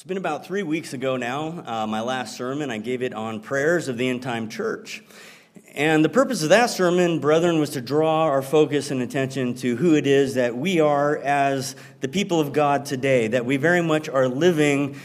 It's 0.00 0.06
been 0.06 0.16
about 0.16 0.46
three 0.46 0.62
weeks 0.62 0.94
ago 0.94 1.18
now, 1.18 1.62
uh, 1.66 1.86
my 1.86 2.00
last 2.00 2.34
sermon. 2.34 2.70
I 2.70 2.78
gave 2.78 3.02
it 3.02 3.12
on 3.12 3.42
prayers 3.42 3.86
of 3.86 3.98
the 3.98 4.08
end 4.08 4.22
time 4.22 4.48
church. 4.48 5.02
And 5.74 6.02
the 6.02 6.08
purpose 6.08 6.42
of 6.42 6.48
that 6.48 6.70
sermon, 6.70 7.18
brethren, 7.18 7.60
was 7.60 7.68
to 7.70 7.82
draw 7.82 8.22
our 8.22 8.40
focus 8.40 8.90
and 8.90 9.02
attention 9.02 9.52
to 9.56 9.76
who 9.76 9.94
it 9.94 10.06
is 10.06 10.36
that 10.36 10.56
we 10.56 10.80
are 10.80 11.18
as 11.18 11.76
the 12.00 12.08
people 12.08 12.40
of 12.40 12.54
God 12.54 12.86
today, 12.86 13.28
that 13.28 13.44
we 13.44 13.58
very 13.58 13.82
much 13.82 14.08
are 14.08 14.26
living 14.26 14.98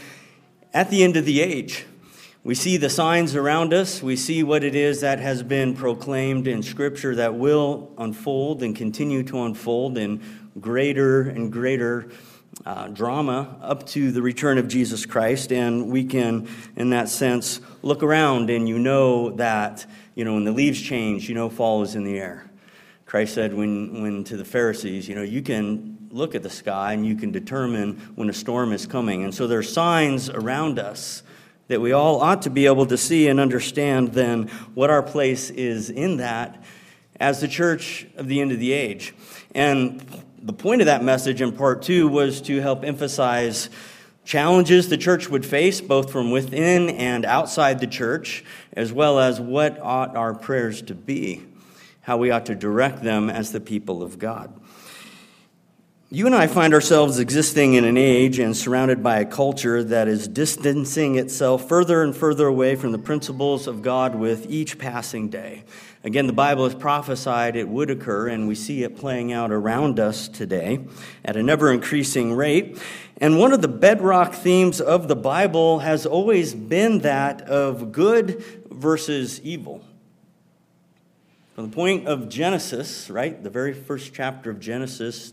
at 0.72 0.88
the 0.88 1.04
end 1.04 1.18
of 1.18 1.26
the 1.26 1.42
age. 1.42 1.84
We 2.42 2.54
see 2.54 2.78
the 2.78 2.88
signs 2.88 3.36
around 3.36 3.74
us. 3.74 4.02
We 4.02 4.16
see 4.16 4.42
what 4.42 4.64
it 4.64 4.74
is 4.74 5.02
that 5.02 5.18
has 5.18 5.42
been 5.42 5.74
proclaimed 5.76 6.48
in 6.48 6.62
Scripture 6.62 7.14
that 7.16 7.34
will 7.34 7.92
unfold 7.98 8.62
and 8.62 8.74
continue 8.74 9.24
to 9.24 9.42
unfold 9.42 9.98
in 9.98 10.22
greater 10.58 11.20
and 11.20 11.52
greater 11.52 12.08
uh, 12.64 12.88
drama 12.88 13.56
up 13.62 13.86
to 13.86 14.10
the 14.10 14.22
return 14.22 14.58
of 14.58 14.68
Jesus 14.68 15.06
Christ, 15.06 15.52
and 15.52 15.90
we 15.90 16.04
can, 16.04 16.48
in 16.76 16.90
that 16.90 17.08
sense, 17.08 17.60
look 17.82 18.02
around 18.02 18.50
and 18.50 18.68
you 18.68 18.78
know 18.78 19.30
that, 19.32 19.86
you 20.14 20.24
know, 20.24 20.34
when 20.34 20.44
the 20.44 20.52
leaves 20.52 20.80
change, 20.80 21.28
you 21.28 21.34
know 21.34 21.48
fall 21.48 21.82
is 21.82 21.94
in 21.94 22.04
the 22.04 22.18
air. 22.18 22.50
Christ 23.04 23.34
said 23.34 23.54
when, 23.54 24.02
when 24.02 24.24
to 24.24 24.36
the 24.36 24.44
Pharisees, 24.44 25.08
you 25.08 25.14
know, 25.14 25.22
you 25.22 25.42
can 25.42 26.08
look 26.10 26.34
at 26.34 26.42
the 26.42 26.50
sky 26.50 26.92
and 26.92 27.06
you 27.06 27.14
can 27.14 27.30
determine 27.30 27.96
when 28.14 28.28
a 28.28 28.32
storm 28.32 28.72
is 28.72 28.86
coming. 28.86 29.22
And 29.22 29.34
so 29.34 29.46
there 29.46 29.58
are 29.58 29.62
signs 29.62 30.28
around 30.28 30.78
us 30.78 31.22
that 31.68 31.80
we 31.80 31.92
all 31.92 32.20
ought 32.20 32.42
to 32.42 32.50
be 32.50 32.66
able 32.66 32.86
to 32.86 32.96
see 32.96 33.28
and 33.28 33.38
understand 33.38 34.12
then 34.12 34.48
what 34.74 34.90
our 34.90 35.02
place 35.02 35.50
is 35.50 35.90
in 35.90 36.16
that 36.18 36.64
as 37.18 37.40
the 37.40 37.48
church 37.48 38.06
of 38.16 38.28
the 38.28 38.40
end 38.40 38.52
of 38.52 38.58
the 38.58 38.72
age. 38.72 39.14
And 39.54 40.04
the 40.46 40.52
point 40.52 40.80
of 40.80 40.86
that 40.86 41.02
message 41.02 41.42
in 41.42 41.50
part 41.50 41.82
two 41.82 42.06
was 42.06 42.40
to 42.42 42.60
help 42.60 42.84
emphasize 42.84 43.68
challenges 44.24 44.88
the 44.88 44.96
church 44.96 45.28
would 45.28 45.44
face, 45.44 45.80
both 45.80 46.12
from 46.12 46.30
within 46.30 46.88
and 46.88 47.24
outside 47.24 47.80
the 47.80 47.86
church, 47.88 48.44
as 48.72 48.92
well 48.92 49.18
as 49.18 49.40
what 49.40 49.76
ought 49.80 50.16
our 50.16 50.34
prayers 50.34 50.82
to 50.82 50.94
be, 50.94 51.42
how 52.02 52.16
we 52.16 52.30
ought 52.30 52.46
to 52.46 52.54
direct 52.54 53.02
them 53.02 53.28
as 53.28 53.50
the 53.50 53.58
people 53.58 54.04
of 54.04 54.20
God. 54.20 54.52
You 56.08 56.26
and 56.26 56.34
I 56.36 56.46
find 56.46 56.72
ourselves 56.72 57.18
existing 57.18 57.74
in 57.74 57.84
an 57.84 57.96
age 57.96 58.38
and 58.38 58.56
surrounded 58.56 59.02
by 59.02 59.18
a 59.18 59.24
culture 59.24 59.82
that 59.82 60.06
is 60.06 60.28
distancing 60.28 61.16
itself 61.16 61.68
further 61.68 62.04
and 62.04 62.16
further 62.16 62.46
away 62.46 62.76
from 62.76 62.92
the 62.92 62.98
principles 62.98 63.66
of 63.66 63.82
God 63.82 64.14
with 64.14 64.48
each 64.48 64.78
passing 64.78 65.28
day. 65.28 65.64
Again, 66.06 66.28
the 66.28 66.32
Bible 66.32 66.62
has 66.62 66.74
prophesied 66.76 67.56
it 67.56 67.68
would 67.68 67.90
occur, 67.90 68.28
and 68.28 68.46
we 68.46 68.54
see 68.54 68.84
it 68.84 68.96
playing 68.96 69.32
out 69.32 69.50
around 69.50 69.98
us 69.98 70.28
today 70.28 70.84
at 71.24 71.36
an 71.36 71.50
ever 71.50 71.72
increasing 71.72 72.32
rate. 72.32 72.80
And 73.16 73.40
one 73.40 73.52
of 73.52 73.60
the 73.60 73.66
bedrock 73.66 74.32
themes 74.32 74.80
of 74.80 75.08
the 75.08 75.16
Bible 75.16 75.80
has 75.80 76.06
always 76.06 76.54
been 76.54 77.00
that 77.00 77.42
of 77.42 77.90
good 77.90 78.44
versus 78.70 79.40
evil. 79.40 79.82
From 81.56 81.70
the 81.70 81.74
point 81.74 82.06
of 82.06 82.28
Genesis, 82.28 83.10
right, 83.10 83.42
the 83.42 83.50
very 83.50 83.74
first 83.74 84.14
chapter 84.14 84.48
of 84.48 84.60
Genesis, 84.60 85.32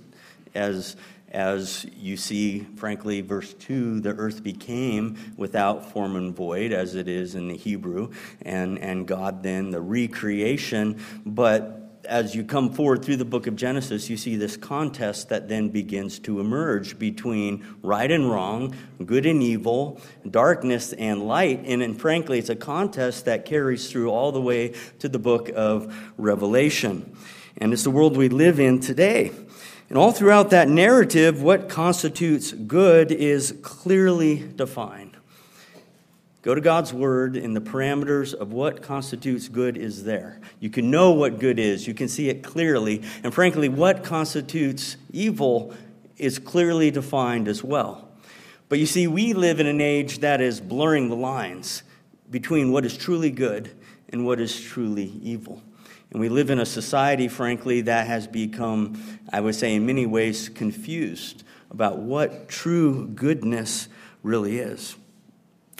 as 0.56 0.96
as 1.34 1.86
you 1.98 2.16
see, 2.16 2.60
frankly, 2.76 3.22
verse 3.22 3.54
2, 3.56 4.02
the 4.02 4.14
earth 4.14 4.44
became 4.44 5.18
without 5.36 5.92
form 5.92 6.16
and 6.16 6.36
void, 6.36 6.72
as 6.72 6.94
it 6.94 7.08
is 7.08 7.34
in 7.34 7.48
the 7.48 7.58
Hebrew, 7.58 8.12
and, 8.44 8.78
and 8.78 9.08
God 9.08 9.42
then, 9.42 9.72
the 9.72 9.82
recreation. 9.82 11.02
But 11.26 11.80
as 12.06 12.36
you 12.36 12.44
come 12.44 12.72
forward 12.74 13.04
through 13.04 13.16
the 13.16 13.26
book 13.26 13.48
of 13.48 13.56
Genesis, 13.56 14.10
you 14.10 14.18
see 14.18 14.36
this 14.36 14.58
contest 14.58 15.30
that 15.30 15.48
then 15.48 15.70
begins 15.70 16.20
to 16.20 16.40
emerge 16.40 17.00
between 17.00 17.66
right 17.82 18.12
and 18.12 18.30
wrong, 18.30 18.76
good 19.04 19.26
and 19.26 19.42
evil, 19.42 20.00
darkness 20.30 20.94
and 20.94 21.24
light. 21.28 21.64
And, 21.66 21.82
and 21.82 22.00
frankly, 22.00 22.40
it's 22.40 22.50
a 22.50 22.56
contest 22.56 23.26
that 23.26 23.46
carries 23.46 23.90
through 23.90 24.12
all 24.12 24.32
the 24.32 24.42
way 24.42 24.74
to 25.00 25.10
the 25.10 25.20
book 25.20 25.50
of 25.56 26.14
Revelation. 26.18 27.16
And 27.58 27.74
it's 27.74 27.84
the 27.84 27.92
world 27.92 28.18
we 28.18 28.30
live 28.30 28.60
in 28.60 28.80
today. 28.80 29.32
And 29.94 30.00
all 30.00 30.12
throughout 30.12 30.50
that 30.50 30.70
narrative, 30.70 31.44
what 31.44 31.70
constitutes 31.70 32.52
good 32.52 33.12
is 33.12 33.56
clearly 33.62 34.38
defined. 34.38 35.16
Go 36.42 36.56
to 36.56 36.62
God's 36.62 36.92
word, 36.92 37.38
and 37.38 37.56
the 37.56 37.62
parameters 37.62 38.34
of 38.34 38.52
what 38.52 38.82
constitutes 38.82 39.48
good 39.48 39.78
is 39.78 40.04
there. 40.04 40.42
You 40.60 40.72
can 40.72 40.90
know 40.90 41.12
what 41.12 41.38
good 41.38 41.60
is, 41.60 41.86
you 41.86 41.94
can 41.94 42.08
see 42.08 42.28
it 42.30 42.42
clearly. 42.42 43.04
And 43.24 43.32
frankly, 43.32 43.70
what 43.70 44.04
constitutes 44.04 44.98
evil 45.12 45.76
is 46.18 46.40
clearly 46.40 46.90
defined 46.90 47.48
as 47.48 47.64
well. 47.64 48.10
But 48.70 48.80
you 48.80 48.88
see, 48.88 49.06
we 49.06 49.34
live 49.34 49.60
in 49.60 49.68
an 49.68 49.80
age 49.80 50.22
that 50.22 50.42
is 50.42 50.60
blurring 50.60 51.10
the 51.10 51.16
lines 51.16 51.84
between 52.32 52.72
what 52.72 52.84
is 52.84 52.98
truly 52.98 53.30
good 53.30 53.70
and 54.10 54.26
what 54.26 54.40
is 54.40 54.60
truly 54.60 55.20
evil. 55.22 55.62
And 56.14 56.22
we 56.22 56.30
live 56.30 56.52
in 56.52 56.60
a 56.60 56.66
society, 56.66 57.28
frankly, 57.28 57.82
that 57.82 58.06
has 58.06 58.28
become, 58.28 59.02
I 59.32 59.42
would 59.42 59.56
say, 59.56 59.74
in 59.74 59.88
many 59.88 60.06
ways, 60.06 60.48
confused 60.48 61.44
about 61.72 61.98
what 61.98 62.48
true 62.48 63.08
goodness 63.08 63.88
really 64.22 64.60
is. 64.60 64.96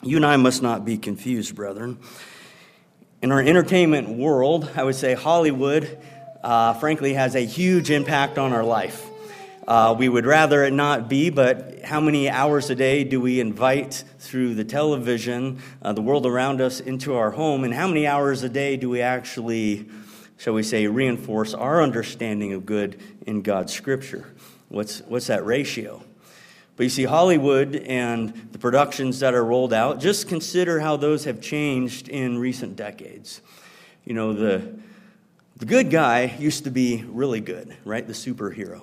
You 0.02 0.18
and 0.18 0.26
I 0.26 0.38
must 0.38 0.64
not 0.64 0.86
be 0.86 0.98
confused, 0.98 1.56
brethren. 1.56 2.00
In 3.22 3.32
our 3.32 3.42
entertainment 3.42 4.10
world, 4.10 4.72
I 4.76 4.84
would 4.84 4.96
say 4.96 5.14
Hollywood, 5.14 6.00
uh, 6.44 6.74
frankly, 6.74 7.14
has 7.14 7.36
a 7.36 7.46
huge 7.46 7.92
impact 7.92 8.40
on 8.40 8.54
our 8.54 8.64
life. 8.64 9.08
Uh, 9.68 9.96
we 9.98 10.10
would 10.10 10.26
rather 10.26 10.64
it 10.64 10.74
not 10.74 11.08
be, 11.08 11.30
but 11.30 11.84
how 11.86 12.02
many 12.02 12.28
hours 12.28 12.72
a 12.72 12.76
day 12.76 13.04
do 13.04 13.22
we 13.22 13.40
invite 13.40 14.04
through 14.18 14.56
the 14.56 14.66
television, 14.66 15.62
uh, 15.84 15.94
the 15.94 16.02
world 16.02 16.26
around 16.26 16.60
us, 16.60 16.80
into 16.80 17.14
our 17.14 17.30
home? 17.30 17.64
And 17.64 17.72
how 17.72 17.88
many 17.88 18.08
hours 18.08 18.42
a 18.42 18.50
day 18.50 18.78
do 18.78 18.90
we 18.90 19.00
actually 19.00 19.88
shall 20.44 20.54
we 20.54 20.62
say, 20.62 20.88
reinforce 20.88 21.54
our 21.54 21.82
understanding 21.82 22.52
of 22.52 22.66
good 22.66 23.00
in 23.26 23.42
God's 23.42 23.72
Scripture. 23.72 24.26
What's, 24.68 25.00
what's 25.04 25.28
that 25.28 25.46
ratio? 25.46 26.04
But 26.76 26.84
you 26.84 26.90
see, 26.90 27.06
Hollywood 27.06 27.78
and 27.78 28.50
the 28.52 28.60
productions 28.60 29.22
that 29.22 29.34
are 29.36 29.46
rolled 29.46 29.72
out, 29.72 30.02
just 30.02 30.28
consider 30.28 30.82
how 30.82 30.98
those 30.98 31.24
have 31.24 31.40
changed 31.40 32.10
in 32.10 32.38
recent 32.38 32.76
decades. 32.76 33.40
You 34.04 34.16
know, 34.16 34.34
the, 34.34 34.78
the 35.56 35.66
good 35.66 35.90
guy 35.90 36.36
used 36.38 36.66
to 36.66 36.72
be 36.72 37.06
really 37.08 37.40
good, 37.40 37.74
right? 37.86 38.06
The 38.06 38.12
superhero. 38.12 38.82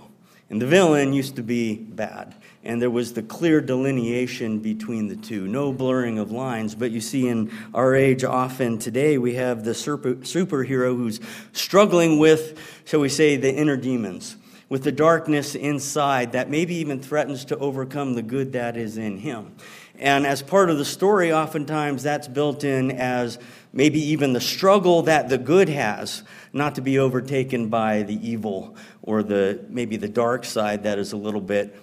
And 0.50 0.61
the 0.61 0.66
villain 0.66 1.12
used 1.12 1.37
to 1.37 1.43
be 1.43 1.77
bad. 1.77 2.34
And 2.65 2.83
there 2.83 2.91
was 2.91 3.15
the 3.15 3.22
clear 3.22 3.61
delineation 3.61 4.59
between 4.59 5.06
the 5.06 5.16
two, 5.16 5.47
no 5.47 5.72
blurring 5.72 6.19
of 6.19 6.33
lines. 6.33 6.75
But 6.75 6.91
you 6.91 7.00
see, 7.00 7.28
in 7.28 7.53
our 7.72 7.94
age, 7.94 8.25
often 8.25 8.78
today, 8.78 9.16
we 9.16 9.34
have 9.34 9.65
the 9.65 9.75
super, 9.75 10.16
superhero 10.16 10.94
who's 10.97 11.21
struggling 11.53 12.19
with, 12.19 12.59
shall 12.84 13.00
we 13.00 13.09
say, 13.09 13.37
the 13.37 13.55
inner 13.55 13.77
demons, 13.77 14.37
with 14.69 14.83
the 14.83 14.93
darkness 14.93 15.55
inside 15.55 16.33
that 16.33 16.50
maybe 16.50 16.75
even 16.75 17.00
threatens 17.00 17.44
to 17.47 17.56
overcome 17.59 18.15
the 18.15 18.22
good 18.22 18.53
that 18.53 18.77
is 18.77 18.99
in 18.99 19.19
him. 19.19 19.55
And 20.00 20.27
as 20.27 20.43
part 20.43 20.71
of 20.71 20.78
the 20.78 20.84
story, 20.84 21.32
oftentimes 21.32 22.03
that's 22.03 22.27
built 22.27 22.65
in 22.65 22.91
as 22.91 23.38
maybe 23.72 24.00
even 24.00 24.32
the 24.32 24.41
struggle 24.41 25.03
that 25.03 25.28
the 25.28 25.38
good 25.38 25.69
has 25.69 26.22
not 26.53 26.75
to 26.75 26.81
be 26.81 26.99
overtaken 26.99 27.69
by 27.69 28.03
the 28.03 28.28
evil 28.28 28.77
or 29.03 29.22
the 29.22 29.65
maybe 29.69 29.97
the 29.97 30.09
dark 30.09 30.44
side 30.44 30.84
that 30.84 30.99
is 30.99 31.12
a 31.12 31.16
little 31.16 31.41
bit 31.41 31.77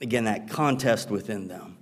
again 0.00 0.24
that 0.24 0.48
contest 0.48 1.10
within 1.10 1.48
them. 1.48 1.78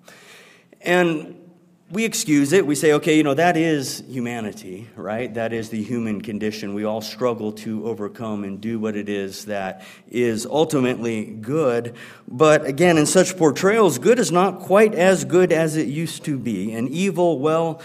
And 0.80 1.42
we 1.90 2.04
excuse 2.04 2.52
it. 2.52 2.66
We 2.66 2.74
say 2.74 2.92
okay 2.94 3.16
you 3.16 3.22
know 3.22 3.34
that 3.34 3.56
is 3.56 4.02
humanity 4.08 4.88
right? 4.96 5.32
That 5.34 5.52
is 5.52 5.68
the 5.68 5.82
human 5.82 6.20
condition. 6.20 6.74
We 6.74 6.84
all 6.84 7.00
struggle 7.00 7.52
to 7.52 7.86
overcome 7.86 8.44
and 8.44 8.60
do 8.60 8.78
what 8.78 8.96
it 8.96 9.08
is 9.08 9.44
that 9.46 9.84
is 10.08 10.46
ultimately 10.46 11.24
good. 11.26 11.94
But 12.26 12.64
again 12.64 12.98
in 12.98 13.06
such 13.06 13.36
portrayals 13.36 13.98
good 13.98 14.18
is 14.18 14.32
not 14.32 14.60
quite 14.60 14.94
as 14.94 15.24
good 15.24 15.52
as 15.52 15.76
it 15.76 15.86
used 15.86 16.24
to 16.24 16.38
be. 16.38 16.72
And 16.72 16.88
evil 16.88 17.38
well 17.38 17.82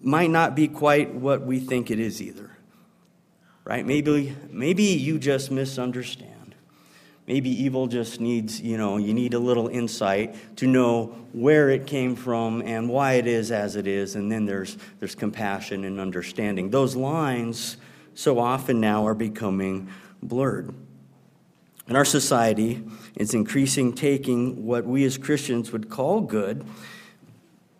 might 0.00 0.30
not 0.30 0.56
be 0.56 0.66
quite 0.66 1.14
what 1.14 1.42
we 1.42 1.60
think 1.60 1.90
it 1.90 2.00
is 2.00 2.20
either 2.20 2.51
right? 3.64 3.86
Maybe, 3.86 4.36
maybe 4.50 4.84
you 4.84 5.18
just 5.18 5.50
misunderstand. 5.50 6.54
Maybe 7.26 7.50
evil 7.50 7.86
just 7.86 8.20
needs, 8.20 8.60
you 8.60 8.76
know, 8.76 8.96
you 8.96 9.14
need 9.14 9.34
a 9.34 9.38
little 9.38 9.68
insight 9.68 10.56
to 10.56 10.66
know 10.66 11.14
where 11.32 11.70
it 11.70 11.86
came 11.86 12.16
from 12.16 12.62
and 12.62 12.88
why 12.88 13.14
it 13.14 13.26
is 13.28 13.52
as 13.52 13.76
it 13.76 13.86
is, 13.86 14.16
and 14.16 14.30
then 14.30 14.44
there's, 14.44 14.76
there's 14.98 15.14
compassion 15.14 15.84
and 15.84 16.00
understanding. 16.00 16.70
Those 16.70 16.96
lines 16.96 17.76
so 18.14 18.38
often 18.38 18.80
now 18.80 19.06
are 19.06 19.14
becoming 19.14 19.88
blurred. 20.20 20.74
In 21.88 21.96
our 21.96 22.04
society, 22.04 22.82
it's 23.14 23.34
increasing 23.34 23.92
taking 23.92 24.66
what 24.66 24.84
we 24.84 25.04
as 25.04 25.16
Christians 25.16 25.72
would 25.72 25.88
call 25.88 26.20
good 26.20 26.66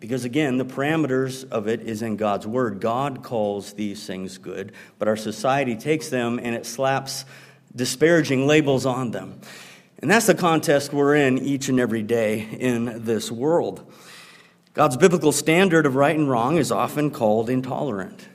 because 0.03 0.25
again, 0.25 0.57
the 0.57 0.65
parameters 0.65 1.49
of 1.49 1.69
it 1.69 1.79
is 1.83 2.01
in 2.01 2.17
God's 2.17 2.45
word. 2.45 2.81
God 2.81 3.23
calls 3.23 3.71
these 3.71 4.05
things 4.05 4.37
good, 4.37 4.73
but 4.99 5.07
our 5.07 5.15
society 5.15 5.77
takes 5.77 6.09
them 6.09 6.41
and 6.43 6.53
it 6.53 6.65
slaps 6.65 7.23
disparaging 7.73 8.45
labels 8.45 8.85
on 8.85 9.11
them. 9.11 9.39
And 9.99 10.11
that's 10.11 10.27
the 10.27 10.35
contest 10.35 10.91
we're 10.91 11.15
in 11.15 11.37
each 11.37 11.69
and 11.69 11.79
every 11.79 12.03
day 12.03 12.41
in 12.41 13.05
this 13.05 13.31
world. 13.31 13.89
God's 14.73 14.97
biblical 14.97 15.31
standard 15.31 15.85
of 15.85 15.95
right 15.95 16.17
and 16.17 16.29
wrong 16.29 16.57
is 16.57 16.69
often 16.69 17.09
called 17.09 17.49
intolerant, 17.49 18.27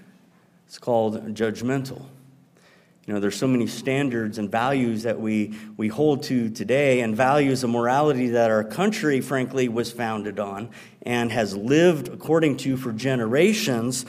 it's 0.67 0.79
called 0.79 1.23
judgmental. 1.35 2.07
You 3.09 3.15
know, 3.15 3.21
there's 3.21 3.39
so 3.39 3.47
many 3.47 3.67
standards 3.67 4.37
and 4.37 4.51
values 4.51 5.05
that 5.05 5.19
we, 5.19 5.55
we 5.79 5.89
hold 5.89 6.25
to 6.25 6.51
today, 6.51 7.01
and 7.01 7.17
values 7.17 7.65
of 7.65 7.71
morality 7.71 8.29
that 8.29 8.51
our 8.51 8.63
country, 8.63 9.23
frankly, 9.23 9.67
was 9.67 9.91
founded 9.91 10.39
on 10.39 10.69
and 11.01 11.33
has 11.33 11.57
lived 11.57 12.09
according 12.09 12.59
to 12.59 12.77
for 12.77 12.93
generations. 12.93 14.05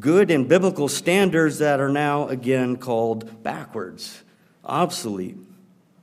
Good 0.00 0.32
and 0.32 0.48
biblical 0.48 0.88
standards 0.88 1.58
that 1.58 1.78
are 1.78 1.88
now, 1.88 2.26
again, 2.26 2.78
called 2.78 3.44
backwards, 3.44 4.24
obsolete, 4.64 5.36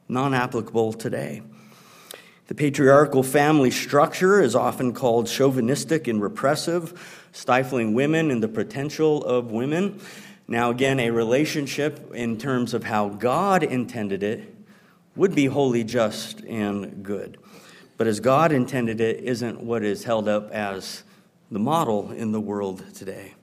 non 0.07 0.33
applicable 0.33 0.93
today. 0.93 1.41
The 2.47 2.55
patriarchal 2.55 3.21
family 3.21 3.69
structure 3.69 4.41
is 4.41 4.55
often 4.55 4.93
called 4.93 5.27
chauvinistic 5.27 6.07
and 6.07 6.21
repressive, 6.21 7.27
stifling 7.33 7.93
women 7.93 8.31
and 8.31 8.41
the 8.41 8.47
potential 8.47 9.25
of 9.25 9.51
women. 9.51 9.99
Now, 10.49 10.71
again, 10.71 10.99
a 10.99 11.11
relationship 11.11 12.11
in 12.11 12.39
terms 12.39 12.73
of 12.73 12.83
how 12.83 13.09
God 13.09 13.61
intended 13.61 14.23
it 14.23 14.51
would 15.15 15.35
be 15.35 15.45
wholly 15.45 15.83
just 15.83 16.41
and 16.41 17.03
good. 17.03 17.37
But 17.97 18.07
as 18.07 18.19
God 18.19 18.51
intended 18.51 18.99
it, 18.99 19.23
isn't 19.23 19.61
what 19.61 19.83
is 19.83 20.05
held 20.05 20.27
up 20.27 20.49
as 20.49 21.03
the 21.51 21.59
model 21.59 22.09
in 22.09 22.31
the 22.31 22.41
world 22.41 22.83
today. 22.95 23.35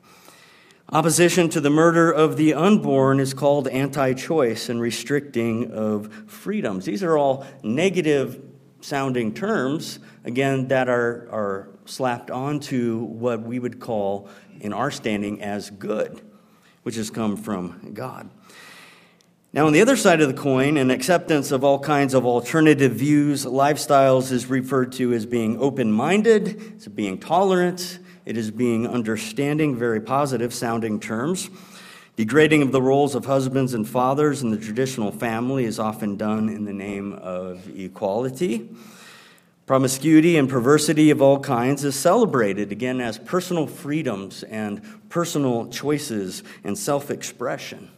Opposition 0.90 1.48
to 1.50 1.60
the 1.60 1.70
murder 1.70 2.10
of 2.10 2.36
the 2.36 2.54
unborn 2.54 3.20
is 3.20 3.34
called 3.34 3.68
anti 3.68 4.12
choice 4.12 4.68
and 4.68 4.80
restricting 4.80 5.70
of 5.70 6.12
freedoms. 6.26 6.86
These 6.86 7.04
are 7.04 7.16
all 7.16 7.46
negative 7.62 8.42
sounding 8.80 9.32
terms, 9.32 10.00
again, 10.24 10.66
that 10.68 10.88
are, 10.88 11.28
are 11.30 11.68
slapped 11.84 12.32
onto 12.32 13.04
what 13.04 13.42
we 13.42 13.60
would 13.60 13.78
call, 13.78 14.28
in 14.60 14.72
our 14.72 14.90
standing, 14.90 15.40
as 15.40 15.70
good 15.70 16.20
which 16.86 16.94
has 16.94 17.10
come 17.10 17.36
from 17.36 17.90
God. 17.94 18.30
Now, 19.52 19.66
on 19.66 19.72
the 19.72 19.80
other 19.80 19.96
side 19.96 20.20
of 20.20 20.28
the 20.28 20.40
coin, 20.40 20.76
an 20.76 20.92
acceptance 20.92 21.50
of 21.50 21.64
all 21.64 21.80
kinds 21.80 22.14
of 22.14 22.24
alternative 22.24 22.92
views, 22.92 23.44
lifestyles 23.44 24.30
is 24.30 24.46
referred 24.46 24.92
to 24.92 25.12
as 25.12 25.26
being 25.26 25.58
open 25.58 25.90
minded, 25.90 26.62
it's 26.76 26.86
being 26.86 27.18
tolerant, 27.18 27.98
it 28.24 28.36
is 28.36 28.52
being 28.52 28.86
understanding, 28.86 29.74
very 29.74 30.00
positive 30.00 30.54
sounding 30.54 31.00
terms. 31.00 31.50
Degrading 32.14 32.62
of 32.62 32.70
the 32.70 32.80
roles 32.80 33.16
of 33.16 33.24
husbands 33.24 33.74
and 33.74 33.88
fathers 33.88 34.42
in 34.44 34.52
the 34.52 34.56
traditional 34.56 35.10
family 35.10 35.64
is 35.64 35.80
often 35.80 36.16
done 36.16 36.48
in 36.48 36.66
the 36.66 36.72
name 36.72 37.14
of 37.14 37.68
equality. 37.76 38.70
Promiscuity 39.66 40.36
and 40.36 40.48
perversity 40.48 41.10
of 41.10 41.20
all 41.20 41.40
kinds 41.40 41.82
is 41.82 41.96
celebrated 41.96 42.70
again 42.70 43.00
as 43.00 43.18
personal 43.18 43.66
freedoms 43.66 44.44
and 44.44 44.80
personal 45.08 45.68
choices 45.68 46.44
and 46.62 46.78
self 46.78 47.10
expression. 47.10 47.90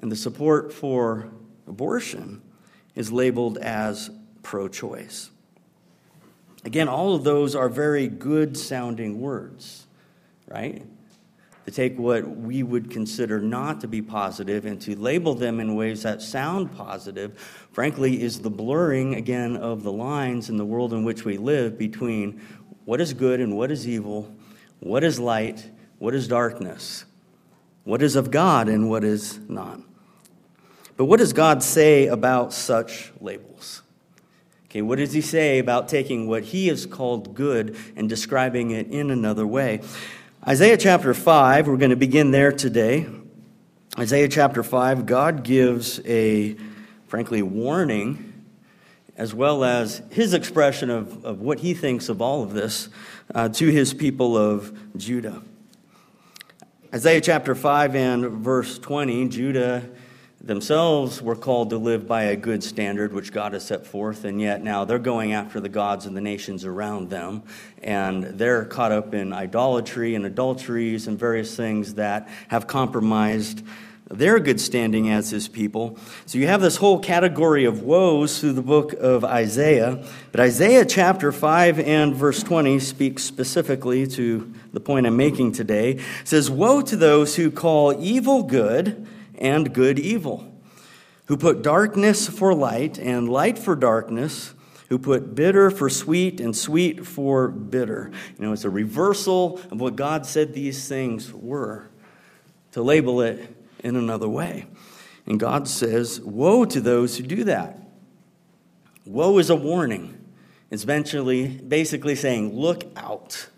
And 0.00 0.10
the 0.10 0.16
support 0.16 0.72
for 0.72 1.28
abortion 1.66 2.40
is 2.94 3.12
labeled 3.12 3.58
as 3.58 4.10
pro 4.42 4.66
choice. 4.66 5.30
Again, 6.64 6.88
all 6.88 7.14
of 7.14 7.22
those 7.22 7.54
are 7.54 7.68
very 7.68 8.08
good 8.08 8.56
sounding 8.56 9.20
words, 9.20 9.86
right? 10.46 10.84
To 11.68 11.74
take 11.74 11.98
what 11.98 12.26
we 12.26 12.62
would 12.62 12.90
consider 12.90 13.38
not 13.40 13.82
to 13.82 13.86
be 13.86 14.00
positive 14.00 14.64
and 14.64 14.80
to 14.80 14.98
label 14.98 15.34
them 15.34 15.60
in 15.60 15.74
ways 15.74 16.02
that 16.02 16.22
sound 16.22 16.74
positive, 16.74 17.38
frankly, 17.72 18.22
is 18.22 18.40
the 18.40 18.48
blurring 18.48 19.14
again 19.14 19.54
of 19.54 19.82
the 19.82 19.92
lines 19.92 20.48
in 20.48 20.56
the 20.56 20.64
world 20.64 20.94
in 20.94 21.04
which 21.04 21.26
we 21.26 21.36
live 21.36 21.76
between 21.76 22.40
what 22.86 23.02
is 23.02 23.12
good 23.12 23.38
and 23.38 23.54
what 23.54 23.70
is 23.70 23.86
evil, 23.86 24.34
what 24.80 25.04
is 25.04 25.20
light, 25.20 25.70
what 25.98 26.14
is 26.14 26.26
darkness, 26.26 27.04
what 27.84 28.00
is 28.00 28.16
of 28.16 28.30
God 28.30 28.70
and 28.70 28.88
what 28.88 29.04
is 29.04 29.38
not. 29.46 29.78
But 30.96 31.04
what 31.04 31.18
does 31.18 31.34
God 31.34 31.62
say 31.62 32.06
about 32.06 32.54
such 32.54 33.12
labels? 33.20 33.82
Okay, 34.70 34.80
what 34.80 34.96
does 34.96 35.12
he 35.12 35.20
say 35.20 35.58
about 35.58 35.86
taking 35.90 36.28
what 36.28 36.44
he 36.44 36.68
has 36.68 36.86
called 36.86 37.34
good 37.34 37.76
and 37.94 38.08
describing 38.08 38.70
it 38.70 38.86
in 38.88 39.10
another 39.10 39.46
way? 39.46 39.82
Isaiah 40.48 40.78
chapter 40.78 41.12
5, 41.12 41.68
we're 41.68 41.76
going 41.76 41.90
to 41.90 41.96
begin 41.96 42.30
there 42.30 42.52
today. 42.52 43.06
Isaiah 43.98 44.28
chapter 44.28 44.62
5, 44.62 45.04
God 45.04 45.42
gives 45.42 46.00
a, 46.06 46.56
frankly, 47.06 47.42
warning 47.42 48.46
as 49.14 49.34
well 49.34 49.62
as 49.62 50.00
his 50.08 50.32
expression 50.32 50.88
of, 50.88 51.22
of 51.22 51.42
what 51.42 51.58
he 51.58 51.74
thinks 51.74 52.08
of 52.08 52.22
all 52.22 52.42
of 52.42 52.54
this 52.54 52.88
uh, 53.34 53.50
to 53.50 53.68
his 53.68 53.92
people 53.92 54.38
of 54.38 54.74
Judah. 54.96 55.42
Isaiah 56.94 57.20
chapter 57.20 57.54
5 57.54 57.94
and 57.94 58.30
verse 58.30 58.78
20, 58.78 59.28
Judah 59.28 59.90
themselves 60.40 61.20
were 61.20 61.34
called 61.36 61.70
to 61.70 61.78
live 61.78 62.06
by 62.06 62.24
a 62.24 62.36
good 62.36 62.62
standard 62.62 63.12
which 63.12 63.32
God 63.32 63.52
has 63.52 63.64
set 63.64 63.86
forth, 63.86 64.24
and 64.24 64.40
yet 64.40 64.62
now 64.62 64.84
they're 64.84 64.98
going 64.98 65.32
after 65.32 65.60
the 65.60 65.68
gods 65.68 66.06
of 66.06 66.14
the 66.14 66.20
nations 66.20 66.64
around 66.64 67.10
them, 67.10 67.42
and 67.82 68.24
they're 68.24 68.64
caught 68.64 68.92
up 68.92 69.14
in 69.14 69.32
idolatry 69.32 70.14
and 70.14 70.24
adulteries 70.24 71.06
and 71.08 71.18
various 71.18 71.56
things 71.56 71.94
that 71.94 72.28
have 72.48 72.66
compromised 72.66 73.64
their 74.10 74.38
good 74.38 74.60
standing 74.60 75.10
as 75.10 75.30
his 75.30 75.48
people. 75.48 75.98
So 76.24 76.38
you 76.38 76.46
have 76.46 76.62
this 76.62 76.76
whole 76.76 76.98
category 76.98 77.66
of 77.66 77.82
woes 77.82 78.40
through 78.40 78.54
the 78.54 78.62
book 78.62 78.94
of 78.94 79.22
Isaiah. 79.24 80.02
But 80.32 80.40
Isaiah 80.40 80.86
chapter 80.86 81.30
5 81.30 81.78
and 81.80 82.14
verse 82.14 82.42
20 82.42 82.78
speaks 82.78 83.22
specifically 83.22 84.06
to 84.06 84.50
the 84.72 84.80
point 84.80 85.06
I'm 85.06 85.16
making 85.18 85.52
today. 85.52 85.92
It 85.92 86.28
says, 86.28 86.50
Woe 86.50 86.80
to 86.82 86.96
those 86.96 87.36
who 87.36 87.50
call 87.50 88.02
evil 88.02 88.44
good 88.44 89.06
and 89.38 89.72
good 89.72 89.98
evil, 89.98 90.52
who 91.26 91.36
put 91.36 91.62
darkness 91.62 92.28
for 92.28 92.54
light 92.54 92.98
and 92.98 93.28
light 93.28 93.58
for 93.58 93.74
darkness, 93.76 94.54
who 94.88 94.98
put 94.98 95.34
bitter 95.34 95.70
for 95.70 95.90
sweet 95.90 96.40
and 96.40 96.56
sweet 96.56 97.06
for 97.06 97.48
bitter. 97.48 98.10
You 98.38 98.46
know, 98.46 98.52
it's 98.52 98.64
a 98.64 98.70
reversal 98.70 99.60
of 99.70 99.80
what 99.80 99.96
God 99.96 100.26
said 100.26 100.54
these 100.54 100.88
things 100.88 101.32
were, 101.32 101.88
to 102.72 102.82
label 102.82 103.20
it 103.20 103.54
in 103.84 103.96
another 103.96 104.28
way. 104.28 104.66
And 105.26 105.38
God 105.38 105.68
says, 105.68 106.20
Woe 106.20 106.64
to 106.64 106.80
those 106.80 107.18
who 107.18 107.24
do 107.24 107.44
that. 107.44 107.78
Woe 109.04 109.38
is 109.38 109.50
a 109.50 109.56
warning. 109.56 110.14
It's 110.70 110.84
eventually 110.84 111.48
basically 111.48 112.14
saying, 112.14 112.58
Look 112.58 112.84
out. 112.96 113.48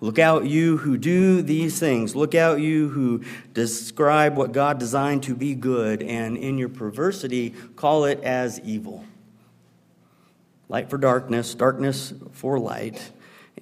Look 0.00 0.18
out, 0.18 0.44
you 0.46 0.76
who 0.76 0.96
do 0.96 1.42
these 1.42 1.80
things. 1.80 2.14
Look 2.14 2.34
out, 2.34 2.60
you 2.60 2.88
who 2.88 3.24
describe 3.52 4.36
what 4.36 4.52
God 4.52 4.78
designed 4.78 5.24
to 5.24 5.34
be 5.34 5.54
good, 5.54 6.02
and 6.02 6.36
in 6.36 6.56
your 6.56 6.68
perversity, 6.68 7.50
call 7.74 8.04
it 8.04 8.22
as 8.22 8.60
evil. 8.60 9.04
Light 10.68 10.88
for 10.88 10.98
darkness, 10.98 11.54
darkness 11.54 12.12
for 12.32 12.60
light. 12.60 13.10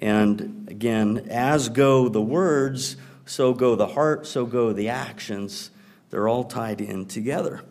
And 0.00 0.66
again, 0.68 1.28
as 1.30 1.70
go 1.70 2.10
the 2.10 2.20
words, 2.20 2.96
so 3.24 3.54
go 3.54 3.74
the 3.74 3.86
heart, 3.86 4.26
so 4.26 4.44
go 4.44 4.74
the 4.74 4.90
actions. 4.90 5.70
They're 6.10 6.28
all 6.28 6.44
tied 6.44 6.82
in 6.82 7.06
together. 7.06 7.62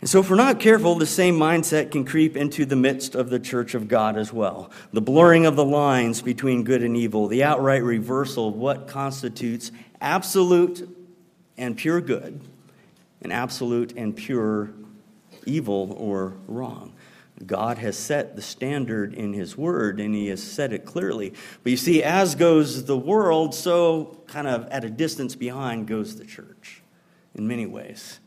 And 0.00 0.08
so, 0.08 0.20
if 0.20 0.30
we're 0.30 0.36
not 0.36 0.60
careful, 0.60 0.94
the 0.94 1.06
same 1.06 1.36
mindset 1.36 1.90
can 1.90 2.04
creep 2.04 2.36
into 2.36 2.64
the 2.64 2.76
midst 2.76 3.16
of 3.16 3.30
the 3.30 3.40
church 3.40 3.74
of 3.74 3.88
God 3.88 4.16
as 4.16 4.32
well. 4.32 4.70
The 4.92 5.00
blurring 5.00 5.44
of 5.44 5.56
the 5.56 5.64
lines 5.64 6.22
between 6.22 6.62
good 6.62 6.84
and 6.84 6.96
evil, 6.96 7.26
the 7.26 7.42
outright 7.42 7.82
reversal 7.82 8.48
of 8.48 8.54
what 8.54 8.86
constitutes 8.86 9.72
absolute 10.00 10.88
and 11.56 11.76
pure 11.76 12.00
good, 12.00 12.40
and 13.22 13.32
absolute 13.32 13.92
and 13.96 14.14
pure 14.14 14.70
evil 15.46 15.96
or 15.98 16.34
wrong. 16.46 16.92
God 17.44 17.78
has 17.78 17.96
set 17.96 18.36
the 18.36 18.42
standard 18.42 19.14
in 19.14 19.32
His 19.32 19.56
Word, 19.56 19.98
and 19.98 20.14
He 20.14 20.28
has 20.28 20.42
said 20.42 20.72
it 20.72 20.84
clearly. 20.84 21.34
But 21.64 21.70
you 21.70 21.76
see, 21.76 22.04
as 22.04 22.36
goes 22.36 22.84
the 22.84 22.96
world, 22.96 23.52
so 23.52 24.22
kind 24.28 24.46
of 24.46 24.66
at 24.68 24.84
a 24.84 24.90
distance 24.90 25.34
behind 25.34 25.88
goes 25.88 26.16
the 26.16 26.24
church 26.24 26.82
in 27.34 27.48
many 27.48 27.66
ways. 27.66 28.20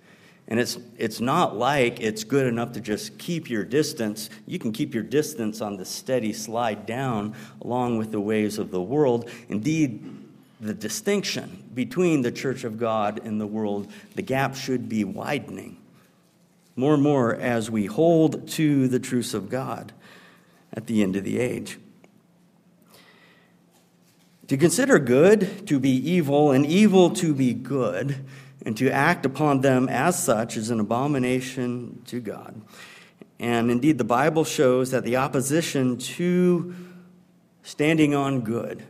And 0.52 0.60
it's, 0.60 0.78
it's 0.98 1.22
not 1.22 1.56
like 1.56 2.02
it's 2.02 2.26
good 2.26 2.46
enough 2.46 2.74
to 2.74 2.82
just 2.82 3.18
keep 3.18 3.50
your 3.50 3.64
distance. 3.64 4.30
You 4.46 4.60
can 4.60 4.74
keep 4.74 4.94
your 4.94 5.02
distance 5.02 5.62
on 5.62 5.78
the 5.78 5.86
steady 5.86 6.34
slide 6.34 6.86
down 6.86 7.36
along 7.62 8.00
with 8.00 8.12
the 8.12 8.20
ways 8.20 8.58
of 8.58 8.70
the 8.70 8.82
world. 8.82 9.30
Indeed, 9.48 10.04
the 10.60 10.74
distinction 10.74 11.64
between 11.74 12.22
the 12.22 12.34
church 12.34 12.66
of 12.66 12.78
God 12.78 13.22
and 13.24 13.40
the 13.40 13.48
world, 13.48 13.90
the 14.16 14.22
gap 14.22 14.54
should 14.56 14.90
be 14.90 15.06
widening 15.06 15.78
more 16.76 16.96
and 16.96 17.04
more 17.04 17.34
as 17.34 17.72
we 17.72 17.86
hold 17.86 18.50
to 18.50 18.90
the 18.90 19.00
truths 19.00 19.34
of 19.34 19.48
God 19.48 19.94
at 20.74 20.86
the 20.86 21.02
end 21.02 21.16
of 21.16 21.24
the 21.24 21.40
age. 21.40 21.80
To 24.50 24.58
consider 24.58 25.00
good 25.00 25.66
to 25.68 25.80
be 25.80 25.92
evil 25.92 26.52
and 26.52 26.66
evil 26.66 27.10
to 27.12 27.34
be 27.34 27.54
good 27.54 28.26
and 28.66 28.78
to 28.78 28.90
act 28.90 29.26
upon 29.26 29.62
them 29.62 29.90
as 29.90 30.22
such 30.22 30.58
is 30.58 30.70
an 30.70 30.80
abomination 30.80 32.02
to 32.08 32.20
God. 32.20 32.62
And 33.40 33.72
indeed, 33.72 33.98
the 33.98 34.04
Bible 34.04 34.44
shows 34.44 34.92
that 34.92 35.04
the 35.04 35.18
opposition 35.18 35.98
to 35.98 36.76
standing 37.64 38.14
on 38.14 38.42
good 38.42 38.84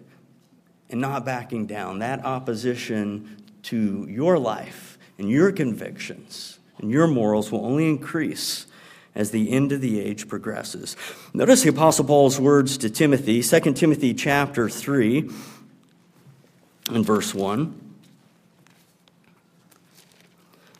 and 0.90 1.00
not 1.00 1.26
backing 1.26 1.66
down, 1.66 2.00
that 2.00 2.26
opposition 2.26 3.38
to 3.64 4.06
your 4.10 4.38
life 4.38 4.98
and 5.18 5.30
your 5.30 5.52
convictions 5.52 6.60
and 6.80 6.92
your 6.92 7.08
morals 7.08 7.52
will 7.52 7.66
only 7.66 7.88
increase 7.88 8.66
as 9.14 9.32
the 9.32 9.52
end 9.52 9.72
of 9.72 9.82
the 9.82 10.00
age 10.00 10.28
progresses. 10.28 10.96
Notice 11.34 11.64
the 11.64 11.70
Apostle 11.70 12.06
Paul's 12.06 12.40
words 12.40 12.78
to 12.80 12.90
Timothy, 12.90 13.42
2 13.42 13.74
Timothy 13.74 14.14
chapter 14.14 14.70
3 14.70 15.30
and 16.90 17.06
verse 17.06 17.34
1. 17.34 17.91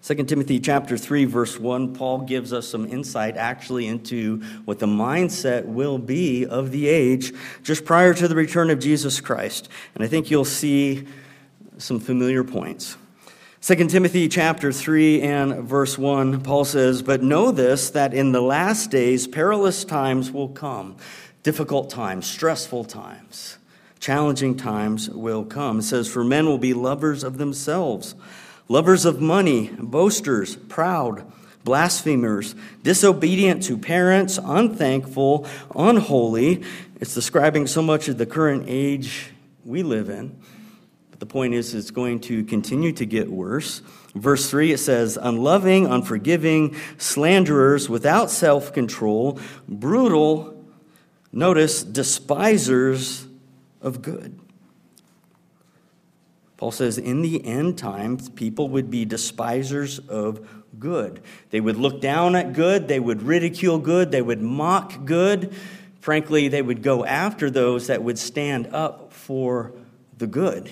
2 0.04 0.16
Timothy 0.24 0.60
chapter 0.60 0.98
3 0.98 1.26
verse 1.26 1.60
1 1.60 1.94
Paul 1.94 2.22
gives 2.22 2.52
us 2.52 2.68
some 2.68 2.88
insight 2.88 3.38
actually 3.38 3.86
into 3.86 4.42
what 4.66 4.80
the 4.80 4.88
mindset 4.88 5.66
will 5.66 6.00
be 6.00 6.44
of 6.44 6.72
the 6.72 6.88
age 6.88 7.32
just 7.62 7.86
prior 7.86 8.12
to 8.12 8.28
the 8.28 8.34
return 8.34 8.72
of 8.72 8.80
Jesus 8.80 9.22
Christ. 9.22 9.70
And 9.94 10.04
I 10.04 10.08
think 10.08 10.32
you'll 10.32 10.44
see 10.44 11.06
some 11.78 12.00
familiar 12.00 12.44
points. 12.44 12.98
2 13.62 13.76
Timothy 13.90 14.28
chapter 14.28 14.72
3 14.72 15.22
and 15.22 15.64
verse 15.66 16.00
1 16.00 16.42
Paul 16.42 16.66
says, 16.66 17.04
"But 17.04 17.22
know 17.22 17.52
this 17.52 17.92
that 17.92 18.12
in 18.12 18.32
the 18.32 18.42
last 18.42 18.90
days 18.90 19.28
perilous 19.28 19.84
times 19.84 20.32
will 20.32 20.50
come, 20.50 20.96
difficult 21.44 21.92
times, 21.92 22.26
stressful 22.26 22.86
times, 22.86 23.60
challenging 24.00 24.56
times 24.56 25.12
will 25.12 25.44
come." 25.44 25.78
It 25.78 25.84
says, 25.84 26.08
"For 26.08 26.24
men 26.24 26.48
will 26.48 26.58
be 26.58 26.74
lovers 26.74 27.24
of 27.24 27.38
themselves." 27.38 28.16
Lovers 28.72 29.04
of 29.04 29.20
money, 29.20 29.70
boasters, 29.78 30.56
proud, 30.56 31.30
blasphemers, 31.66 32.56
disobedient 32.84 33.62
to 33.64 33.78
parents, 33.78 34.40
unthankful, 34.42 35.46
unholy. 35.76 36.64
It's 37.02 37.14
describing 37.14 37.68
so 37.68 37.82
much 37.82 38.08
of 38.08 38.18
the 38.18 38.26
current 38.26 38.64
age 38.70 39.32
we 39.66 39.84
live 39.84 40.08
in. 40.08 40.40
But 41.10 41.20
the 41.20 41.26
point 41.26 41.54
is, 41.54 41.76
it's 41.76 41.92
going 41.92 42.22
to 42.22 42.46
continue 42.46 42.94
to 42.94 43.06
get 43.06 43.30
worse. 43.30 43.82
Verse 44.16 44.50
3, 44.50 44.72
it 44.72 44.78
says, 44.78 45.20
unloving, 45.22 45.88
unforgiving, 45.88 46.78
slanderers, 46.98 47.90
without 47.90 48.32
self 48.32 48.72
control, 48.72 49.38
brutal, 49.68 50.66
notice, 51.34 51.84
despisers 51.84 53.28
of 53.82 54.02
good. 54.02 54.41
Paul 56.62 56.70
says, 56.70 57.00
in 57.00 57.24
the 57.24 57.44
end 57.44 57.80
times, 57.80 58.30
people 58.30 58.70
would 58.70 58.92
be 58.92 59.04
despisers 59.04 59.98
of 59.98 60.48
good. 60.78 61.24
They 61.50 61.60
would 61.60 61.76
look 61.76 62.02
down 62.02 62.36
at 62.36 62.54
good, 62.54 62.88
they 62.88 63.00
would 63.00 63.24
ridicule 63.24 63.80
good, 63.80 64.12
they 64.12 64.22
would 64.22 64.44
mock 64.44 65.04
good. 65.04 65.56
Frankly, 66.02 66.50
they 66.50 66.62
would 66.62 66.84
go 66.84 67.04
after 67.04 67.50
those 67.50 67.88
that 67.88 68.04
would 68.04 68.20
stand 68.20 68.68
up 68.68 69.12
for 69.12 69.74
the 70.20 70.28
good 70.28 70.72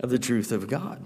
of 0.00 0.10
the 0.10 0.18
truth 0.18 0.52
of 0.52 0.68
God. 0.68 1.02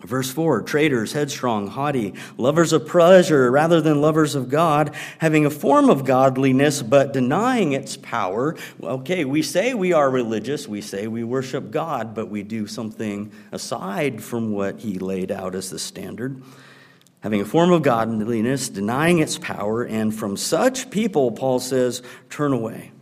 Verse 0.00 0.30
4 0.30 0.62
traitors, 0.62 1.12
headstrong, 1.12 1.66
haughty, 1.66 2.14
lovers 2.36 2.72
of 2.72 2.86
pleasure 2.86 3.50
rather 3.50 3.80
than 3.80 4.00
lovers 4.00 4.36
of 4.36 4.48
God, 4.48 4.94
having 5.18 5.44
a 5.44 5.50
form 5.50 5.90
of 5.90 6.04
godliness 6.04 6.82
but 6.82 7.12
denying 7.12 7.72
its 7.72 7.96
power. 7.96 8.56
Okay, 8.80 9.24
we 9.24 9.42
say 9.42 9.74
we 9.74 9.92
are 9.92 10.08
religious, 10.08 10.68
we 10.68 10.80
say 10.80 11.08
we 11.08 11.24
worship 11.24 11.72
God, 11.72 12.14
but 12.14 12.28
we 12.28 12.44
do 12.44 12.68
something 12.68 13.32
aside 13.50 14.22
from 14.22 14.52
what 14.52 14.78
He 14.78 15.00
laid 15.00 15.32
out 15.32 15.56
as 15.56 15.68
the 15.68 15.80
standard. 15.80 16.40
Having 17.20 17.40
a 17.40 17.44
form 17.44 17.72
of 17.72 17.82
godliness, 17.82 18.68
denying 18.68 19.18
its 19.18 19.36
power, 19.36 19.82
and 19.82 20.14
from 20.14 20.36
such 20.36 20.90
people, 20.90 21.32
Paul 21.32 21.58
says, 21.58 22.02
turn 22.30 22.52
away. 22.52 22.92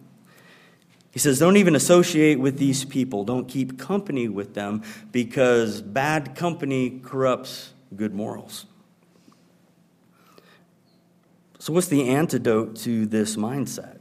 He 1.17 1.21
says, 1.21 1.39
Don't 1.39 1.57
even 1.57 1.75
associate 1.75 2.39
with 2.39 2.59
these 2.59 2.85
people. 2.85 3.25
Don't 3.25 3.49
keep 3.49 3.79
company 3.79 4.29
with 4.29 4.53
them 4.53 4.83
because 5.13 5.81
bad 5.81 6.35
company 6.35 7.01
corrupts 7.03 7.73
good 7.97 8.13
morals. 8.13 8.67
So, 11.59 11.73
what's 11.73 11.89
the 11.89 12.11
antidote 12.11 12.77
to 12.81 13.07
this 13.07 13.37
mindset? 13.37 14.01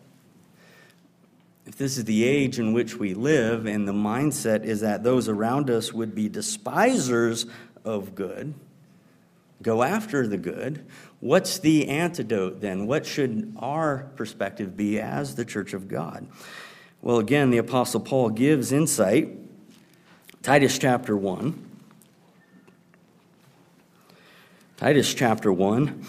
If 1.66 1.78
this 1.78 1.98
is 1.98 2.04
the 2.04 2.26
age 2.26 2.60
in 2.60 2.74
which 2.74 2.98
we 2.98 3.14
live, 3.14 3.66
and 3.66 3.88
the 3.88 3.94
mindset 3.94 4.66
is 4.66 4.82
that 4.82 5.06
those 5.06 5.30
around 5.30 5.70
us 5.70 5.94
would 5.94 6.16
be 6.16 6.28
despisers 6.28 7.46
of 7.86 8.14
good, 8.14 8.56
go 9.62 9.84
after 9.84 10.28
the 10.28 10.38
good, 10.38 10.86
what's 11.22 11.60
the 11.60 11.88
antidote 11.88 12.60
then? 12.60 12.88
What 12.88 13.06
should 13.06 13.56
our 13.58 14.12
perspective 14.18 14.76
be 14.76 15.00
as 15.00 15.36
the 15.36 15.46
church 15.46 15.74
of 15.74 15.88
God? 15.88 16.28
Well, 17.02 17.20
again, 17.20 17.52
the 17.52 17.58
Apostle 17.60 18.00
Paul 18.00 18.30
gives 18.30 18.72
insight. 18.72 19.30
Titus 20.42 20.78
chapter 20.78 21.16
1. 21.16 21.72
Titus 24.78 25.14
chapter 25.14 25.52
1. 25.54 26.06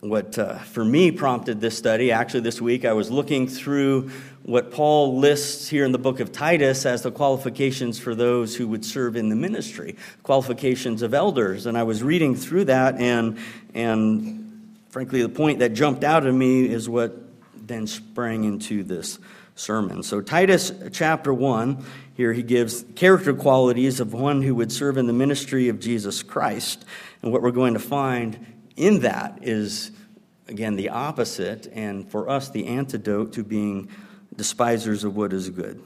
What 0.00 0.38
uh, 0.38 0.58
for 0.58 0.84
me 0.84 1.10
prompted 1.10 1.60
this 1.60 1.76
study, 1.76 2.12
actually, 2.12 2.40
this 2.40 2.60
week, 2.60 2.84
I 2.84 2.92
was 2.92 3.10
looking 3.10 3.48
through 3.48 4.10
what 4.44 4.70
Paul 4.70 5.18
lists 5.18 5.68
here 5.68 5.84
in 5.84 5.90
the 5.90 5.98
book 5.98 6.20
of 6.20 6.30
Titus 6.30 6.86
as 6.86 7.02
the 7.02 7.10
qualifications 7.10 7.98
for 7.98 8.14
those 8.14 8.54
who 8.54 8.68
would 8.68 8.84
serve 8.84 9.16
in 9.16 9.28
the 9.28 9.36
ministry, 9.36 9.96
qualifications 10.22 11.02
of 11.02 11.14
elders. 11.14 11.66
And 11.66 11.76
I 11.76 11.82
was 11.82 12.02
reading 12.02 12.36
through 12.36 12.66
that, 12.66 12.94
and, 12.94 13.38
and 13.74 14.76
frankly, 14.90 15.20
the 15.20 15.28
point 15.28 15.58
that 15.58 15.74
jumped 15.74 16.04
out 16.04 16.26
at 16.26 16.32
me 16.32 16.68
is 16.68 16.88
what 16.88 17.27
then 17.68 17.86
sprang 17.86 18.44
into 18.44 18.82
this 18.82 19.18
sermon. 19.54 20.02
So, 20.02 20.20
Titus 20.20 20.72
chapter 20.92 21.32
1, 21.32 21.84
here 22.14 22.32
he 22.32 22.42
gives 22.42 22.84
character 22.96 23.34
qualities 23.34 24.00
of 24.00 24.12
one 24.12 24.42
who 24.42 24.54
would 24.56 24.72
serve 24.72 24.96
in 24.96 25.06
the 25.06 25.12
ministry 25.12 25.68
of 25.68 25.80
Jesus 25.80 26.22
Christ. 26.22 26.84
And 27.22 27.32
what 27.32 27.42
we're 27.42 27.50
going 27.50 27.74
to 27.74 27.80
find 27.80 28.44
in 28.76 29.00
that 29.00 29.40
is, 29.42 29.90
again, 30.46 30.76
the 30.76 30.88
opposite, 30.88 31.66
and 31.72 32.10
for 32.10 32.28
us, 32.28 32.50
the 32.50 32.66
antidote 32.66 33.32
to 33.34 33.44
being 33.44 33.88
despisers 34.34 35.04
of 35.04 35.16
what 35.16 35.32
is 35.32 35.50
good. 35.50 35.82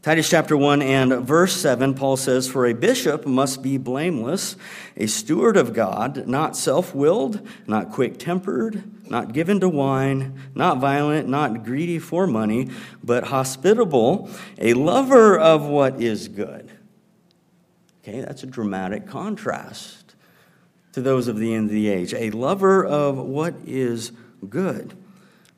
Titus 0.00 0.30
chapter 0.30 0.56
1 0.56 0.80
and 0.80 1.26
verse 1.26 1.56
7, 1.56 1.92
Paul 1.94 2.16
says, 2.16 2.48
For 2.48 2.66
a 2.66 2.72
bishop 2.72 3.26
must 3.26 3.62
be 3.62 3.78
blameless, 3.78 4.54
a 4.96 5.08
steward 5.08 5.56
of 5.56 5.72
God, 5.72 6.28
not 6.28 6.56
self 6.56 6.94
willed, 6.94 7.44
not 7.66 7.90
quick 7.90 8.16
tempered, 8.16 9.10
not 9.10 9.32
given 9.32 9.58
to 9.58 9.68
wine, 9.68 10.40
not 10.54 10.78
violent, 10.78 11.28
not 11.28 11.64
greedy 11.64 11.98
for 11.98 12.28
money, 12.28 12.70
but 13.02 13.24
hospitable, 13.24 14.30
a 14.56 14.74
lover 14.74 15.36
of 15.36 15.66
what 15.66 16.00
is 16.00 16.28
good. 16.28 16.70
Okay, 18.00 18.20
that's 18.20 18.44
a 18.44 18.46
dramatic 18.46 19.08
contrast 19.08 20.14
to 20.92 21.00
those 21.00 21.26
of 21.26 21.38
the 21.38 21.52
end 21.52 21.64
of 21.66 21.72
the 21.72 21.88
age. 21.88 22.14
A 22.14 22.30
lover 22.30 22.84
of 22.84 23.18
what 23.18 23.54
is 23.66 24.12
good 24.48 24.96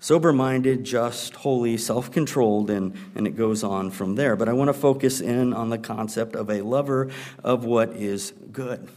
sober 0.00 0.32
minded, 0.32 0.82
just, 0.82 1.36
holy, 1.36 1.76
self 1.76 2.10
controlled, 2.10 2.70
and, 2.70 2.96
and 3.14 3.26
it 3.26 3.36
goes 3.36 3.62
on 3.62 3.90
from 3.90 4.16
there. 4.16 4.34
But 4.34 4.48
I 4.48 4.52
want 4.54 4.68
to 4.68 4.74
focus 4.74 5.20
in 5.20 5.52
on 5.52 5.68
the 5.68 5.78
concept 5.78 6.34
of 6.34 6.50
a 6.50 6.62
lover 6.62 7.10
of 7.44 7.64
what 7.64 7.90
is 7.90 8.32
good. 8.50 8.88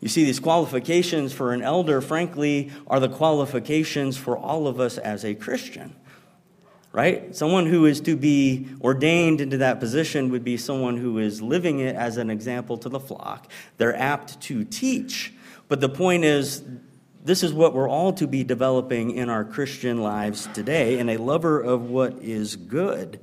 You 0.00 0.08
see, 0.08 0.24
these 0.24 0.38
qualifications 0.38 1.32
for 1.32 1.52
an 1.52 1.62
elder, 1.62 2.00
frankly, 2.00 2.70
are 2.86 3.00
the 3.00 3.08
qualifications 3.08 4.16
for 4.16 4.36
all 4.36 4.68
of 4.68 4.78
us 4.78 4.98
as 4.98 5.24
a 5.24 5.34
Christian. 5.34 5.96
Right? 6.92 7.34
Someone 7.36 7.66
who 7.66 7.84
is 7.84 8.00
to 8.02 8.16
be 8.16 8.68
ordained 8.80 9.42
into 9.42 9.58
that 9.58 9.80
position 9.80 10.30
would 10.30 10.44
be 10.44 10.56
someone 10.56 10.96
who 10.96 11.18
is 11.18 11.42
living 11.42 11.80
it 11.80 11.94
as 11.94 12.16
an 12.16 12.30
example 12.30 12.78
to 12.78 12.88
the 12.88 13.00
flock. 13.00 13.50
They're 13.76 13.96
apt 13.96 14.40
to 14.42 14.64
teach. 14.64 15.34
But 15.68 15.80
the 15.80 15.90
point 15.90 16.24
is, 16.24 16.62
this 17.26 17.42
is 17.42 17.52
what 17.52 17.74
we're 17.74 17.88
all 17.88 18.12
to 18.12 18.28
be 18.28 18.44
developing 18.44 19.10
in 19.10 19.28
our 19.28 19.44
Christian 19.44 20.00
lives 20.00 20.48
today, 20.54 21.00
and 21.00 21.10
a 21.10 21.16
lover 21.16 21.60
of 21.60 21.90
what 21.90 22.22
is 22.22 22.54
good 22.54 23.18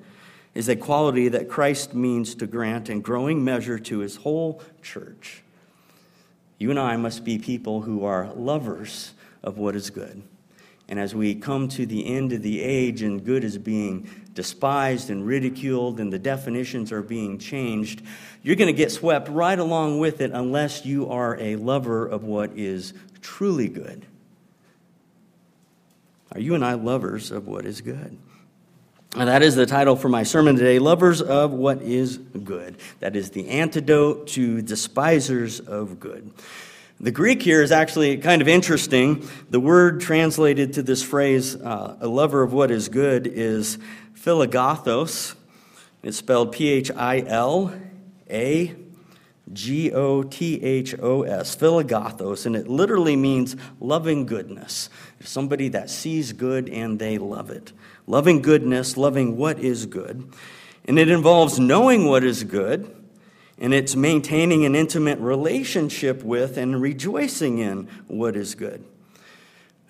is 0.54 0.68
a 0.68 0.76
quality 0.76 1.30
that 1.30 1.48
Christ 1.48 1.96
means 1.96 2.36
to 2.36 2.46
grant 2.46 2.90
in 2.90 3.00
growing 3.00 3.46
measure 3.46 3.80
to 3.80 4.00
his 4.00 4.18
whole 4.18 4.62
church. 4.82 5.42
You 6.58 6.70
and 6.70 6.78
I 6.78 6.98
must 6.98 7.24
be 7.24 7.40
people 7.40 7.84
who 7.84 8.04
are 8.04 8.34
lovers 8.36 9.14
of 9.42 9.58
what 9.58 9.74
is 9.74 9.90
good. 9.90 10.22
And 10.90 11.00
as 11.00 11.16
we 11.16 11.34
come 11.34 11.70
to 11.70 11.86
the 11.86 12.06
end 12.06 12.34
of 12.34 12.42
the 12.42 12.62
age 12.62 13.02
and 13.04 13.24
good 13.24 13.46
is 13.46 13.58
being 13.58 14.10
despised 14.34 15.10
and 15.10 15.26
ridiculed 15.26 16.02
and 16.02 16.12
the 16.12 16.20
definitions 16.20 16.92
are 16.92 17.02
being 17.02 17.40
changed, 17.40 18.02
you're 18.44 18.58
going 18.58 18.68
to 18.68 18.78
get 18.78 18.92
swept 18.92 19.30
right 19.30 19.58
along 19.58 20.00
with 20.00 20.22
it 20.22 20.32
unless 20.32 20.86
you 20.86 21.10
are 21.10 21.38
a 21.40 21.56
lover 21.56 22.06
of 22.06 22.24
what 22.24 22.52
is 22.56 22.94
truly 23.22 23.70
good? 23.70 24.06
Are 26.34 26.40
you 26.40 26.54
and 26.54 26.64
I 26.64 26.74
lovers 26.74 27.32
of 27.32 27.48
what 27.48 27.66
is 27.66 27.82
good? 27.82 28.18
And 29.16 29.30
that 29.30 29.44
is 29.44 29.56
the 29.56 29.66
title 29.66 29.96
for 29.96 30.10
my 30.10 30.24
sermon 30.24 30.56
today 30.56 30.80
Lovers 30.80 31.22
of 31.22 31.52
What 31.52 31.84
is 31.84 32.18
Good. 32.18 32.78
That 33.00 33.16
is 33.16 33.30
the 33.30 33.48
antidote 33.48 34.28
to 34.30 34.62
despisers 34.62 35.60
of 35.60 36.00
good. 36.00 36.32
The 37.00 37.12
Greek 37.12 37.42
here 37.42 37.62
is 37.62 37.72
actually 37.72 38.18
kind 38.18 38.42
of 38.42 38.48
interesting. 38.48 39.28
The 39.52 39.60
word 39.60 40.02
translated 40.02 40.74
to 40.74 40.84
this 40.84 41.04
phrase, 41.04 41.56
uh, 41.56 41.98
a 42.02 42.08
lover 42.08 42.42
of 42.42 42.54
what 42.54 42.72
is 42.72 42.90
good, 42.90 43.28
is 43.28 43.78
philogathos. 44.16 45.36
It's 46.02 46.18
spelled 46.18 46.52
P 46.52 46.70
H 46.70 46.90
I 46.92 47.24
L 47.28 47.72
A 48.34 48.76
G 49.52 49.92
O 49.92 50.24
T 50.24 50.64
H 50.64 50.96
O 51.00 51.24
S, 51.24 51.56
philogathos, 51.56 52.46
and 52.46 52.56
it 52.56 52.68
literally 52.68 53.16
means 53.16 53.56
loving 53.80 54.26
goodness. 54.26 54.90
Somebody 55.22 55.70
that 55.70 55.90
sees 55.90 56.34
good 56.34 56.70
and 56.70 56.98
they 56.98 57.18
love 57.18 57.50
it. 57.50 57.74
Loving 58.08 58.42
goodness, 58.42 58.98
loving 58.98 59.38
what 59.38 59.60
is 59.60 59.86
good. 59.86 60.34
And 60.86 60.98
it 60.98 61.10
involves 61.10 61.60
knowing 61.60 62.06
what 62.06 62.24
is 62.24 62.44
good 62.44 62.94
and 63.58 63.74
it's 63.74 63.96
maintaining 63.96 64.66
an 64.66 64.76
intimate 64.76 65.20
relationship 65.20 66.24
with 66.24 66.58
and 66.58 66.82
rejoicing 66.82 67.60
in 67.60 67.88
what 68.08 68.36
is 68.36 68.56
good. 68.56 68.84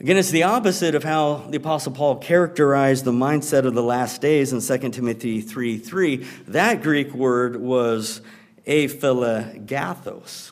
Again, 0.04 0.18
it's 0.18 0.32
the 0.32 0.44
opposite 0.44 0.96
of 0.96 1.06
how 1.06 1.46
the 1.48 1.56
Apostle 1.56 1.94
Paul 1.94 2.18
characterized 2.18 3.06
the 3.06 3.14
mindset 3.14 3.66
of 3.66 3.74
the 3.74 3.82
last 3.82 4.20
days 4.20 4.52
in 4.52 4.60
2 4.60 4.90
Timothy 4.90 5.40
3 5.40 5.78
3. 5.78 6.18
That 6.50 6.84
Greek 6.84 7.14
word 7.14 7.56
was 7.56 8.20
aphilagathos. 8.68 10.52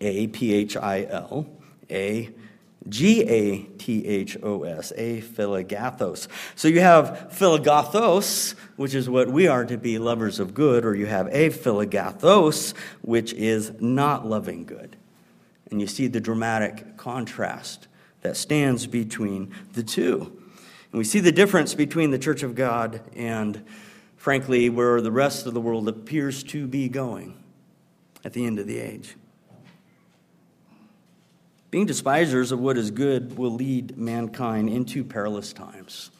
A 0.00 0.28
P 0.28 0.52
H 0.52 0.76
I 0.76 1.08
L 1.10 1.50
A 1.90 2.30
G 2.88 3.22
A 3.24 3.62
T 3.64 4.06
H 4.06 4.36
O 4.44 4.62
S, 4.62 4.92
philagathos. 4.96 6.28
So 6.54 6.68
you 6.68 6.82
have 6.82 7.32
philagathos, 7.32 8.54
which 8.76 8.94
is 8.94 9.10
what 9.10 9.28
we 9.28 9.48
are 9.48 9.64
to 9.64 9.76
be 9.76 9.98
lovers 9.98 10.38
of 10.38 10.54
good, 10.54 10.84
or 10.84 10.94
you 10.94 11.06
have 11.06 11.26
a 11.32 11.50
philagathos, 11.50 12.74
which 13.02 13.32
is 13.32 13.72
not 13.80 14.24
loving 14.24 14.66
good. 14.66 14.96
And 15.72 15.80
you 15.80 15.88
see 15.88 16.06
the 16.06 16.20
dramatic 16.20 16.96
contrast 16.96 17.88
that 18.22 18.36
stands 18.36 18.86
between 18.86 19.54
the 19.72 19.82
two. 19.82 20.36
And 20.92 20.98
we 20.98 21.04
see 21.04 21.20
the 21.20 21.32
difference 21.32 21.74
between 21.74 22.10
the 22.10 22.18
church 22.18 22.42
of 22.42 22.54
God 22.54 23.00
and, 23.14 23.64
frankly, 24.16 24.68
where 24.68 25.00
the 25.00 25.12
rest 25.12 25.46
of 25.46 25.54
the 25.54 25.60
world 25.60 25.88
appears 25.88 26.42
to 26.44 26.66
be 26.66 26.88
going 26.88 27.42
at 28.24 28.32
the 28.32 28.44
end 28.44 28.58
of 28.58 28.66
the 28.66 28.78
age. 28.78 29.16
Being 31.70 31.86
despisers 31.86 32.50
of 32.50 32.58
what 32.58 32.76
is 32.76 32.90
good 32.90 33.38
will 33.38 33.54
lead 33.54 33.96
mankind 33.96 34.68
into 34.68 35.04
perilous 35.04 35.52
times. 35.52 36.10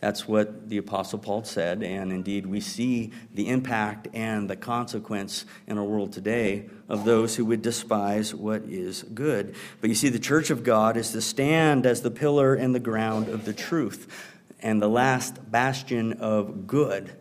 That's 0.00 0.28
what 0.28 0.68
the 0.68 0.76
Apostle 0.76 1.18
Paul 1.18 1.44
said, 1.44 1.82
and 1.82 2.12
indeed 2.12 2.44
we 2.46 2.60
see 2.60 3.12
the 3.32 3.48
impact 3.48 4.08
and 4.12 4.48
the 4.48 4.56
consequence 4.56 5.46
in 5.66 5.78
our 5.78 5.84
world 5.84 6.12
today 6.12 6.66
of 6.88 7.04
those 7.04 7.36
who 7.36 7.46
would 7.46 7.62
despise 7.62 8.34
what 8.34 8.62
is 8.64 9.02
good. 9.02 9.54
But 9.80 9.88
you 9.88 9.96
see, 9.96 10.10
the 10.10 10.18
church 10.18 10.50
of 10.50 10.62
God 10.62 10.98
is 10.98 11.12
to 11.12 11.22
stand 11.22 11.86
as 11.86 12.02
the 12.02 12.10
pillar 12.10 12.54
and 12.54 12.74
the 12.74 12.80
ground 12.80 13.28
of 13.28 13.46
the 13.46 13.54
truth 13.54 14.34
and 14.60 14.82
the 14.82 14.88
last 14.88 15.50
bastion 15.50 16.14
of 16.14 16.66
good 16.66 17.12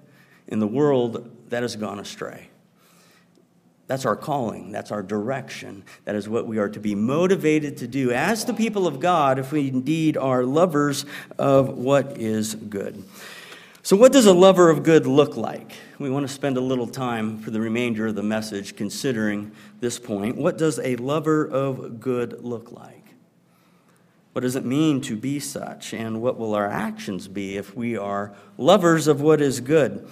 in 0.48 0.60
the 0.60 0.68
world 0.68 1.50
that 1.50 1.64
has 1.64 1.76
gone 1.78 2.00
astray. 2.00 2.50
That's 3.88 4.06
our 4.06 4.16
calling. 4.16 4.72
That's 4.72 4.92
our 4.92 5.04
direction. 5.04 5.84
That 6.06 6.16
is 6.16 6.28
what 6.28 6.48
we 6.48 6.58
are 6.58 6.70
to 6.70 6.80
be 6.80 6.96
motivated 6.96 7.78
to 7.78 7.88
do 7.88 8.12
as 8.12 8.46
the 8.46 8.54
people 8.54 8.88
of 8.88 9.00
God 9.00 9.38
if 9.38 9.52
we 9.52 9.68
indeed 9.68 10.18
are 10.18 10.44
lovers 10.44 11.06
of 11.38 11.70
what 11.70 12.18
is 12.18 12.56
good. 12.56 13.04
So, 13.84 13.96
what 13.96 14.12
does 14.12 14.26
a 14.26 14.34
lover 14.34 14.72
of 14.72 14.82
good 14.82 15.06
look 15.06 15.38
like? 15.38 15.74
We 16.00 16.10
want 16.10 16.28
to 16.28 16.34
spend 16.34 16.58
a 16.58 16.62
little 16.62 16.88
time 16.88 17.38
for 17.38 17.52
the 17.52 17.62
remainder 17.62 18.08
of 18.08 18.16
the 18.16 18.24
message 18.24 18.76
considering 18.76 19.52
this 19.80 20.00
point. 20.00 20.38
What 20.38 20.58
does 20.58 20.80
a 20.80 20.96
lover 20.96 21.46
of 21.46 22.00
good 22.00 22.44
look 22.44 22.72
like? 22.72 23.04
What 24.32 24.42
does 24.42 24.56
it 24.56 24.66
mean 24.66 25.02
to 25.02 25.16
be 25.16 25.40
such? 25.40 25.94
And 25.94 26.20
what 26.24 26.40
will 26.40 26.56
our 26.56 26.68
actions 26.68 27.28
be 27.28 27.58
if 27.58 27.76
we 27.76 27.96
are 27.96 28.34
lovers 28.58 29.08
of 29.08 29.22
what 29.22 29.40
is 29.40 29.60
good? 29.60 30.10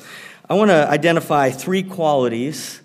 I 0.48 0.54
want 0.54 0.70
to 0.70 0.88
identify 0.88 1.50
three 1.50 1.82
qualities 1.82 2.83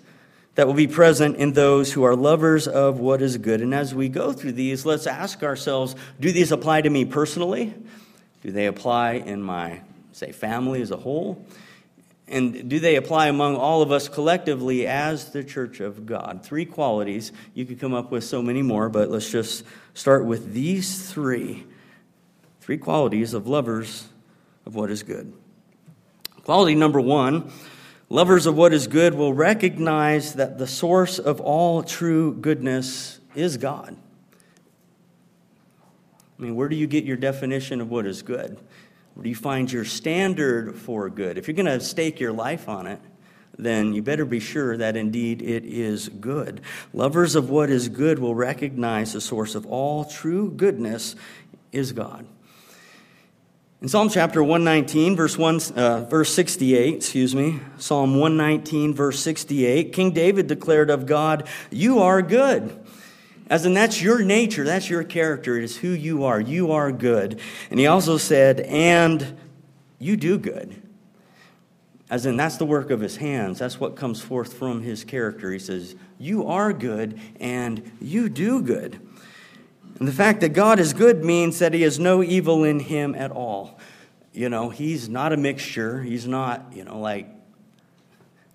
that 0.55 0.67
will 0.67 0.73
be 0.73 0.87
present 0.87 1.37
in 1.37 1.53
those 1.53 1.93
who 1.93 2.03
are 2.03 2.15
lovers 2.15 2.67
of 2.67 2.99
what 2.99 3.21
is 3.21 3.37
good. 3.37 3.61
And 3.61 3.73
as 3.73 3.95
we 3.95 4.09
go 4.09 4.33
through 4.33 4.53
these, 4.53 4.85
let's 4.85 5.07
ask 5.07 5.43
ourselves 5.43 5.95
do 6.19 6.31
these 6.31 6.51
apply 6.51 6.81
to 6.81 6.89
me 6.89 7.05
personally? 7.05 7.73
Do 8.41 8.51
they 8.51 8.67
apply 8.67 9.13
in 9.13 9.41
my, 9.41 9.81
say, 10.11 10.31
family 10.31 10.81
as 10.81 10.91
a 10.91 10.97
whole? 10.97 11.45
And 12.27 12.69
do 12.69 12.79
they 12.79 12.95
apply 12.95 13.27
among 13.27 13.55
all 13.55 13.81
of 13.81 13.91
us 13.91 14.07
collectively 14.07 14.85
as 14.85 15.31
the 15.31 15.43
church 15.43 15.79
of 15.79 16.05
God? 16.05 16.41
Three 16.43 16.65
qualities. 16.65 17.31
You 17.55 17.65
could 17.65 17.79
come 17.79 17.93
up 17.93 18.11
with 18.11 18.23
so 18.23 18.41
many 18.41 18.61
more, 18.61 18.87
but 18.87 19.09
let's 19.09 19.31
just 19.31 19.63
start 19.95 20.25
with 20.25 20.53
these 20.53 21.11
three. 21.11 21.65
Three 22.61 22.77
qualities 22.77 23.33
of 23.33 23.47
lovers 23.47 24.07
of 24.65 24.75
what 24.75 24.91
is 24.91 25.01
good. 25.01 25.33
Quality 26.43 26.75
number 26.75 27.01
one 27.01 27.51
Lovers 28.11 28.47
of 28.47 28.55
what 28.55 28.73
is 28.73 28.87
good 28.87 29.13
will 29.13 29.33
recognize 29.33 30.33
that 30.33 30.57
the 30.57 30.65
source 30.65 31.19
of 31.19 31.39
all 31.39 31.83
true 31.83 32.33
goodness 32.33 33.19
is 33.35 33.57
God. 33.57 33.95
I 36.37 36.41
mean, 36.41 36.55
where 36.55 36.69
do 36.69 36.75
you 36.75 36.87
get 36.87 37.03
your 37.03 37.17
definition 37.17 37.81
of 37.81 37.91
what 37.91 38.07
is 38.07 38.23
good? 38.23 38.57
Where 39.13 39.23
do 39.23 39.29
you 39.29 39.35
find 39.35 39.71
your 39.71 39.85
standard 39.85 40.75
for 40.75 41.09
good? 41.09 41.37
If 41.37 41.47
you're 41.47 41.55
going 41.55 41.65
to 41.67 41.79
stake 41.79 42.19
your 42.19 42.31
life 42.31 42.67
on 42.67 42.87
it, 42.87 42.99
then 43.59 43.93
you 43.93 44.01
better 44.01 44.25
be 44.25 44.39
sure 44.39 44.77
that 44.77 44.95
indeed 44.95 45.41
it 45.41 45.65
is 45.65 46.09
good. 46.09 46.61
Lovers 46.93 47.35
of 47.35 47.49
what 47.49 47.69
is 47.69 47.89
good 47.89 48.17
will 48.17 48.33
recognize 48.33 49.13
the 49.13 49.21
source 49.21 49.53
of 49.53 49.65
all 49.65 50.05
true 50.05 50.49
goodness 50.49 51.15
is 51.71 51.91
God. 51.91 52.25
In 53.81 53.87
Psalm 53.87 54.09
chapter 54.09 54.43
119, 54.43 55.15
verse, 55.15 55.37
1, 55.37 55.61
uh, 55.73 56.03
verse 56.03 56.33
68, 56.33 56.95
excuse 56.95 57.33
me, 57.33 57.61
Psalm 57.77 58.19
119, 58.19 58.93
verse 58.93 59.21
68, 59.21 59.93
King 59.93 60.11
David 60.11 60.47
declared 60.47 60.89
of 60.89 61.05
God, 61.05 61.47
You 61.71 61.99
are 61.99 62.21
good. 62.21 62.77
As 63.49 63.65
in, 63.65 63.73
that's 63.73 64.01
your 64.01 64.19
nature, 64.19 64.65
that's 64.65 64.89
your 64.89 65.05
character, 65.05 65.57
it 65.57 65.63
is 65.63 65.77
who 65.77 65.91
you 65.91 66.25
are. 66.25 66.41
You 66.41 66.73
are 66.73 66.91
good. 66.91 67.39
And 67.71 67.79
he 67.79 67.87
also 67.87 68.17
said, 68.17 68.59
And 68.59 69.37
you 69.97 70.17
do 70.17 70.37
good. 70.37 70.81
As 72.09 72.25
in, 72.25 72.35
that's 72.35 72.57
the 72.57 72.65
work 72.65 72.91
of 72.91 72.99
his 72.99 73.15
hands. 73.15 73.59
That's 73.59 73.79
what 73.79 73.95
comes 73.95 74.19
forth 74.19 74.55
from 74.55 74.81
his 74.81 75.05
character. 75.05 75.53
He 75.53 75.59
says, 75.59 75.95
You 76.17 76.47
are 76.47 76.73
good 76.73 77.17
and 77.39 77.89
you 78.01 78.27
do 78.27 78.61
good. 78.61 78.99
And 79.99 80.07
the 80.07 80.13
fact 80.13 80.39
that 80.41 80.49
God 80.49 80.79
is 80.79 80.93
good 80.93 81.23
means 81.25 81.59
that 81.59 81.73
he 81.73 81.81
has 81.81 81.99
no 81.99 82.23
evil 82.23 82.63
in 82.63 82.79
him 82.79 83.13
at 83.15 83.31
all. 83.31 83.79
You 84.31 84.47
know, 84.47 84.69
he's 84.69 85.09
not 85.09 85.33
a 85.33 85.37
mixture. 85.37 86.01
He's 86.01 86.25
not, 86.25 86.71
you 86.73 86.85
know, 86.85 86.99
like, 86.99 87.27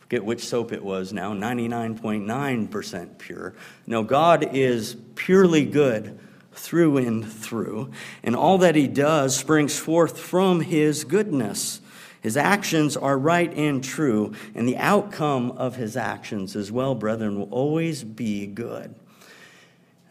forget 0.00 0.24
which 0.24 0.42
soap 0.42 0.72
it 0.72 0.82
was 0.82 1.12
now, 1.12 1.34
99.9% 1.34 3.18
pure. 3.18 3.54
No, 3.86 4.02
God 4.02 4.54
is 4.54 4.96
purely 5.16 5.66
good 5.66 6.18
through 6.52 6.96
and 6.98 7.30
through. 7.30 7.90
And 8.22 8.34
all 8.34 8.58
that 8.58 8.74
he 8.74 8.88
does 8.88 9.36
springs 9.36 9.78
forth 9.78 10.18
from 10.18 10.60
his 10.62 11.04
goodness. 11.04 11.82
His 12.22 12.38
actions 12.38 12.96
are 12.96 13.18
right 13.18 13.52
and 13.54 13.84
true, 13.84 14.32
and 14.54 14.66
the 14.66 14.78
outcome 14.78 15.50
of 15.50 15.76
his 15.76 15.94
actions 15.94 16.56
as 16.56 16.72
well, 16.72 16.94
brethren, 16.94 17.38
will 17.38 17.50
always 17.50 18.02
be 18.02 18.46
good. 18.46 18.94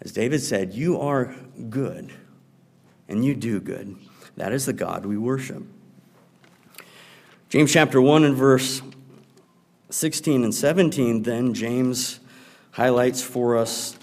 As 0.03 0.11
David 0.11 0.41
said, 0.41 0.73
You 0.73 0.99
are 0.99 1.33
good, 1.69 2.11
and 3.07 3.23
you 3.23 3.33
do 3.33 3.59
good. 3.59 3.95
That 4.35 4.51
is 4.51 4.65
the 4.65 4.73
God 4.73 5.05
we 5.05 5.17
worship. 5.17 5.63
James 7.49 7.71
chapter 7.71 8.01
1 8.01 8.23
and 8.23 8.35
verse 8.35 8.81
16 9.91 10.43
and 10.43 10.53
17, 10.53 11.23
then, 11.23 11.53
James 11.53 12.19
highlights 12.71 13.21
for 13.21 13.55
us, 13.55 13.95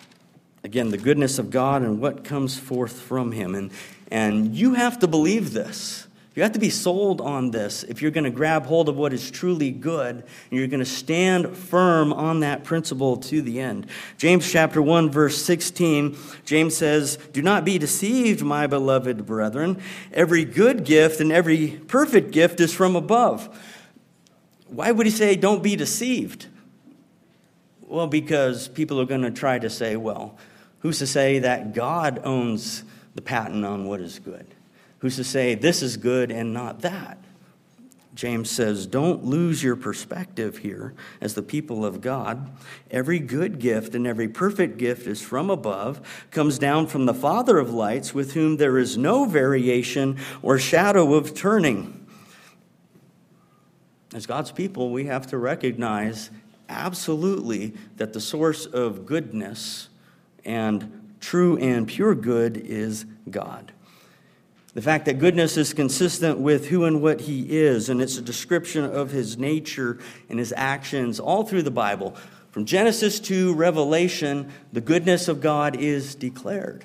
again, 0.62 0.90
the 0.90 0.98
goodness 0.98 1.38
of 1.38 1.50
God 1.50 1.82
and 1.82 2.00
what 2.00 2.22
comes 2.22 2.56
forth 2.56 3.00
from 3.00 3.32
him. 3.32 3.56
And, 3.56 3.72
and 4.08 4.54
you 4.54 4.74
have 4.74 5.00
to 5.00 5.08
believe 5.08 5.52
this. 5.52 6.06
You 6.40 6.44
have 6.44 6.52
to 6.52 6.58
be 6.58 6.70
sold 6.70 7.20
on 7.20 7.50
this 7.50 7.82
if 7.82 8.00
you're 8.00 8.10
going 8.10 8.24
to 8.24 8.30
grab 8.30 8.64
hold 8.64 8.88
of 8.88 8.96
what 8.96 9.12
is 9.12 9.30
truly 9.30 9.70
good 9.70 10.14
and 10.14 10.24
you're 10.58 10.68
going 10.68 10.80
to 10.80 10.86
stand 10.86 11.54
firm 11.54 12.14
on 12.14 12.40
that 12.40 12.64
principle 12.64 13.18
to 13.18 13.42
the 13.42 13.60
end. 13.60 13.86
James 14.16 14.50
chapter 14.50 14.80
1 14.80 15.10
verse 15.10 15.36
16, 15.36 16.16
James 16.46 16.74
says, 16.74 17.18
"Do 17.34 17.42
not 17.42 17.66
be 17.66 17.76
deceived, 17.76 18.42
my 18.42 18.66
beloved 18.66 19.26
brethren. 19.26 19.82
Every 20.14 20.46
good 20.46 20.84
gift 20.84 21.20
and 21.20 21.30
every 21.30 21.78
perfect 21.88 22.30
gift 22.30 22.58
is 22.60 22.72
from 22.72 22.96
above." 22.96 23.50
Why 24.68 24.92
would 24.92 25.04
he 25.04 25.12
say 25.12 25.36
don't 25.36 25.62
be 25.62 25.76
deceived? 25.76 26.46
Well, 27.82 28.06
because 28.06 28.66
people 28.66 28.98
are 28.98 29.04
going 29.04 29.20
to 29.20 29.30
try 29.30 29.58
to 29.58 29.68
say, 29.68 29.94
well, 29.94 30.38
who's 30.78 31.00
to 31.00 31.06
say 31.06 31.40
that 31.40 31.74
God 31.74 32.22
owns 32.24 32.82
the 33.14 33.20
patent 33.20 33.66
on 33.66 33.84
what 33.84 34.00
is 34.00 34.18
good? 34.18 34.46
Who's 35.00 35.16
to 35.16 35.24
say 35.24 35.54
this 35.54 35.82
is 35.82 35.96
good 35.96 36.30
and 36.30 36.54
not 36.54 36.80
that? 36.80 37.18
James 38.14 38.50
says, 38.50 38.86
Don't 38.86 39.24
lose 39.24 39.62
your 39.62 39.76
perspective 39.76 40.58
here 40.58 40.94
as 41.20 41.34
the 41.34 41.42
people 41.42 41.86
of 41.86 42.00
God. 42.00 42.50
Every 42.90 43.18
good 43.18 43.58
gift 43.58 43.94
and 43.94 44.06
every 44.06 44.28
perfect 44.28 44.76
gift 44.76 45.06
is 45.06 45.22
from 45.22 45.48
above, 45.48 46.26
comes 46.30 46.58
down 46.58 46.86
from 46.86 47.06
the 47.06 47.14
Father 47.14 47.58
of 47.58 47.72
lights, 47.72 48.12
with 48.12 48.34
whom 48.34 48.58
there 48.58 48.76
is 48.76 48.98
no 48.98 49.24
variation 49.24 50.18
or 50.42 50.58
shadow 50.58 51.14
of 51.14 51.34
turning. 51.34 52.06
As 54.12 54.26
God's 54.26 54.50
people, 54.50 54.90
we 54.90 55.06
have 55.06 55.28
to 55.28 55.38
recognize 55.38 56.30
absolutely 56.68 57.74
that 57.96 58.12
the 58.12 58.20
source 58.20 58.66
of 58.66 59.06
goodness 59.06 59.88
and 60.44 61.16
true 61.20 61.56
and 61.58 61.86
pure 61.86 62.14
good 62.14 62.56
is 62.56 63.06
God. 63.30 63.72
The 64.72 64.82
fact 64.82 65.06
that 65.06 65.18
goodness 65.18 65.56
is 65.56 65.72
consistent 65.72 66.38
with 66.38 66.68
who 66.68 66.84
and 66.84 67.02
what 67.02 67.22
he 67.22 67.58
is, 67.58 67.88
and 67.88 68.00
it's 68.00 68.18
a 68.18 68.22
description 68.22 68.84
of 68.84 69.10
his 69.10 69.36
nature 69.36 69.98
and 70.28 70.38
his 70.38 70.54
actions 70.56 71.18
all 71.18 71.44
through 71.44 71.62
the 71.62 71.72
Bible. 71.72 72.16
From 72.52 72.64
Genesis 72.64 73.18
to 73.20 73.52
Revelation, 73.54 74.52
the 74.72 74.80
goodness 74.80 75.26
of 75.26 75.40
God 75.40 75.76
is 75.76 76.14
declared. 76.14 76.84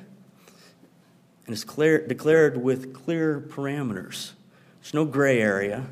And 1.46 1.54
it's 1.54 1.64
clear, 1.64 2.06
declared 2.08 2.58
with 2.58 2.94
clear 2.94 3.40
parameters. 3.40 4.32
There's 4.82 4.94
no 4.94 5.06
gray 5.06 5.40
area, 5.40 5.86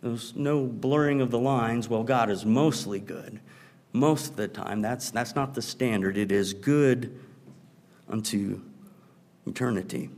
there's 0.00 0.36
no 0.36 0.64
blurring 0.64 1.20
of 1.20 1.32
the 1.32 1.40
lines. 1.40 1.88
Well, 1.88 2.04
God 2.04 2.30
is 2.30 2.46
mostly 2.46 3.00
good. 3.00 3.40
Most 3.92 4.30
of 4.30 4.36
the 4.36 4.46
time, 4.46 4.80
that's, 4.80 5.10
that's 5.10 5.34
not 5.34 5.54
the 5.54 5.62
standard. 5.62 6.16
It 6.16 6.30
is 6.30 6.54
good 6.54 7.18
unto 8.08 8.60
eternity. 9.44 10.10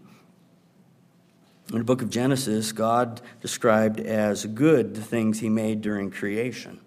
In 1.72 1.78
the 1.78 1.84
book 1.84 2.02
of 2.02 2.10
Genesis, 2.10 2.72
God 2.72 3.20
described 3.40 4.00
as 4.00 4.44
good 4.44 4.94
the 4.94 5.02
things 5.02 5.38
he 5.38 5.48
made 5.48 5.82
during 5.82 6.10
creation 6.10 6.80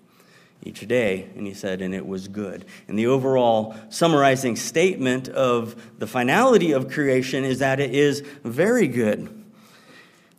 each 0.61 0.85
day, 0.87 1.29
and 1.35 1.47
he 1.47 1.53
said, 1.53 1.81
and 1.81 1.95
it 1.95 2.05
was 2.05 2.27
good. 2.27 2.65
And 2.89 2.99
the 2.99 3.07
overall 3.07 3.75
summarizing 3.89 4.57
statement 4.57 5.29
of 5.29 5.81
the 5.99 6.07
finality 6.07 6.73
of 6.73 6.89
creation 6.89 7.45
is 7.45 7.59
that 7.59 7.79
it 7.79 7.95
is 7.95 8.21
very 8.43 8.87
good. 8.87 9.43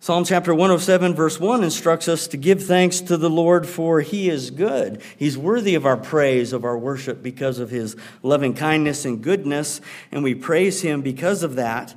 Psalm 0.01 0.25
chapter 0.27 0.55
107, 0.55 1.15
verse 1.15 1.41
1 1.41 1.65
instructs 1.65 2.09
us 2.09 2.27
to 2.29 2.37
give 2.37 2.63
thanks 2.63 3.01
to 3.01 3.17
the 3.17 3.31
Lord, 3.31 3.67
for 3.67 4.03
he 4.03 4.29
is 4.29 4.51
good. 4.51 5.01
He's 5.17 5.39
worthy 5.39 5.75
of 5.75 5.87
our 5.87 5.97
praise, 5.97 6.53
of 6.53 6.65
our 6.65 6.77
worship, 6.77 7.23
because 7.23 7.59
of 7.59 7.71
his 7.71 7.97
loving 8.23 8.53
kindness 8.53 9.07
and 9.07 9.23
goodness, 9.23 9.81
and 10.13 10.23
we 10.23 10.35
praise 10.35 10.83
him 10.83 11.01
because 11.01 11.43
of 11.43 11.55
that. 11.57 11.95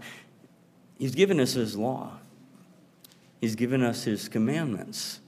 He's 0.97 1.15
given 1.15 1.41
us 1.41 1.51
his 1.51 1.75
law. 1.75 2.13
He's 3.39 3.55
given 3.55 3.83
us 3.83 4.03
his 4.03 4.29
commandments. 4.29 5.19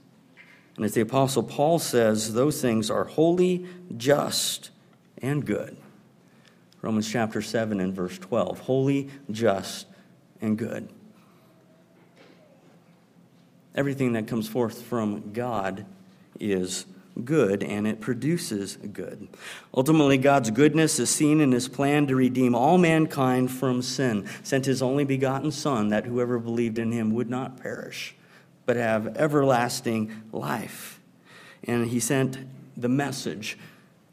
And 0.76 0.84
as 0.84 0.94
the 0.94 1.00
Apostle 1.00 1.42
Paul 1.42 1.78
says, 1.78 2.32
those 2.32 2.60
things 2.60 2.90
are 2.90 3.04
holy, 3.04 3.66
just, 3.96 4.70
and 5.18 5.44
good. 5.44 5.76
Romans 6.82 7.10
chapter 7.10 7.42
7 7.42 7.80
and 7.80 7.94
verse 7.94 8.18
12. 8.18 8.60
Holy, 8.60 9.10
just, 9.30 9.86
and 10.40 10.56
good. 10.56 10.88
Everything 13.74 14.14
that 14.14 14.26
comes 14.26 14.48
forth 14.48 14.82
from 14.82 15.32
God 15.32 15.84
is 16.40 16.86
good 17.24 17.62
and 17.62 17.86
it 17.86 18.00
produces 18.00 18.76
good. 18.76 19.28
Ultimately, 19.74 20.18
God's 20.18 20.50
goodness 20.50 20.98
is 20.98 21.10
seen 21.10 21.40
in 21.40 21.52
his 21.52 21.68
plan 21.68 22.06
to 22.06 22.16
redeem 22.16 22.54
all 22.54 22.78
mankind 22.78 23.50
from 23.50 23.82
sin, 23.82 24.28
sent 24.42 24.66
his 24.66 24.82
only 24.82 25.04
begotten 25.04 25.52
Son 25.52 25.88
that 25.88 26.06
whoever 26.06 26.38
believed 26.38 26.78
in 26.78 26.92
him 26.92 27.12
would 27.12 27.30
not 27.30 27.60
perish, 27.60 28.14
but 28.66 28.76
have 28.76 29.16
everlasting 29.16 30.12
life. 30.32 31.00
And 31.64 31.88
he 31.88 32.00
sent 32.00 32.38
the 32.76 32.88
message. 32.88 33.58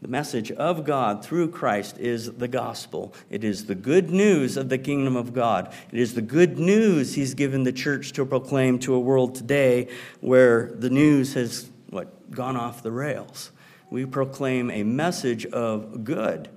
The 0.01 0.07
message 0.07 0.51
of 0.51 0.83
God 0.83 1.25
through 1.25 1.49
Christ 1.49 1.97
is 1.97 2.31
the 2.33 2.47
gospel. 2.47 3.15
It 3.31 3.43
is 3.43 3.65
the 3.65 3.73
good 3.73 4.11
news 4.11 4.55
of 4.55 4.69
the 4.69 4.77
kingdom 4.77 5.15
of 5.15 5.33
God. 5.33 5.73
It 5.91 5.99
is 5.99 6.13
the 6.13 6.21
good 6.21 6.59
news 6.59 7.15
He's 7.15 7.33
given 7.33 7.63
the 7.63 7.71
church 7.71 8.11
to 8.13 8.25
proclaim 8.25 8.77
to 8.79 8.93
a 8.93 8.99
world 8.99 9.33
today 9.33 9.87
where 10.21 10.67
the 10.67 10.91
news 10.91 11.33
has 11.33 11.71
what 11.89 12.31
gone 12.31 12.55
off 12.55 12.83
the 12.83 12.91
rails. 12.91 13.51
We 13.89 14.05
proclaim 14.05 14.69
a 14.69 14.83
message 14.83 15.45
of 15.45 16.03
good. 16.03 16.49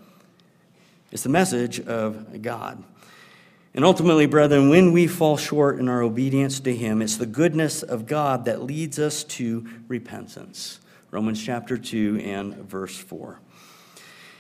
It's 1.13 1.23
the 1.23 1.29
message 1.29 1.81
of 1.81 2.43
God. 2.43 2.83
And 3.73 3.85
ultimately, 3.85 4.27
brethren, 4.27 4.69
when 4.69 4.93
we 4.93 5.07
fall 5.07 5.37
short 5.37 5.79
in 5.79 5.89
our 5.89 6.03
obedience 6.03 6.59
to 6.61 6.75
Him, 6.75 7.01
it's 7.01 7.17
the 7.17 7.27
goodness 7.27 7.83
of 7.83 8.07
God 8.07 8.47
that 8.47 8.63
leads 8.63 8.99
us 8.99 9.23
to 9.25 9.67
repentance. 9.87 10.81
Romans 11.13 11.43
chapter 11.45 11.79
2 11.79 12.21
and 12.25 12.55
verse 12.69 12.97
4. 12.97 13.39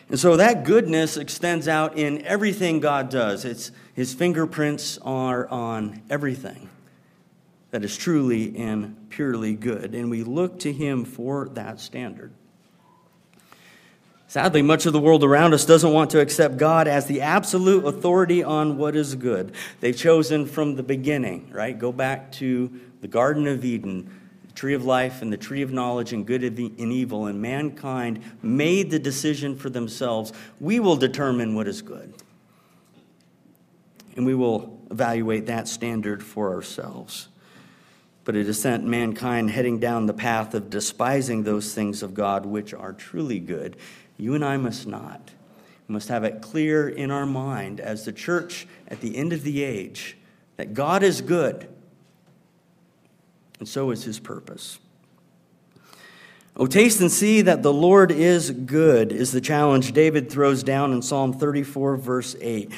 And 0.09 0.19
so 0.19 0.37
that 0.37 0.65
goodness 0.65 1.17
extends 1.17 1.69
out 1.69 1.97
in 1.97 2.27
everything 2.27 2.81
God 2.81 3.11
does. 3.11 3.45
It's, 3.45 3.71
his 3.95 4.13
fingerprints 4.13 4.99
are 4.99 5.47
on 5.49 6.03
everything 6.11 6.69
that 7.71 7.85
is 7.85 7.97
truly 7.97 8.57
and 8.57 9.09
purely 9.11 9.55
good. 9.55 9.95
And 9.95 10.11
we 10.11 10.23
look 10.23 10.61
to 10.61 10.73
Him 10.73 11.05
for 11.05 11.49
that 11.51 11.81
standard. 11.81 12.33
Sadly, 14.27 14.63
much 14.63 14.87
of 14.87 14.93
the 14.93 15.01
world 15.01 15.25
around 15.25 15.55
us 15.55 15.65
doesn't 15.65 15.93
want 15.93 16.11
to 16.11 16.21
accept 16.21 16.57
God 16.57 16.87
as 16.87 17.07
the 17.07 17.21
absolute 17.21 17.85
authority 17.85 18.45
on 18.45 18.77
what 18.77 18.95
is 18.95 19.17
good. 19.17 19.53
They've 19.81 19.97
chosen 19.97 20.47
from 20.47 20.77
the 20.77 20.85
beginning, 20.85 21.51
right? 21.51 21.77
Go 21.77 21.91
back 21.91 22.31
to 22.33 22.71
the 23.01 23.09
Garden 23.09 23.49
of 23.49 23.65
Eden, 23.65 24.09
the 24.47 24.53
tree 24.53 24.75
of 24.75 24.85
life 24.85 25.21
and 25.21 25.33
the 25.33 25.37
tree 25.37 25.63
of 25.63 25.73
knowledge 25.73 26.13
and 26.13 26.25
good 26.25 26.45
and 26.45 26.79
evil, 26.79 27.27
and 27.27 27.43
mankind 27.43 28.23
made 28.41 28.93
the 28.93 29.01
decision 29.01 29.57
for 29.57 29.69
themselves. 29.69 30.33
We 30.61 30.79
will 30.79 30.97
determine 30.97 31.57
what 31.57 31.67
is 31.67 31.83
good. 31.83 32.15
And 34.15 34.25
we 34.25 34.37
will 34.37 34.81
evaluate 34.93 35.47
that 35.47 35.67
standard 35.67 36.23
for 36.23 36.55
ourselves 36.55 37.30
but 38.31 38.37
it 38.37 38.47
has 38.47 38.61
sent 38.61 38.85
mankind 38.85 39.51
heading 39.51 39.81
down 39.81 40.07
the 40.07 40.15
path 40.15 40.55
of 40.55 40.71
despising 40.71 41.43
those 41.43 41.75
things 41.75 42.01
of 42.01 42.15
God 42.15 42.47
which 42.47 42.73
are 42.73 42.93
truly 42.93 43.41
good. 43.41 43.77
You 44.19 44.37
and 44.37 44.45
I 44.45 44.57
must 44.57 44.87
not. 44.87 45.33
We 45.89 45.95
must 45.95 46.09
have 46.11 46.23
it 46.23 46.41
clear 46.41 46.89
in 46.89 47.11
our 47.11 47.27
mind 47.27 47.81
as 47.81 48.05
the 48.05 48.13
church 48.13 48.69
at 48.87 49.01
the 49.01 49.17
end 49.17 49.33
of 49.33 49.43
the 49.43 49.65
age 49.65 50.17
that 50.59 50.75
God 50.75 51.03
is 51.03 51.23
good, 51.23 51.67
and 53.59 53.69
so 53.69 53.91
is 53.91 54.05
his 54.05 54.21
purpose. 54.21 54.79
Oh, 56.57 56.69
taste 56.69 57.01
and 57.01 57.11
see 57.11 57.43
that 57.43 57.65
the 57.65 57.73
Lord 57.73 58.13
is 58.13 58.53
good, 58.53 59.11
is 59.11 59.33
the 59.33 59.41
challenge 59.41 59.91
David 59.91 60.31
throws 60.31 60.63
down 60.63 60.93
in 60.93 61.03
Psalm 61.03 61.33
34, 61.33 61.97
verse 61.97 62.37
8. 62.41 62.71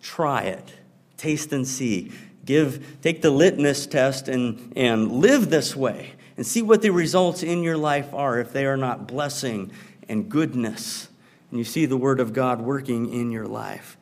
Try 0.00 0.44
it. 0.44 0.72
Taste 1.18 1.52
and 1.52 1.68
see. 1.68 2.10
Give, 2.44 2.98
take 3.02 3.22
the 3.22 3.30
litmus 3.30 3.86
test 3.86 4.28
and, 4.28 4.72
and 4.76 5.10
live 5.12 5.50
this 5.50 5.74
way 5.74 6.12
and 6.36 6.46
see 6.46 6.62
what 6.62 6.82
the 6.82 6.90
results 6.90 7.42
in 7.42 7.62
your 7.62 7.76
life 7.76 8.12
are 8.12 8.38
if 8.38 8.52
they 8.52 8.66
are 8.66 8.76
not 8.76 9.06
blessing 9.06 9.70
and 10.08 10.28
goodness. 10.28 11.08
And 11.50 11.58
you 11.58 11.64
see 11.64 11.86
the 11.86 11.96
Word 11.96 12.20
of 12.20 12.32
God 12.32 12.60
working 12.60 13.12
in 13.12 13.30
your 13.30 13.46
life. 13.46 13.96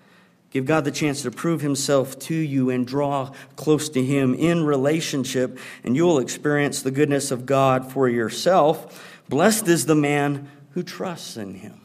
Give 0.51 0.67
God 0.67 0.85
the 0.85 0.91
chance 0.91 1.23
to 1.23 1.31
prove 1.31 1.61
Himself 1.61 2.19
to 2.21 2.35
you 2.35 2.71
and 2.71 2.87
draw 2.87 3.33
close 3.57 3.89
to 3.91 4.05
Him 4.05 4.35
in 4.35 4.65
relationship, 4.65 5.59
and 5.83 5.97
you 5.97 6.05
will 6.05 6.19
experience 6.19 6.83
the 6.83 6.91
goodness 6.91 7.31
of 7.31 7.47
God 7.47 7.91
for 7.91 8.09
yourself. 8.09 9.21
Blessed 9.29 9.69
is 9.69 9.87
the 9.87 9.95
man 9.95 10.51
who 10.73 10.83
trusts 10.83 11.37
in 11.37 11.55
Him. 11.55 11.81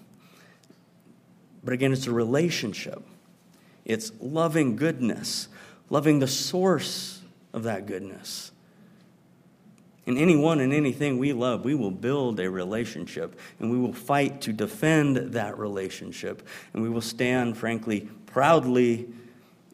But 1.64 1.74
again, 1.74 1.94
it's 1.94 2.08
a 2.08 2.12
relationship, 2.12 3.04
it's 3.86 4.12
loving 4.20 4.76
goodness 4.76 5.48
loving 5.90 6.20
the 6.20 6.28
source 6.28 7.22
of 7.54 7.64
that 7.64 7.86
goodness. 7.86 8.52
In 10.06 10.18
anyone 10.18 10.62
and 10.62 10.72
anything 10.72 11.18
we 11.18 11.34
love, 11.34 11.66
we 11.66 11.76
will 11.76 11.92
build 11.92 12.40
a 12.40 12.50
relationship 12.50 13.38
and 13.60 13.70
we 13.70 13.78
will 13.78 13.94
fight 13.94 14.40
to 14.42 14.54
defend 14.54 15.18
that 15.34 15.58
relationship. 15.58 16.48
And 16.74 16.82
we 16.82 16.90
will 16.90 17.02
stand, 17.02 17.58
frankly, 17.58 18.10
proudly 18.26 19.10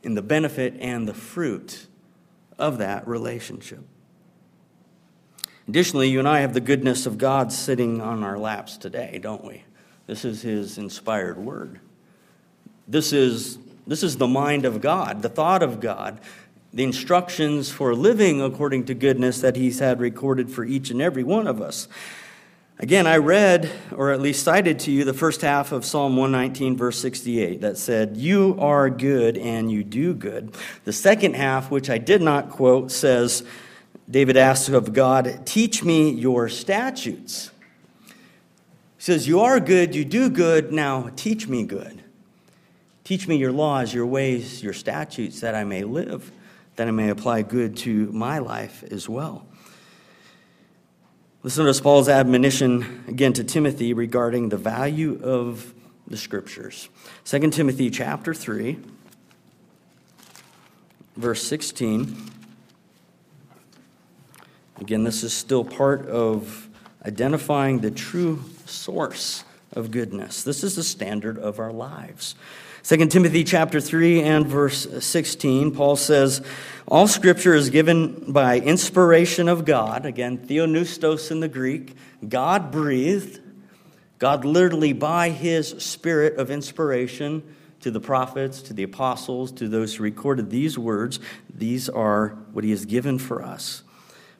in 0.02 0.16
the 0.16 0.24
benefit 0.24 0.76
and 0.80 1.08
the 1.08 1.14
fruit 1.14 1.86
of 2.58 2.80
that 2.80 3.08
relationship. 3.08 3.82
Additionally, 5.68 6.10
you 6.10 6.20
and 6.20 6.28
I 6.28 6.40
have 6.40 6.54
the 6.54 6.62
goodness 6.62 7.06
of 7.06 7.18
God 7.18 7.52
sitting 7.52 8.02
on 8.02 8.24
our 8.24 8.38
laps 8.38 8.76
today, 8.76 9.20
don't 9.22 9.44
we? 9.44 9.64
This 10.08 10.26
is 10.26 10.42
His 10.42 10.78
inspired 10.78 11.38
word. 11.38 11.80
This 12.88 13.14
is 13.14 13.58
this 13.86 14.04
is 14.04 14.18
the 14.18 14.28
mind 14.28 14.66
of 14.66 14.82
God, 14.82 15.22
the 15.22 15.30
thought 15.30 15.64
of 15.64 15.80
God, 15.80 16.20
the 16.74 16.84
instructions 16.84 17.70
for 17.70 17.94
living 17.94 18.42
according 18.42 18.86
to 18.86 18.94
goodness 18.94 19.42
that 19.42 19.56
He's 19.56 19.80
had 19.80 20.00
recorded 20.00 20.50
for 20.50 20.64
each 20.64 20.90
and 20.90 21.02
every 21.02 21.24
one 21.24 21.48
of 21.48 21.62
us. 21.62 21.88
Again, 22.80 23.06
I 23.06 23.18
read, 23.18 23.70
or 23.96 24.12
at 24.12 24.20
least 24.20 24.44
cited 24.44 24.80
to 24.80 24.92
you, 24.92 25.06
the 25.06 25.14
first 25.14 25.42
half 25.42 25.72
of 25.72 25.86
Psalm 25.86 26.18
119, 26.18 26.76
verse 26.76 27.00
68, 27.00 27.62
that 27.62 27.78
said, 27.78 28.18
You 28.18 28.58
are 28.60 28.90
good 28.90 29.38
and 29.38 29.72
you 29.72 29.84
do 29.84 30.14
good. 30.14 30.56
The 30.84 30.92
second 30.92 31.36
half, 31.36 31.70
which 31.70 31.90
I 31.90 32.00
did 32.00 32.22
not 32.22 32.50
quote, 32.50 32.92
says, 32.92 33.44
David 34.10 34.38
asks 34.38 34.70
of 34.70 34.92
God, 34.92 35.46
Teach 35.46 35.84
me 35.84 36.10
your 36.10 36.50
statutes. 36.50 37.52
He 38.08 38.14
says, 38.98 39.28
You 39.28 39.42
are 39.42 39.60
good, 39.60 39.94
you 39.94 40.04
do 40.04 40.30
good, 40.30 40.74
now 40.74 41.12
teach 41.16 41.48
me 41.48 41.64
good. 41.64 42.03
Teach 43.04 43.28
me 43.28 43.36
your 43.36 43.52
laws, 43.52 43.94
your 43.94 44.06
ways, 44.06 44.64
your 44.64 44.74
statutes, 44.74 45.42
that 45.42 45.56
I 45.56 45.66
may 45.66 45.84
live, 45.84 46.32
that 46.78 46.88
I 46.88 46.92
may 46.92 47.10
apply 47.10 47.42
good 47.42 47.76
to 47.78 48.12
my 48.12 48.40
life 48.40 48.84
as 48.90 49.10
well. 49.10 49.46
Listen 51.44 51.66
to 51.66 51.82
Paul's 51.82 52.08
admonition 52.08 53.04
again 53.10 53.34
to 53.34 53.44
Timothy 53.44 53.92
regarding 53.94 54.48
the 54.48 54.58
value 54.58 55.20
of 55.22 55.74
the 56.08 56.16
scriptures. 56.16 56.88
2 57.26 57.50
Timothy 57.50 57.90
chapter 57.90 58.34
3, 58.34 58.80
verse 61.18 61.44
16. 61.44 62.32
Again, 64.80 65.04
this 65.04 65.24
is 65.24 65.34
still 65.34 65.66
part 65.66 66.08
of 66.08 66.70
identifying 67.06 67.80
the 67.80 67.92
true 67.92 68.44
source 68.66 69.44
of 69.74 69.92
goodness. 69.92 70.44
This 70.44 70.64
is 70.64 70.78
the 70.78 70.84
standard 70.84 71.38
of 71.38 71.60
our 71.60 71.74
lives. 71.74 72.36
2 72.84 72.98
Timothy 73.08 73.46
chapter 73.46 73.80
3 73.80 74.24
and 74.24 74.46
verse 74.46 75.06
16, 75.06 75.74
Paul 75.74 75.96
says, 75.96 76.46
All 76.86 77.08
scripture 77.08 77.54
is 77.54 77.70
given 77.70 78.30
by 78.34 78.60
inspiration 78.60 79.48
of 79.48 79.64
God. 79.64 80.06
Again, 80.06 80.38
theopneustos 80.38 81.32
in 81.32 81.40
the 81.40 81.48
Greek, 81.48 81.96
God 82.28 82.74
breathed. 82.74 83.40
God 84.20 84.44
literally, 84.44 84.92
by 84.92 85.30
his 85.30 85.70
spirit 85.82 86.38
of 86.38 86.52
inspiration 86.52 87.56
to 87.80 87.90
the 87.90 88.02
prophets, 88.02 88.62
to 88.64 88.74
the 88.74 88.84
apostles, 88.84 89.54
to 89.54 89.70
those 89.70 89.96
who 89.96 90.04
recorded 90.04 90.50
these 90.50 90.78
words, 90.78 91.22
these 91.54 91.88
are 91.88 92.38
what 92.52 92.66
he 92.66 92.72
has 92.72 92.86
given 92.86 93.18
for 93.18 93.42
us 93.42 93.84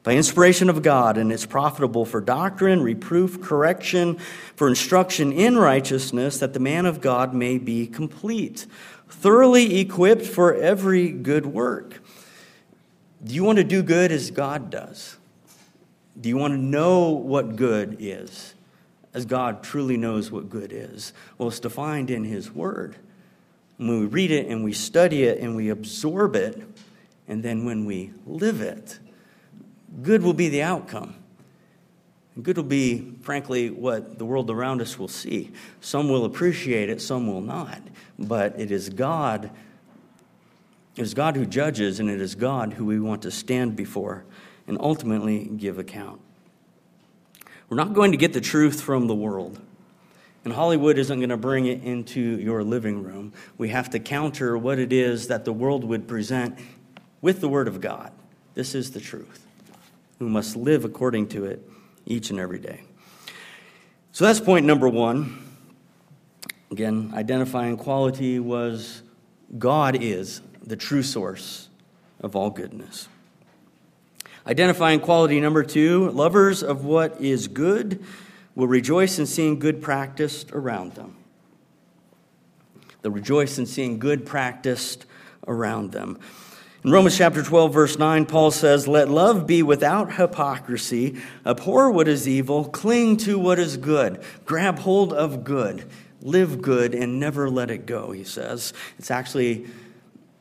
by 0.04 0.12
inspiration 0.12 0.68
of 0.68 0.82
God, 0.82 1.16
and 1.16 1.32
it's 1.32 1.46
profitable 1.46 2.04
for 2.04 2.20
doctrine, 2.20 2.82
reproof, 2.82 3.40
correction, 3.40 4.18
for 4.54 4.68
instruction 4.68 5.32
in 5.32 5.56
righteousness, 5.56 6.38
that 6.38 6.52
the 6.52 6.60
man 6.60 6.84
of 6.84 7.00
God 7.00 7.34
may 7.34 7.56
be 7.56 7.86
complete, 7.86 8.66
thoroughly 9.08 9.80
equipped 9.80 10.26
for 10.26 10.54
every 10.54 11.10
good 11.10 11.46
work. 11.46 12.02
Do 13.24 13.34
you 13.34 13.42
want 13.44 13.56
to 13.56 13.64
do 13.64 13.82
good 13.82 14.12
as 14.12 14.30
God 14.30 14.68
does? 14.68 15.16
Do 16.20 16.28
you 16.28 16.36
want 16.36 16.52
to 16.52 16.58
know 16.58 17.08
what 17.08 17.56
good 17.56 17.96
is, 17.98 18.54
as 19.14 19.24
God 19.24 19.62
truly 19.62 19.96
knows 19.96 20.30
what 20.30 20.50
good 20.50 20.70
is? 20.70 21.14
Well, 21.38 21.48
it's 21.48 21.60
defined 21.60 22.10
in 22.10 22.24
His 22.24 22.52
Word. 22.52 22.96
When 23.78 24.00
we 24.00 24.06
read 24.06 24.30
it 24.30 24.48
and 24.48 24.62
we 24.62 24.74
study 24.74 25.24
it 25.24 25.40
and 25.40 25.56
we 25.56 25.70
absorb 25.70 26.36
it, 26.36 26.62
and 27.26 27.42
then 27.42 27.64
when 27.64 27.86
we 27.86 28.12
live 28.26 28.60
it, 28.60 28.98
good 30.02 30.22
will 30.22 30.34
be 30.34 30.48
the 30.48 30.62
outcome. 30.62 31.14
And 32.34 32.44
good 32.44 32.56
will 32.56 32.64
be, 32.64 33.12
frankly, 33.22 33.70
what 33.70 34.18
the 34.18 34.24
world 34.24 34.50
around 34.50 34.80
us 34.80 34.98
will 34.98 35.08
see. 35.08 35.52
Some 35.80 36.08
will 36.08 36.24
appreciate 36.24 36.88
it, 36.88 37.00
some 37.00 37.26
will 37.26 37.40
not. 37.40 37.80
But 38.18 38.58
it 38.58 38.70
is 38.70 38.88
God. 38.88 39.50
It 40.96 41.02
is 41.02 41.14
God 41.14 41.36
who 41.36 41.46
judges, 41.46 42.00
and 42.00 42.08
it 42.08 42.20
is 42.20 42.34
God 42.34 42.74
who 42.74 42.84
we 42.84 43.00
want 43.00 43.22
to 43.22 43.30
stand 43.30 43.76
before 43.76 44.24
and 44.66 44.78
ultimately 44.80 45.44
give 45.44 45.78
account. 45.78 46.20
We're 47.68 47.76
not 47.76 47.94
going 47.94 48.12
to 48.12 48.16
get 48.16 48.32
the 48.32 48.40
truth 48.40 48.80
from 48.80 49.06
the 49.06 49.14
world. 49.14 49.60
And 50.44 50.52
Hollywood 50.52 50.98
isn't 50.98 51.18
going 51.18 51.30
to 51.30 51.36
bring 51.36 51.66
it 51.66 51.82
into 51.82 52.20
your 52.20 52.62
living 52.62 53.02
room. 53.02 53.32
We 53.56 53.70
have 53.70 53.90
to 53.90 53.98
counter 53.98 54.58
what 54.58 54.78
it 54.78 54.92
is 54.92 55.28
that 55.28 55.44
the 55.44 55.52
world 55.52 55.84
would 55.84 56.06
present 56.06 56.58
with 57.22 57.40
the 57.40 57.48
Word 57.48 57.66
of 57.66 57.80
God. 57.80 58.12
This 58.54 58.74
is 58.74 58.92
the 58.92 59.00
truth 59.00 59.43
who 60.18 60.28
must 60.28 60.56
live 60.56 60.84
according 60.84 61.28
to 61.28 61.44
it 61.44 61.62
each 62.06 62.30
and 62.30 62.38
every 62.38 62.58
day. 62.58 62.82
So 64.12 64.24
that's 64.24 64.40
point 64.40 64.66
number 64.66 64.88
one. 64.88 65.40
Again, 66.70 67.12
identifying 67.14 67.76
quality 67.76 68.38
was 68.38 69.02
God 69.58 69.96
is 70.00 70.40
the 70.62 70.76
true 70.76 71.02
source 71.02 71.68
of 72.20 72.34
all 72.34 72.50
goodness. 72.50 73.08
Identifying 74.46 75.00
quality 75.00 75.40
number 75.40 75.62
two 75.62 76.10
lovers 76.10 76.62
of 76.62 76.84
what 76.84 77.20
is 77.20 77.48
good 77.48 78.04
will 78.54 78.66
rejoice 78.68 79.18
in 79.18 79.26
seeing 79.26 79.58
good 79.58 79.82
practiced 79.82 80.52
around 80.52 80.94
them. 80.94 81.16
They'll 83.02 83.12
rejoice 83.12 83.58
in 83.58 83.66
seeing 83.66 83.98
good 83.98 84.24
practiced 84.24 85.06
around 85.46 85.92
them. 85.92 86.18
In 86.84 86.90
Romans 86.90 87.16
chapter 87.16 87.42
12, 87.42 87.72
verse 87.72 87.98
9, 87.98 88.26
Paul 88.26 88.50
says, 88.50 88.86
Let 88.86 89.08
love 89.08 89.46
be 89.46 89.62
without 89.62 90.16
hypocrisy, 90.16 91.16
abhor 91.46 91.90
what 91.90 92.08
is 92.08 92.28
evil, 92.28 92.66
cling 92.66 93.16
to 93.18 93.38
what 93.38 93.58
is 93.58 93.78
good, 93.78 94.22
grab 94.44 94.80
hold 94.80 95.14
of 95.14 95.44
good, 95.44 95.88
live 96.20 96.60
good, 96.60 96.94
and 96.94 97.18
never 97.18 97.48
let 97.48 97.70
it 97.70 97.86
go, 97.86 98.12
he 98.12 98.22
says. 98.22 98.74
It's 98.98 99.10
actually 99.10 99.66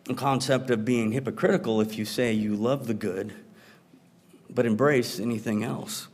a 0.09 0.15
concept 0.15 0.69
of 0.69 0.83
being 0.83 1.13
hypocritical 1.13 1.79
if 1.79 1.97
you 1.97 2.03
say 2.03 2.33
you 2.33 2.57
love 2.57 2.87
the 2.87 2.93
good, 2.93 3.33
but 4.49 4.65
embrace 4.65 5.21
anything 5.21 5.63
else. 5.63 6.09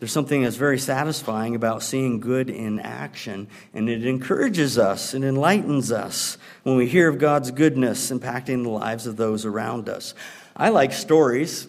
There's 0.00 0.12
something 0.12 0.42
that's 0.42 0.56
very 0.56 0.78
satisfying 0.78 1.54
about 1.54 1.82
seeing 1.82 2.20
good 2.20 2.48
in 2.48 2.80
action, 2.80 3.48
and 3.74 3.86
it 3.90 4.06
encourages 4.06 4.78
us 4.78 5.12
and 5.12 5.22
enlightens 5.22 5.92
us 5.92 6.38
when 6.62 6.76
we 6.76 6.86
hear 6.86 7.06
of 7.06 7.18
God's 7.18 7.50
goodness 7.50 8.10
impacting 8.10 8.62
the 8.62 8.70
lives 8.70 9.06
of 9.06 9.18
those 9.18 9.44
around 9.44 9.90
us. 9.90 10.14
I 10.56 10.70
like 10.70 10.94
stories. 10.94 11.68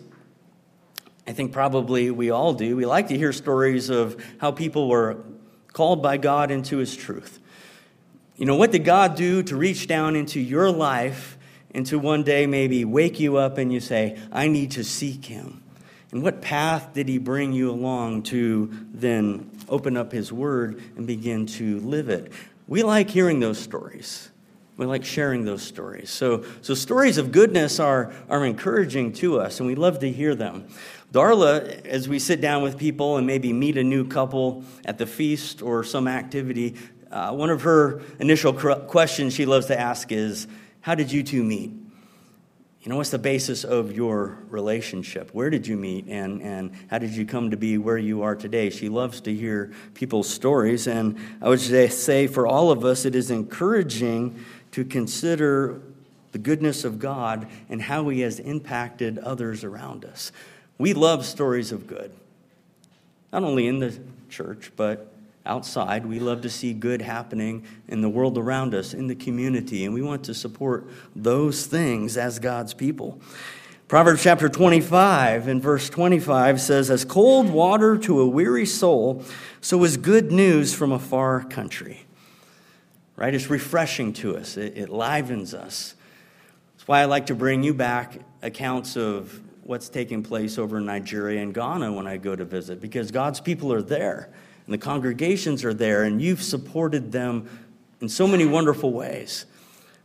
I 1.28 1.34
think 1.34 1.52
probably 1.52 2.10
we 2.10 2.32
all 2.32 2.54
do. 2.54 2.78
We 2.78 2.86
like 2.86 3.10
to 3.10 3.18
hear 3.18 3.34
stories 3.34 3.90
of 3.90 4.24
how 4.38 4.52
people 4.52 4.88
were 4.88 5.18
called 5.74 6.02
by 6.02 6.16
God 6.16 6.52
into 6.52 6.78
His 6.78 6.96
truth. 6.96 7.38
You 8.38 8.46
know, 8.46 8.56
what 8.56 8.72
did 8.72 8.86
God 8.86 9.16
do 9.16 9.44
to 9.44 9.58
reach 9.58 9.88
down 9.88 10.16
into 10.16 10.40
your 10.40 10.72
life 10.72 11.38
and 11.72 11.86
to 11.88 12.00
one 12.00 12.24
day 12.24 12.48
maybe 12.48 12.86
wake 12.86 13.20
you 13.20 13.36
up 13.36 13.58
and 13.58 13.74
you 13.74 13.82
say, 13.82 14.18
I 14.32 14.48
need 14.48 14.72
to 14.72 14.86
seek 14.86 15.26
Him? 15.26 15.62
And 16.12 16.24
what 16.24 16.42
path 16.42 16.94
did 16.94 17.08
he 17.08 17.18
bring 17.18 17.54
you 17.54 17.72
along 17.72 18.24
to 18.24 18.70
then 18.94 19.50
open 19.70 19.96
up 19.96 20.12
his 20.12 20.32
word 20.32 20.82
and 20.98 21.08
begin 21.08 21.46
to 21.48 21.80
live 21.80 22.10
it? 22.10 22.34
We 22.68 22.84
like 22.84 23.10
hearing 23.10 23.40
those 23.40 23.58
stories. 23.58 24.30
We 24.78 24.86
like 24.86 25.06
sharing 25.06 25.46
those 25.46 25.62
stories. 25.62 26.10
So, 26.10 26.44
so 26.62 26.74
stories 26.74 27.18
of 27.18 27.32
goodness 27.32 27.80
are, 27.80 28.14
are 28.30 28.46
encouraging 28.46 29.14
to 29.14 29.40
us, 29.40 29.60
and 29.60 29.68
we 29.68 29.76
love 29.76 30.00
to 30.00 30.12
hear 30.12 30.34
them. 30.34 30.68
Darla, 31.14 31.86
as 31.86 32.10
we 32.10 32.20
sit 32.20 32.42
down 32.42 32.64
with 32.64 32.78
people 32.78 33.18
and 33.18 33.28
maybe 33.28 33.54
meet 33.54 33.78
a 33.78 33.84
new 33.84 34.08
couple 34.08 34.64
at 34.86 34.98
the 34.98 35.06
feast 35.06 35.62
or 35.62 35.84
some 35.84 36.08
activity, 36.08 36.76
uh, 37.12 37.32
one 37.32 37.50
of 37.50 37.62
her 37.64 38.02
initial 38.20 38.54
questions 38.54 39.34
she 39.34 39.46
loves 39.46 39.68
to 39.68 39.80
ask 39.80 40.12
is, 40.12 40.48
How 40.80 40.96
did 40.96 41.12
you 41.12 41.22
two 41.24 41.44
meet? 41.44 41.81
You 42.84 42.90
know, 42.90 42.98
what's 42.98 43.12
the 43.12 43.20
basis 43.20 43.64
of 43.64 43.92
your 43.92 44.40
relationship? 44.50 45.30
Where 45.34 45.52
did 45.52 45.68
you 45.68 45.78
meet 45.78 46.08
and, 46.08 46.42
and 46.42 46.72
how 46.90 46.98
did 46.98 47.12
you 47.12 47.28
come 47.28 47.52
to 47.52 47.58
be 47.58 47.78
where 47.78 47.98
you 47.98 48.24
are 48.24 48.36
today? 48.36 48.72
She 48.72 48.90
loves 48.90 49.22
to 49.22 49.34
hear 49.34 49.72
people's 49.94 50.28
stories. 50.28 50.88
And 50.88 51.18
I 51.44 51.50
would 51.50 51.60
say 51.60 52.26
for 52.26 52.48
all 52.48 52.72
of 52.72 52.84
us, 52.84 53.06
it 53.06 53.14
is 53.14 53.30
encouraging 53.30 54.44
to 54.72 54.84
consider 54.84 55.80
the 56.32 56.40
goodness 56.40 56.84
of 56.84 56.98
God 56.98 57.48
and 57.70 57.84
how 57.84 58.10
He 58.10 58.22
has 58.22 58.40
impacted 58.40 59.20
others 59.20 59.64
around 59.64 60.04
us. 60.04 60.32
We 60.80 60.94
love 60.94 61.24
stories 61.24 61.72
of 61.72 61.86
good, 61.86 62.12
not 63.32 63.44
only 63.44 63.68
in 63.68 63.78
the 63.78 64.00
church, 64.30 64.72
but 64.76 65.11
outside. 65.46 66.06
We 66.06 66.20
love 66.20 66.42
to 66.42 66.50
see 66.50 66.74
good 66.74 67.02
happening 67.02 67.66
in 67.88 68.02
the 68.02 68.10
world 68.10 68.38
around 68.38 68.76
us, 68.76 68.94
in 68.94 69.08
the 69.08 69.16
community, 69.16 69.86
and 69.86 69.94
we 69.94 70.02
want 70.02 70.24
to 70.26 70.34
support 70.34 70.88
those 71.16 71.66
things 71.66 72.18
as 72.18 72.40
God's 72.40 72.74
people. 72.74 73.20
Proverbs 73.88 74.24
chapter 74.24 74.48
25 74.48 75.48
and 75.48 75.62
verse 75.62 75.90
25 75.90 76.62
says, 76.62 76.90
As 76.90 77.04
cold 77.04 77.50
water 77.50 77.98
to 77.98 78.22
a 78.22 78.28
weary 78.28 78.66
soul, 78.66 79.24
so 79.60 79.84
is 79.84 79.98
good 79.98 80.32
news 80.32 80.74
from 80.74 80.92
a 80.92 81.00
far 81.00 81.44
country. 81.44 82.06
Right? 83.18 83.34
It's 83.34 83.50
refreshing 83.50 84.14
to 84.14 84.38
us, 84.38 84.58
it, 84.58 84.78
it 84.78 84.90
livens 84.90 85.54
us. 85.54 85.96
That's 86.76 86.88
why 86.88 87.02
I 87.02 87.06
like 87.06 87.26
to 87.26 87.36
bring 87.36 87.64
you 87.64 87.74
back 87.74 88.20
accounts 88.42 88.96
of 88.96 89.40
what's 89.64 89.90
taking 89.90 90.24
place 90.24 90.58
over 90.58 90.78
in 90.78 90.86
Nigeria 90.86 91.42
and 91.42 91.54
Ghana 91.54 91.92
when 91.92 92.08
I 92.08 92.18
go 92.18 92.36
to 92.36 92.46
visit, 92.46 92.82
because 92.82 93.12
God's 93.12 93.40
people 93.40 93.74
are 93.74 93.82
there 93.82 94.30
and 94.72 94.80
the 94.80 94.86
congregations 94.86 95.66
are 95.66 95.74
there, 95.74 96.04
and 96.04 96.22
you've 96.22 96.42
supported 96.42 97.12
them 97.12 97.50
in 98.00 98.08
so 98.08 98.26
many 98.26 98.46
wonderful 98.46 98.94
ways. 98.94 99.46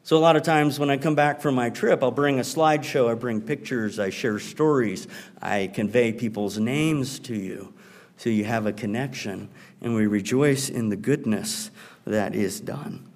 So, 0.02 0.16
a 0.16 0.18
lot 0.18 0.34
of 0.34 0.42
times 0.42 0.80
when 0.80 0.90
I 0.90 0.96
come 0.96 1.14
back 1.14 1.40
from 1.40 1.54
my 1.54 1.70
trip, 1.70 2.02
I'll 2.02 2.10
bring 2.10 2.40
a 2.40 2.42
slideshow, 2.42 3.08
I 3.08 3.14
bring 3.14 3.40
pictures, 3.40 4.00
I 4.00 4.10
share 4.10 4.40
stories, 4.40 5.06
I 5.40 5.68
convey 5.72 6.12
people's 6.12 6.58
names 6.58 7.20
to 7.20 7.36
you 7.36 7.74
so 8.16 8.28
you 8.28 8.44
have 8.44 8.66
a 8.66 8.72
connection, 8.72 9.50
and 9.80 9.94
we 9.94 10.08
rejoice 10.08 10.68
in 10.68 10.88
the 10.88 10.96
goodness 10.96 11.70
that 12.04 12.34
is 12.34 12.58
done. 12.58 13.08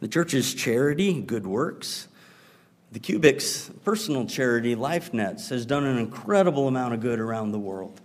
The 0.00 0.08
church's 0.08 0.54
charity, 0.54 1.20
good 1.20 1.46
works, 1.46 2.08
The 2.90 3.00
Cubics 3.00 3.70
personal 3.84 4.24
charity, 4.24 4.74
LifeNets, 4.74 5.50
has 5.50 5.66
done 5.66 5.84
an 5.84 5.98
incredible 5.98 6.68
amount 6.68 6.94
of 6.94 7.00
good 7.00 7.20
around 7.20 7.52
the 7.52 7.58
world. 7.58 8.00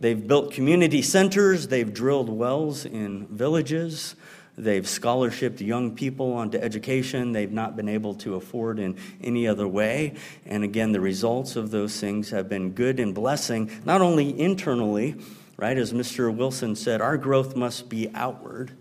They've 0.00 0.26
built 0.26 0.52
community 0.52 1.02
centers, 1.02 1.68
they've 1.68 1.92
drilled 1.92 2.28
wells 2.28 2.84
in 2.84 3.26
villages, 3.26 4.14
they've 4.56 4.84
scholarshiped 4.84 5.60
young 5.60 5.94
people 5.94 6.32
onto 6.32 6.58
education 6.58 7.32
they've 7.32 7.52
not 7.52 7.76
been 7.76 7.88
able 7.88 8.14
to 8.14 8.34
afford 8.34 8.78
in 8.78 8.96
any 9.22 9.46
other 9.46 9.66
way. 9.66 10.14
And 10.46 10.64
again, 10.64 10.92
the 10.92 11.00
results 11.00 11.56
of 11.56 11.70
those 11.70 11.98
things 11.98 12.30
have 12.30 12.48
been 12.48 12.70
good 12.70 13.00
and 13.00 13.14
blessing, 13.14 13.70
not 13.84 14.00
only 14.00 14.38
internally, 14.38 15.16
right? 15.56 15.76
As 15.76 15.92
Mr. 15.92 16.34
Wilson 16.34 16.76
said, 16.76 17.00
our 17.00 17.16
growth 17.16 17.56
must 17.56 17.88
be 17.88 18.08
outward 18.14 18.72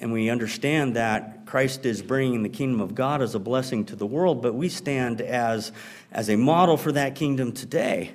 and 0.00 0.12
we 0.12 0.28
understand 0.28 0.96
that 0.96 1.46
Christ 1.46 1.86
is 1.86 2.02
bringing 2.02 2.42
the 2.42 2.48
kingdom 2.48 2.80
of 2.80 2.94
God 2.94 3.22
as 3.22 3.34
a 3.34 3.38
blessing 3.38 3.84
to 3.86 3.96
the 3.96 4.06
world, 4.06 4.42
but 4.42 4.54
we 4.54 4.68
stand 4.68 5.20
as, 5.20 5.72
as 6.12 6.28
a 6.28 6.36
model 6.36 6.76
for 6.76 6.92
that 6.92 7.14
kingdom 7.14 7.52
today. 7.52 8.12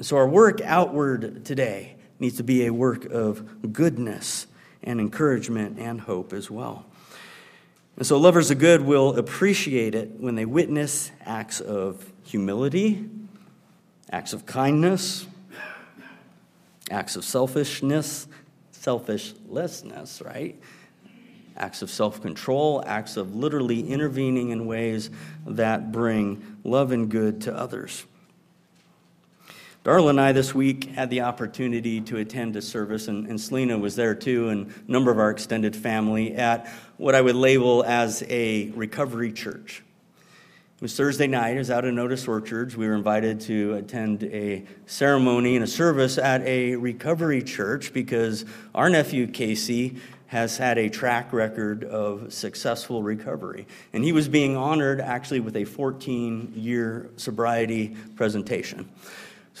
And 0.00 0.06
so 0.06 0.16
our 0.16 0.26
work 0.26 0.62
outward 0.62 1.44
today 1.44 1.94
needs 2.18 2.38
to 2.38 2.42
be 2.42 2.64
a 2.64 2.72
work 2.72 3.04
of 3.04 3.70
goodness 3.70 4.46
and 4.82 4.98
encouragement 4.98 5.78
and 5.78 6.00
hope 6.00 6.32
as 6.32 6.50
well. 6.50 6.86
And 7.98 8.06
so 8.06 8.16
lovers 8.16 8.50
of 8.50 8.58
good 8.58 8.80
will 8.80 9.18
appreciate 9.18 9.94
it 9.94 10.12
when 10.18 10.36
they 10.36 10.46
witness 10.46 11.12
acts 11.26 11.60
of 11.60 12.10
humility, 12.24 13.10
acts 14.10 14.32
of 14.32 14.46
kindness, 14.46 15.26
acts 16.90 17.14
of 17.14 17.22
selfishness, 17.22 18.26
selfishlessness, 18.72 20.24
right? 20.24 20.58
Acts 21.58 21.82
of 21.82 21.90
self 21.90 22.22
control, 22.22 22.82
acts 22.86 23.18
of 23.18 23.34
literally 23.34 23.86
intervening 23.86 24.48
in 24.48 24.64
ways 24.64 25.10
that 25.46 25.92
bring 25.92 26.56
love 26.64 26.90
and 26.90 27.10
good 27.10 27.42
to 27.42 27.54
others. 27.54 28.06
Darla 29.82 30.10
and 30.10 30.20
I 30.20 30.32
this 30.32 30.54
week 30.54 30.90
had 30.90 31.08
the 31.08 31.22
opportunity 31.22 32.02
to 32.02 32.18
attend 32.18 32.54
a 32.54 32.60
service, 32.60 33.08
and, 33.08 33.26
and 33.26 33.40
Selena 33.40 33.78
was 33.78 33.96
there 33.96 34.14
too, 34.14 34.50
and 34.50 34.74
a 34.86 34.92
number 34.92 35.10
of 35.10 35.18
our 35.18 35.30
extended 35.30 35.74
family 35.74 36.34
at 36.34 36.70
what 36.98 37.14
I 37.14 37.22
would 37.22 37.34
label 37.34 37.82
as 37.84 38.22
a 38.28 38.68
recovery 38.72 39.32
church. 39.32 39.82
It 40.76 40.82
was 40.82 40.94
Thursday 40.94 41.26
night. 41.26 41.56
It 41.56 41.60
was 41.60 41.70
out 41.70 41.86
in 41.86 41.98
Otis 41.98 42.28
Orchards. 42.28 42.76
We 42.76 42.88
were 42.88 42.94
invited 42.94 43.40
to 43.42 43.72
attend 43.76 44.22
a 44.24 44.66
ceremony 44.84 45.56
and 45.56 45.64
a 45.64 45.66
service 45.66 46.18
at 46.18 46.42
a 46.42 46.76
recovery 46.76 47.42
church 47.42 47.94
because 47.94 48.44
our 48.74 48.90
nephew 48.90 49.28
Casey 49.28 49.96
has 50.26 50.58
had 50.58 50.76
a 50.76 50.90
track 50.90 51.32
record 51.32 51.84
of 51.84 52.34
successful 52.34 53.02
recovery. 53.02 53.66
And 53.94 54.04
he 54.04 54.12
was 54.12 54.28
being 54.28 54.58
honored 54.58 55.00
actually 55.00 55.40
with 55.40 55.56
a 55.56 55.64
14 55.64 56.52
year 56.54 57.08
sobriety 57.16 57.96
presentation. 58.16 58.86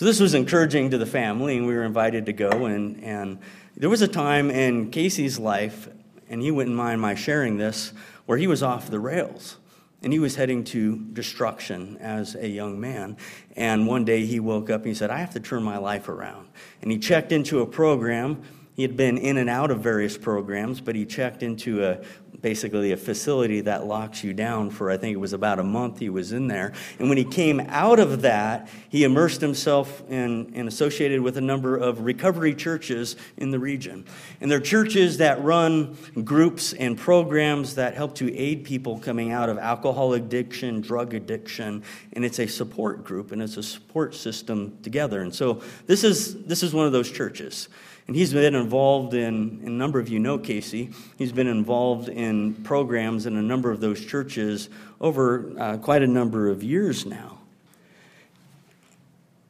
So 0.00 0.06
this 0.06 0.18
was 0.18 0.32
encouraging 0.32 0.92
to 0.92 0.96
the 0.96 1.04
family, 1.04 1.58
and 1.58 1.66
we 1.66 1.74
were 1.74 1.82
invited 1.82 2.24
to 2.24 2.32
go. 2.32 2.64
And, 2.64 3.04
and 3.04 3.38
there 3.76 3.90
was 3.90 4.00
a 4.00 4.08
time 4.08 4.50
in 4.50 4.90
Casey's 4.90 5.38
life, 5.38 5.90
and 6.30 6.40
he 6.40 6.50
wouldn't 6.50 6.74
mind 6.74 7.02
my 7.02 7.14
sharing 7.14 7.58
this, 7.58 7.92
where 8.24 8.38
he 8.38 8.46
was 8.46 8.62
off 8.62 8.88
the 8.88 8.98
rails. 8.98 9.58
And 10.02 10.10
he 10.10 10.18
was 10.18 10.36
heading 10.36 10.64
to 10.64 10.96
destruction 11.12 11.98
as 11.98 12.34
a 12.34 12.48
young 12.48 12.80
man. 12.80 13.18
And 13.56 13.86
one 13.86 14.06
day 14.06 14.24
he 14.24 14.40
woke 14.40 14.70
up 14.70 14.80
and 14.80 14.88
he 14.88 14.94
said, 14.94 15.10
I 15.10 15.18
have 15.18 15.34
to 15.34 15.40
turn 15.40 15.62
my 15.62 15.76
life 15.76 16.08
around. 16.08 16.48
And 16.80 16.90
he 16.90 16.98
checked 16.98 17.30
into 17.30 17.60
a 17.60 17.66
program. 17.66 18.42
He 18.74 18.82
had 18.82 18.96
been 18.96 19.18
in 19.18 19.36
and 19.36 19.50
out 19.50 19.70
of 19.70 19.80
various 19.80 20.16
programs, 20.16 20.80
but 20.80 20.94
he 20.94 21.04
checked 21.04 21.42
into 21.42 21.84
a, 21.84 21.98
basically 22.40 22.92
a 22.92 22.96
facility 22.96 23.60
that 23.62 23.86
locks 23.86 24.24
you 24.24 24.32
down 24.32 24.70
for, 24.70 24.90
I 24.90 24.96
think 24.96 25.14
it 25.14 25.18
was 25.18 25.32
about 25.32 25.58
a 25.58 25.64
month 25.64 25.98
he 25.98 26.08
was 26.08 26.32
in 26.32 26.48
there. 26.48 26.72
And 26.98 27.08
when 27.08 27.18
he 27.18 27.24
came 27.24 27.60
out 27.68 27.98
of 27.98 28.22
that, 28.22 28.68
he 28.88 29.04
immersed 29.04 29.40
himself 29.40 30.02
in, 30.08 30.52
and 30.54 30.68
associated 30.68 31.20
with 31.20 31.36
a 31.36 31.40
number 31.40 31.76
of 31.76 32.00
recovery 32.00 32.54
churches 32.54 33.16
in 33.36 33.50
the 33.50 33.58
region. 33.58 34.04
And 34.40 34.50
they're 34.50 34.60
churches 34.60 35.18
that 35.18 35.42
run 35.42 35.96
groups 36.24 36.72
and 36.72 36.96
programs 36.96 37.74
that 37.74 37.94
help 37.94 38.14
to 38.16 38.34
aid 38.34 38.64
people 38.64 38.98
coming 38.98 39.32
out 39.32 39.48
of 39.48 39.58
alcohol 39.58 40.14
addiction, 40.14 40.80
drug 40.80 41.14
addiction, 41.14 41.82
and 42.12 42.24
it's 42.24 42.38
a 42.38 42.46
support 42.46 43.04
group 43.04 43.32
and 43.32 43.42
it's 43.42 43.56
a 43.56 43.62
support 43.62 44.14
system 44.14 44.78
together. 44.82 45.22
And 45.22 45.34
so 45.34 45.62
this 45.86 46.04
is, 46.04 46.44
this 46.44 46.62
is 46.62 46.72
one 46.72 46.86
of 46.86 46.92
those 46.92 47.10
churches. 47.10 47.68
And 48.10 48.16
he's 48.16 48.32
been 48.32 48.56
involved 48.56 49.14
in, 49.14 49.62
a 49.64 49.70
number 49.70 50.00
of 50.00 50.08
you 50.08 50.18
know 50.18 50.36
Casey, 50.36 50.90
he's 51.16 51.30
been 51.30 51.46
involved 51.46 52.08
in 52.08 52.54
programs 52.54 53.24
in 53.24 53.36
a 53.36 53.40
number 53.40 53.70
of 53.70 53.78
those 53.78 54.04
churches 54.04 54.68
over 55.00 55.52
uh, 55.56 55.76
quite 55.76 56.02
a 56.02 56.08
number 56.08 56.48
of 56.48 56.64
years 56.64 57.06
now. 57.06 57.38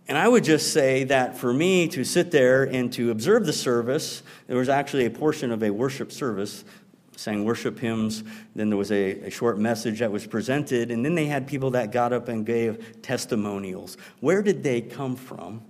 And 0.08 0.18
I 0.18 0.28
would 0.28 0.44
just 0.44 0.74
say 0.74 1.04
that 1.04 1.38
for 1.38 1.54
me 1.54 1.88
to 1.88 2.04
sit 2.04 2.32
there 2.32 2.64
and 2.64 2.92
to 2.92 3.10
observe 3.10 3.46
the 3.46 3.54
service, 3.54 4.22
there 4.46 4.58
was 4.58 4.68
actually 4.68 5.06
a 5.06 5.10
portion 5.10 5.52
of 5.52 5.62
a 5.62 5.70
worship 5.70 6.12
service 6.12 6.62
sang 7.16 7.46
worship 7.46 7.78
hymns. 7.78 8.24
Then 8.54 8.68
there 8.68 8.76
was 8.76 8.92
a, 8.92 9.20
a, 9.22 9.30
short 9.30 9.58
message 9.58 10.00
that 10.00 10.12
was 10.12 10.26
presented, 10.26 10.90
and 10.90 11.02
then 11.02 11.14
they 11.14 11.26
had 11.26 11.46
people 11.46 11.70
that 11.70 11.92
got 11.92 12.12
up 12.12 12.28
and 12.28 12.44
gave 12.44 13.00
testimonials. 13.00 13.96
Where 14.20 14.42
did 14.42 14.62
they 14.62 14.82
come 14.82 15.16
from? 15.16 15.62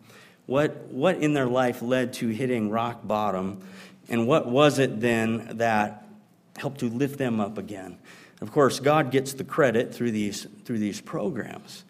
What, 0.50 0.88
what 0.88 1.18
in 1.18 1.32
their 1.32 1.46
life 1.46 1.80
led 1.80 2.14
to 2.14 2.26
hitting 2.26 2.70
rock 2.70 3.06
bottom? 3.06 3.62
And 4.08 4.26
what 4.26 4.48
was 4.48 4.80
it 4.80 5.00
then 5.00 5.58
that 5.58 6.08
helped 6.56 6.80
to 6.80 6.88
lift 6.88 7.18
them 7.18 7.38
up 7.38 7.56
again? 7.56 7.98
Of 8.40 8.50
course, 8.50 8.80
God 8.80 9.12
gets 9.12 9.32
the 9.34 9.44
credit 9.44 9.94
through 9.94 10.10
these, 10.10 10.48
through 10.64 10.80
these 10.80 11.00
programs. 11.00 11.84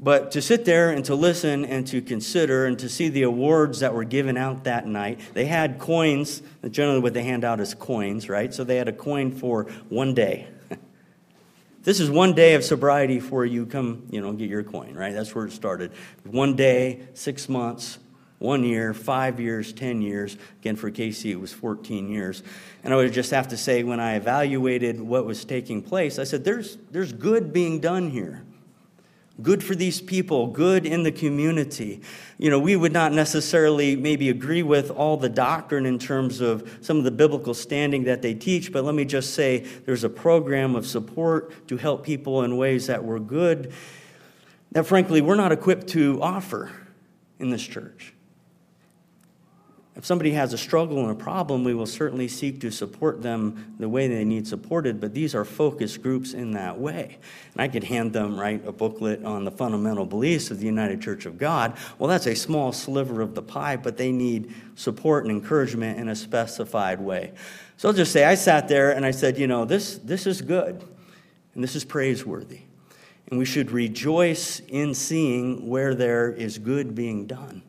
But 0.00 0.32
to 0.32 0.42
sit 0.42 0.64
there 0.64 0.90
and 0.90 1.04
to 1.04 1.14
listen 1.14 1.64
and 1.64 1.86
to 1.86 2.02
consider 2.02 2.66
and 2.66 2.76
to 2.80 2.88
see 2.88 3.08
the 3.08 3.22
awards 3.22 3.78
that 3.78 3.94
were 3.94 4.02
given 4.02 4.36
out 4.36 4.64
that 4.64 4.84
night, 4.84 5.20
they 5.32 5.44
had 5.44 5.78
coins. 5.78 6.42
Generally, 6.68 7.02
what 7.02 7.14
they 7.14 7.22
hand 7.22 7.44
out 7.44 7.60
is 7.60 7.72
coins, 7.72 8.28
right? 8.28 8.52
So 8.52 8.64
they 8.64 8.78
had 8.78 8.88
a 8.88 8.92
coin 8.92 9.30
for 9.30 9.66
one 9.90 10.12
day. 10.12 10.48
This 11.82 11.98
is 11.98 12.10
one 12.10 12.32
day 12.32 12.54
of 12.54 12.64
sobriety 12.64 13.18
for 13.18 13.44
you 13.44 13.66
come, 13.66 14.06
you 14.10 14.20
know, 14.20 14.32
get 14.32 14.48
your 14.48 14.62
coin, 14.62 14.94
right? 14.94 15.12
That's 15.12 15.34
where 15.34 15.46
it 15.46 15.52
started. 15.52 15.92
One 16.24 16.54
day, 16.54 17.08
six 17.14 17.48
months, 17.48 17.98
one 18.38 18.62
year, 18.62 18.94
five 18.94 19.40
years, 19.40 19.72
10 19.72 20.00
years. 20.00 20.36
Again, 20.60 20.76
for 20.76 20.90
Casey, 20.90 21.32
it 21.32 21.40
was 21.40 21.52
14 21.52 22.08
years. 22.08 22.42
And 22.84 22.92
I 22.92 22.96
would 22.96 23.12
just 23.12 23.30
have 23.32 23.48
to 23.48 23.56
say, 23.56 23.82
when 23.82 24.00
I 24.00 24.14
evaluated 24.14 25.00
what 25.00 25.26
was 25.26 25.44
taking 25.44 25.82
place, 25.82 26.18
I 26.18 26.24
said, 26.24 26.44
there's, 26.44 26.78
there's 26.90 27.12
good 27.12 27.52
being 27.52 27.80
done 27.80 28.10
here 28.10 28.44
good 29.40 29.64
for 29.64 29.74
these 29.74 30.00
people, 30.00 30.48
good 30.48 30.84
in 30.84 31.04
the 31.04 31.12
community. 31.12 32.02
You 32.38 32.50
know, 32.50 32.58
we 32.58 32.76
would 32.76 32.92
not 32.92 33.12
necessarily 33.12 33.96
maybe 33.96 34.28
agree 34.28 34.62
with 34.62 34.90
all 34.90 35.16
the 35.16 35.28
doctrine 35.28 35.86
in 35.86 35.98
terms 35.98 36.40
of 36.40 36.78
some 36.82 36.98
of 36.98 37.04
the 37.04 37.10
biblical 37.10 37.54
standing 37.54 38.04
that 38.04 38.20
they 38.20 38.34
teach, 38.34 38.72
but 38.72 38.84
let 38.84 38.94
me 38.94 39.04
just 39.04 39.34
say 39.34 39.60
there's 39.86 40.04
a 40.04 40.10
program 40.10 40.74
of 40.74 40.86
support 40.86 41.66
to 41.68 41.76
help 41.76 42.04
people 42.04 42.42
in 42.42 42.56
ways 42.56 42.88
that 42.88 43.04
were 43.04 43.20
good 43.20 43.72
that, 44.72 44.86
frankly, 44.86 45.20
we're 45.20 45.36
not 45.36 45.52
equipped 45.52 45.88
to 45.88 46.20
offer 46.22 46.70
in 47.38 47.50
this 47.50 47.62
church. 47.62 48.12
If 49.94 50.06
somebody 50.06 50.30
has 50.30 50.54
a 50.54 50.58
struggle 50.58 51.00
and 51.00 51.10
a 51.10 51.14
problem, 51.14 51.64
we 51.64 51.74
will 51.74 51.86
certainly 51.86 52.26
seek 52.26 52.62
to 52.62 52.70
support 52.70 53.20
them 53.20 53.74
the 53.78 53.90
way 53.90 54.08
they 54.08 54.24
need 54.24 54.48
supported, 54.48 55.02
but 55.02 55.12
these 55.12 55.34
are 55.34 55.44
focus 55.44 55.98
groups 55.98 56.32
in 56.32 56.52
that 56.52 56.78
way. 56.78 57.18
And 57.52 57.60
I 57.60 57.68
could 57.68 57.84
hand 57.84 58.14
them, 58.14 58.40
right, 58.40 58.66
a 58.66 58.72
booklet 58.72 59.22
on 59.22 59.44
the 59.44 59.50
fundamental 59.50 60.06
beliefs 60.06 60.50
of 60.50 60.60
the 60.60 60.64
United 60.64 61.02
Church 61.02 61.26
of 61.26 61.36
God. 61.36 61.76
Well, 61.98 62.08
that's 62.08 62.26
a 62.26 62.34
small 62.34 62.72
sliver 62.72 63.20
of 63.20 63.34
the 63.34 63.42
pie, 63.42 63.76
but 63.76 63.98
they 63.98 64.12
need 64.12 64.54
support 64.76 65.24
and 65.24 65.30
encouragement 65.30 65.98
in 65.98 66.08
a 66.08 66.16
specified 66.16 66.98
way. 66.98 67.32
So 67.76 67.88
I'll 67.88 67.94
just 67.94 68.12
say, 68.12 68.24
I 68.24 68.34
sat 68.34 68.68
there 68.68 68.92
and 68.92 69.04
I 69.04 69.10
said, 69.10 69.36
you 69.36 69.46
know, 69.46 69.66
this, 69.66 69.98
this 69.98 70.26
is 70.26 70.40
good 70.40 70.82
and 71.54 71.62
this 71.62 71.76
is 71.76 71.84
praiseworthy. 71.84 72.60
And 73.28 73.38
we 73.38 73.44
should 73.44 73.70
rejoice 73.70 74.60
in 74.68 74.94
seeing 74.94 75.68
where 75.68 75.94
there 75.94 76.30
is 76.30 76.56
good 76.56 76.94
being 76.94 77.26
done. 77.26 77.62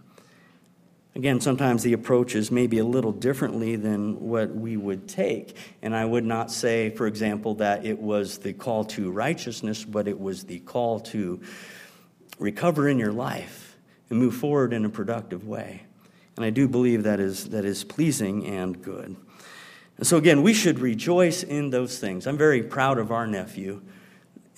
Again, 1.16 1.40
sometimes 1.42 1.84
the 1.84 1.94
approach 1.94 2.34
is 2.34 2.50
maybe 2.50 2.80
a 2.80 2.86
little 2.86 3.12
differently 3.12 3.76
than 3.76 4.20
what 4.20 4.56
we 4.56 4.78
would 4.78 5.08
take. 5.08 5.56
And 5.84 5.96
I 5.96 6.04
would 6.04 6.26
not 6.26 6.52
say, 6.52 6.90
for 6.90 7.06
example, 7.06 7.56
that 7.56 7.86
it 7.86 8.00
was 8.00 8.40
the 8.40 8.54
call 8.54 8.86
to 8.86 9.12
righteousness, 9.12 9.84
but 9.84 10.08
it 10.08 10.20
was 10.20 10.46
the 10.46 10.60
call 10.60 11.00
to 11.02 11.40
recover 12.40 12.90
in 12.90 12.98
your 12.98 13.12
life 13.12 13.78
and 14.10 14.18
move 14.18 14.36
forward 14.36 14.74
in 14.74 14.86
a 14.86 14.90
productive 14.90 15.48
way. 15.48 15.84
And 16.36 16.44
I 16.44 16.50
do 16.50 16.68
believe 16.68 17.04
that 17.04 17.20
is, 17.20 17.50
that 17.50 17.64
is 17.64 17.84
pleasing 17.84 18.48
and 18.48 18.82
good. 18.82 19.16
And 19.98 20.08
so, 20.08 20.18
again, 20.18 20.42
we 20.42 20.56
should 20.56 20.80
rejoice 20.80 21.44
in 21.44 21.70
those 21.70 22.00
things. 22.00 22.26
I'm 22.26 22.38
very 22.38 22.64
proud 22.64 22.98
of 22.98 23.12
our 23.12 23.28
nephew 23.28 23.84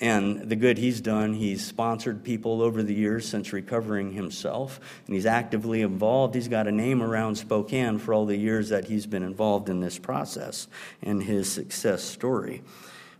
and 0.02 0.50
the 0.50 0.56
good 0.56 0.78
he's 0.78 1.00
done. 1.00 1.34
He's 1.34 1.66
sponsored 1.66 2.24
people 2.24 2.62
over 2.62 2.84
the 2.84 2.94
years 2.94 3.28
since 3.28 3.54
recovering 3.54 4.12
himself, 4.12 4.80
and 5.06 5.16
he's 5.16 5.26
actively 5.26 5.82
involved. 5.82 6.36
He's 6.36 6.48
got 6.48 6.68
a 6.68 6.72
name 6.72 7.02
around 7.02 7.36
Spokane 7.36 8.00
for 8.00 8.14
all 8.14 8.26
the 8.26 8.36
years 8.36 8.70
that 8.70 8.86
he's 8.86 9.06
been 9.06 9.24
involved 9.24 9.70
in 9.70 9.80
this 9.80 9.98
process 9.98 10.68
and 11.02 11.24
his 11.24 11.52
success 11.52 12.04
story. 12.04 12.62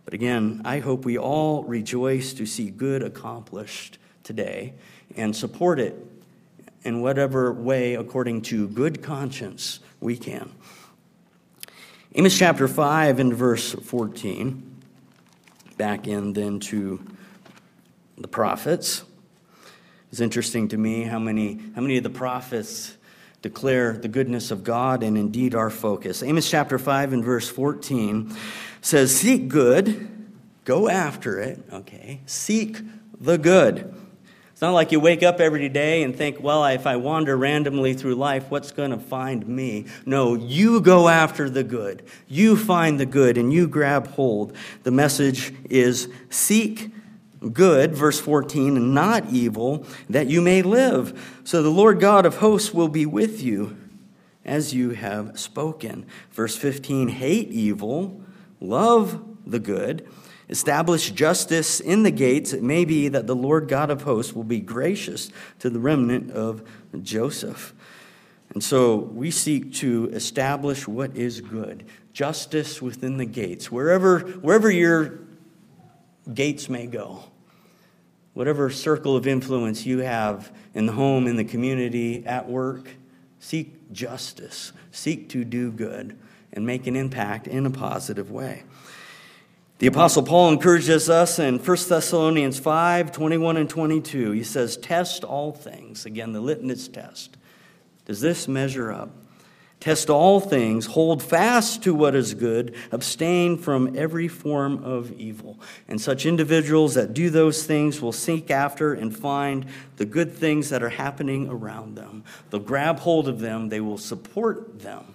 But 0.04 0.14
again, 0.14 0.62
I 0.64 0.78
hope 0.80 1.04
we 1.04 1.18
all 1.18 1.64
rejoice 1.64 2.32
to 2.34 2.46
see 2.46 2.70
good 2.70 3.02
accomplished 3.02 3.98
today 4.22 4.74
and 5.16 5.34
support 5.34 5.80
it 5.80 5.96
in 6.84 7.00
whatever 7.00 7.52
way, 7.52 7.94
according 7.94 8.42
to 8.42 8.68
good 8.68 9.02
conscience, 9.02 9.80
we 10.00 10.16
can. 10.16 10.52
Amos 12.14 12.38
chapter 12.38 12.68
5 12.68 13.18
and 13.18 13.34
verse 13.34 13.72
14, 13.72 14.75
back 15.76 16.06
in 16.06 16.32
then 16.32 16.60
to 16.60 17.04
the 18.16 18.28
prophets. 18.28 19.04
It's 20.10 20.20
interesting 20.20 20.68
to 20.68 20.76
me 20.76 21.02
how 21.02 21.18
many, 21.18 21.60
how 21.74 21.82
many 21.82 21.96
of 21.96 22.02
the 22.02 22.10
prophets 22.10 22.96
declare 23.42 23.92
the 23.92 24.08
goodness 24.08 24.50
of 24.50 24.64
God 24.64 25.02
and 25.02 25.16
indeed 25.16 25.54
our 25.54 25.70
focus. 25.70 26.22
Amos 26.22 26.50
chapter 26.50 26.78
5 26.78 27.12
and 27.12 27.24
verse 27.24 27.48
14 27.48 28.34
says, 28.80 29.14
Seek 29.14 29.48
good, 29.48 30.08
go 30.64 30.88
after 30.88 31.40
it, 31.40 31.60
okay? 31.72 32.20
Seek 32.26 32.78
the 33.20 33.38
good. 33.38 33.94
It's 34.56 34.62
not 34.62 34.72
like 34.72 34.90
you 34.90 35.00
wake 35.00 35.22
up 35.22 35.38
every 35.38 35.68
day 35.68 36.02
and 36.02 36.16
think, 36.16 36.40
well, 36.40 36.64
if 36.64 36.86
I 36.86 36.96
wander 36.96 37.36
randomly 37.36 37.92
through 37.92 38.14
life, 38.14 38.50
what's 38.50 38.72
going 38.72 38.90
to 38.90 38.96
find 38.96 39.46
me? 39.46 39.84
No, 40.06 40.34
you 40.34 40.80
go 40.80 41.08
after 41.08 41.50
the 41.50 41.62
good. 41.62 42.02
You 42.26 42.56
find 42.56 42.98
the 42.98 43.04
good 43.04 43.36
and 43.36 43.52
you 43.52 43.68
grab 43.68 44.06
hold. 44.06 44.56
The 44.82 44.90
message 44.90 45.52
is 45.68 46.08
seek 46.30 46.90
good, 47.52 47.94
verse 47.94 48.18
14, 48.18 48.78
and 48.78 48.94
not 48.94 49.30
evil, 49.30 49.84
that 50.08 50.28
you 50.28 50.40
may 50.40 50.62
live. 50.62 51.38
So 51.44 51.62
the 51.62 51.68
Lord 51.68 52.00
God 52.00 52.24
of 52.24 52.38
hosts 52.38 52.72
will 52.72 52.88
be 52.88 53.04
with 53.04 53.42
you 53.42 53.76
as 54.42 54.72
you 54.72 54.92
have 54.92 55.38
spoken. 55.38 56.06
Verse 56.30 56.56
15, 56.56 57.08
hate 57.08 57.50
evil, 57.50 58.22
love 58.58 59.22
the 59.44 59.58
good 59.58 60.08
Establish 60.48 61.10
justice 61.10 61.80
in 61.80 62.04
the 62.04 62.10
gates. 62.10 62.52
It 62.52 62.62
may 62.62 62.84
be 62.84 63.08
that 63.08 63.26
the 63.26 63.34
Lord 63.34 63.68
God 63.68 63.90
of 63.90 64.02
hosts 64.02 64.32
will 64.32 64.44
be 64.44 64.60
gracious 64.60 65.30
to 65.58 65.70
the 65.70 65.80
remnant 65.80 66.30
of 66.30 66.62
Joseph. 67.02 67.74
And 68.54 68.62
so 68.62 68.96
we 68.96 69.30
seek 69.30 69.74
to 69.74 70.08
establish 70.12 70.86
what 70.86 71.16
is 71.16 71.40
good, 71.40 71.84
justice 72.12 72.80
within 72.80 73.16
the 73.16 73.26
gates, 73.26 73.70
wherever, 73.72 74.20
wherever 74.20 74.70
your 74.70 75.18
gates 76.32 76.68
may 76.68 76.86
go, 76.86 77.24
whatever 78.34 78.70
circle 78.70 79.16
of 79.16 79.26
influence 79.26 79.84
you 79.84 79.98
have 79.98 80.52
in 80.74 80.86
the 80.86 80.92
home, 80.92 81.26
in 81.26 81.36
the 81.36 81.44
community, 81.44 82.24
at 82.24 82.48
work, 82.48 82.88
seek 83.40 83.92
justice, 83.92 84.72
seek 84.90 85.28
to 85.30 85.44
do 85.44 85.70
good, 85.72 86.16
and 86.52 86.64
make 86.64 86.86
an 86.86 86.96
impact 86.96 87.46
in 87.46 87.66
a 87.66 87.70
positive 87.70 88.30
way. 88.30 88.62
The 89.78 89.88
Apostle 89.88 90.22
Paul 90.22 90.52
encourages 90.52 91.10
us 91.10 91.38
in 91.38 91.58
1 91.58 91.76
Thessalonians 91.88 92.58
5 92.58 93.12
21 93.12 93.58
and 93.58 93.68
22. 93.68 94.30
He 94.30 94.42
says, 94.42 94.78
Test 94.78 95.22
all 95.22 95.52
things. 95.52 96.06
Again, 96.06 96.32
the 96.32 96.40
litmus 96.40 96.88
test. 96.88 97.36
Does 98.06 98.20
this 98.20 98.48
measure 98.48 98.90
up? 98.90 99.10
Test 99.78 100.08
all 100.08 100.40
things, 100.40 100.86
hold 100.86 101.22
fast 101.22 101.82
to 101.82 101.94
what 101.94 102.14
is 102.14 102.32
good, 102.32 102.74
abstain 102.90 103.58
from 103.58 103.94
every 103.94 104.26
form 104.26 104.82
of 104.82 105.12
evil. 105.12 105.60
And 105.86 106.00
such 106.00 106.24
individuals 106.24 106.94
that 106.94 107.12
do 107.12 107.28
those 107.28 107.64
things 107.64 108.00
will 108.00 108.12
seek 108.12 108.50
after 108.50 108.94
and 108.94 109.14
find 109.14 109.66
the 109.98 110.06
good 110.06 110.32
things 110.32 110.70
that 110.70 110.82
are 110.82 110.88
happening 110.88 111.48
around 111.50 111.94
them. 111.94 112.24
They'll 112.48 112.60
grab 112.60 113.00
hold 113.00 113.28
of 113.28 113.40
them, 113.40 113.68
they 113.68 113.80
will 113.80 113.98
support 113.98 114.80
them, 114.80 115.14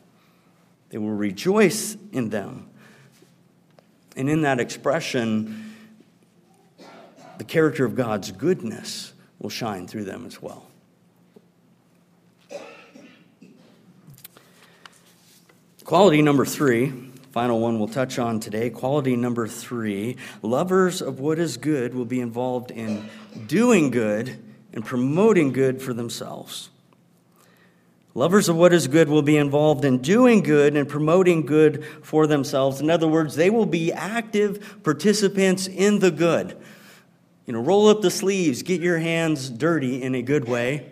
they 0.89 0.99
will 0.99 1.09
rejoice 1.09 1.97
in 2.12 2.30
them. 2.30 2.71
And 4.16 4.30
in 4.30 4.41
that 4.41 4.59
expression, 4.59 5.76
the 7.38 7.43
character 7.43 7.86
of 7.86 7.95
God's 7.95 8.32
goodness 8.32 9.14
will 9.39 9.49
shine 9.49 9.88
through 9.88 10.03
them 10.03 10.26
as 10.26 10.41
well. 10.41 10.68
Quality 15.84 16.22
number 16.22 16.45
three, 16.45 16.93
final 17.32 17.59
one 17.59 17.78
we'll 17.78 17.88
touch 17.88 18.18
on 18.18 18.39
today. 18.39 18.70
Quality 18.70 19.16
number 19.16 19.47
three 19.47 20.18
lovers 20.41 21.01
of 21.01 21.20
what 21.20 21.38
is 21.39 21.57
good 21.57 21.93
will 21.93 22.05
be 22.05 22.22
involved 22.22 22.72
in 22.72 23.09
doing 23.47 23.91
good 23.91 24.41
and 24.74 24.86
promoting 24.86 25.51
good 25.51 25.82
for 25.82 25.93
themselves. 25.93 26.70
Lovers 28.14 28.49
of 28.49 28.57
what 28.57 28.74
is 28.74 28.88
good 28.88 29.07
will 29.07 29.22
be 29.22 29.38
involved 29.38 29.86
in 29.86 29.99
doing 29.99 30.41
good 30.41 30.76
and 30.76 30.88
promoting 30.88 31.45
good 31.45 31.86
for 32.03 32.28
themselves. 32.28 32.82
In 32.82 32.89
other 32.89 33.07
words, 33.07 33.36
they 33.36 33.49
will 33.49 33.66
be 33.66 33.93
active 33.93 34.84
participants 34.84 35.68
in 35.68 35.99
the 35.99 36.12
good. 36.12 36.57
You 37.45 37.53
know, 37.53 37.62
roll 37.62 37.88
up 37.88 38.01
the 38.01 38.12
sleeves, 38.12 38.64
get 38.64 38.82
your 38.82 38.99
hands 38.99 39.49
dirty 39.49 40.03
in 40.03 40.14
a 40.14 40.22
good 40.22 40.47
way, 40.47 40.91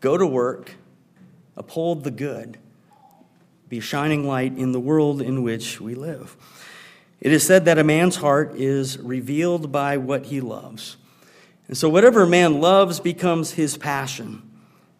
go 0.00 0.16
to 0.16 0.26
work, 0.26 0.76
uphold 1.56 2.04
the 2.04 2.10
good, 2.10 2.58
be 3.68 3.78
a 3.78 3.82
shining 3.82 4.26
light 4.26 4.56
in 4.56 4.72
the 4.72 4.80
world 4.80 5.20
in 5.20 5.42
which 5.42 5.80
we 5.80 5.94
live. 5.94 6.36
It 7.20 7.32
is 7.32 7.46
said 7.46 7.64
that 7.66 7.78
a 7.78 7.84
man's 7.84 8.16
heart 8.16 8.54
is 8.54 8.98
revealed 8.98 9.70
by 9.70 9.96
what 9.98 10.26
he 10.26 10.40
loves. 10.40 10.96
And 11.68 11.76
so, 11.76 11.88
whatever 11.88 12.22
a 12.22 12.28
man 12.28 12.60
loves 12.60 12.98
becomes 12.98 13.52
his 13.52 13.76
passion. 13.76 14.49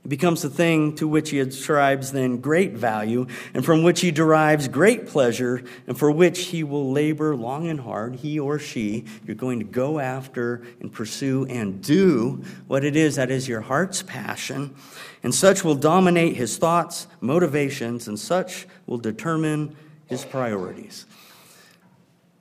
It 0.04 0.08
becomes 0.08 0.40
the 0.40 0.48
thing 0.48 0.94
to 0.96 1.06
which 1.06 1.28
he 1.28 1.40
ascribes 1.40 2.12
then 2.12 2.38
great 2.38 2.72
value, 2.72 3.26
and 3.52 3.64
from 3.64 3.82
which 3.82 4.00
he 4.00 4.10
derives 4.10 4.66
great 4.66 5.06
pleasure, 5.06 5.62
and 5.86 5.98
for 5.98 6.10
which 6.10 6.46
he 6.46 6.64
will 6.64 6.90
labor 6.90 7.36
long 7.36 7.68
and 7.68 7.80
hard, 7.80 8.16
he 8.16 8.38
or 8.40 8.58
she. 8.58 9.04
You're 9.26 9.36
going 9.36 9.58
to 9.58 9.66
go 9.66 9.98
after 9.98 10.62
and 10.80 10.90
pursue 10.90 11.44
and 11.50 11.82
do 11.82 12.42
what 12.66 12.82
it 12.82 12.96
is 12.96 13.16
that 13.16 13.30
is 13.30 13.46
your 13.46 13.60
heart's 13.60 14.02
passion. 14.02 14.74
And 15.22 15.34
such 15.34 15.64
will 15.64 15.74
dominate 15.74 16.34
his 16.34 16.56
thoughts, 16.56 17.06
motivations, 17.20 18.08
and 18.08 18.18
such 18.18 18.66
will 18.86 18.98
determine 18.98 19.76
his 20.06 20.24
priorities. 20.24 21.04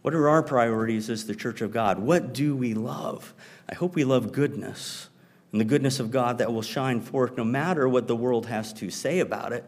What 0.01 0.13
are 0.13 0.29
our 0.29 0.41
priorities 0.41 1.09
as 1.09 1.27
the 1.27 1.35
church 1.35 1.59
of 1.59 1.73
God? 1.73 1.99
What 1.99 2.33
do 2.33 2.55
we 2.55 2.73
love? 2.73 3.33
I 3.67 3.75
hope 3.75 3.95
we 3.95 4.05
love 4.05 4.31
goodness 4.31 5.09
and 5.51 5.59
the 5.59 5.65
goodness 5.65 5.99
of 5.99 6.11
God 6.11 6.37
that 6.37 6.53
will 6.53 6.61
shine 6.61 7.01
forth 7.01 7.37
no 7.37 7.43
matter 7.43 7.87
what 7.89 8.07
the 8.07 8.15
world 8.15 8.45
has 8.45 8.73
to 8.73 8.89
say 8.89 9.19
about 9.19 9.51
it. 9.51 9.65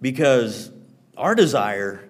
Because 0.00 0.70
our 1.16 1.34
desire 1.34 2.08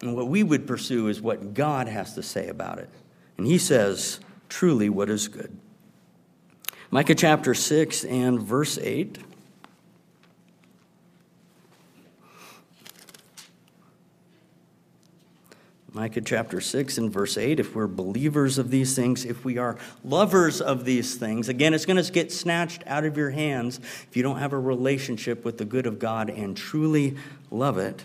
and 0.00 0.14
what 0.14 0.28
we 0.28 0.42
would 0.42 0.66
pursue 0.66 1.08
is 1.08 1.20
what 1.20 1.54
God 1.54 1.88
has 1.88 2.14
to 2.14 2.22
say 2.22 2.48
about 2.48 2.78
it. 2.78 2.90
And 3.36 3.46
He 3.46 3.58
says, 3.58 4.20
truly, 4.48 4.88
what 4.88 5.08
is 5.08 5.28
good. 5.28 5.56
Micah 6.90 7.14
chapter 7.14 7.54
6 7.54 8.04
and 8.04 8.40
verse 8.40 8.78
8. 8.78 9.18
Micah 15.94 16.22
chapter 16.22 16.58
6 16.58 16.96
and 16.96 17.12
verse 17.12 17.36
8 17.36 17.60
if 17.60 17.74
we're 17.74 17.86
believers 17.86 18.56
of 18.56 18.70
these 18.70 18.96
things, 18.96 19.26
if 19.26 19.44
we 19.44 19.58
are 19.58 19.76
lovers 20.02 20.62
of 20.62 20.86
these 20.86 21.16
things, 21.16 21.50
again, 21.50 21.74
it's 21.74 21.84
going 21.84 22.02
to 22.02 22.12
get 22.12 22.32
snatched 22.32 22.82
out 22.86 23.04
of 23.04 23.18
your 23.18 23.30
hands 23.30 23.78
if 23.78 24.16
you 24.16 24.22
don't 24.22 24.38
have 24.38 24.54
a 24.54 24.58
relationship 24.58 25.44
with 25.44 25.58
the 25.58 25.66
good 25.66 25.86
of 25.86 25.98
God 25.98 26.30
and 26.30 26.56
truly 26.56 27.16
love 27.50 27.76
it. 27.76 28.02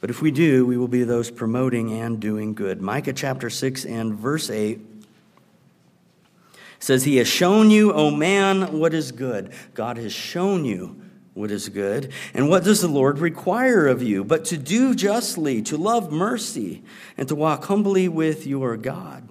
But 0.00 0.10
if 0.10 0.20
we 0.20 0.30
do, 0.30 0.66
we 0.66 0.76
will 0.76 0.88
be 0.88 1.02
those 1.02 1.30
promoting 1.30 1.98
and 1.98 2.20
doing 2.20 2.52
good. 2.52 2.82
Micah 2.82 3.14
chapter 3.14 3.48
6 3.48 3.86
and 3.86 4.14
verse 4.14 4.50
8 4.50 4.78
says, 6.78 7.04
He 7.04 7.16
has 7.16 7.26
shown 7.26 7.70
you, 7.70 7.90
O 7.94 8.10
man, 8.10 8.78
what 8.78 8.92
is 8.92 9.12
good. 9.12 9.50
God 9.72 9.96
has 9.96 10.12
shown 10.12 10.66
you 10.66 11.00
what 11.34 11.50
is 11.50 11.68
good. 11.68 12.12
And 12.32 12.48
what 12.48 12.64
does 12.64 12.80
the 12.80 12.88
Lord 12.88 13.18
require 13.18 13.86
of 13.86 14.02
you? 14.02 14.24
But 14.24 14.44
to 14.46 14.56
do 14.56 14.94
justly, 14.94 15.60
to 15.62 15.76
love 15.76 16.10
mercy, 16.10 16.82
and 17.16 17.28
to 17.28 17.34
walk 17.34 17.64
humbly 17.64 18.08
with 18.08 18.46
your 18.46 18.76
God. 18.76 19.28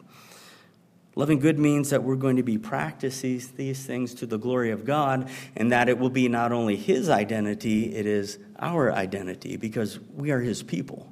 Loving 1.16 1.40
good 1.40 1.60
means 1.60 1.92
that 1.92 2.04
we're 2.04 2.16
going 2.16 2.38
to 2.38 2.44
be 2.44 2.58
practicing 2.58 3.42
these 3.56 3.86
things 3.86 4.16
to 4.16 4.26
the 4.26 4.40
glory 4.40 4.72
of 4.72 4.84
God, 4.84 5.30
and 5.56 5.72
that 5.72 5.88
it 5.88 5.98
will 5.98 6.10
be 6.10 6.28
not 6.28 6.52
only 6.52 6.76
His 6.76 7.08
identity, 7.10 7.96
it 7.96 8.06
is 8.06 8.40
our 8.60 8.92
identity, 8.92 9.56
because 9.56 10.00
we 10.16 10.32
are 10.32 10.40
His 10.40 10.64
people. 10.64 11.12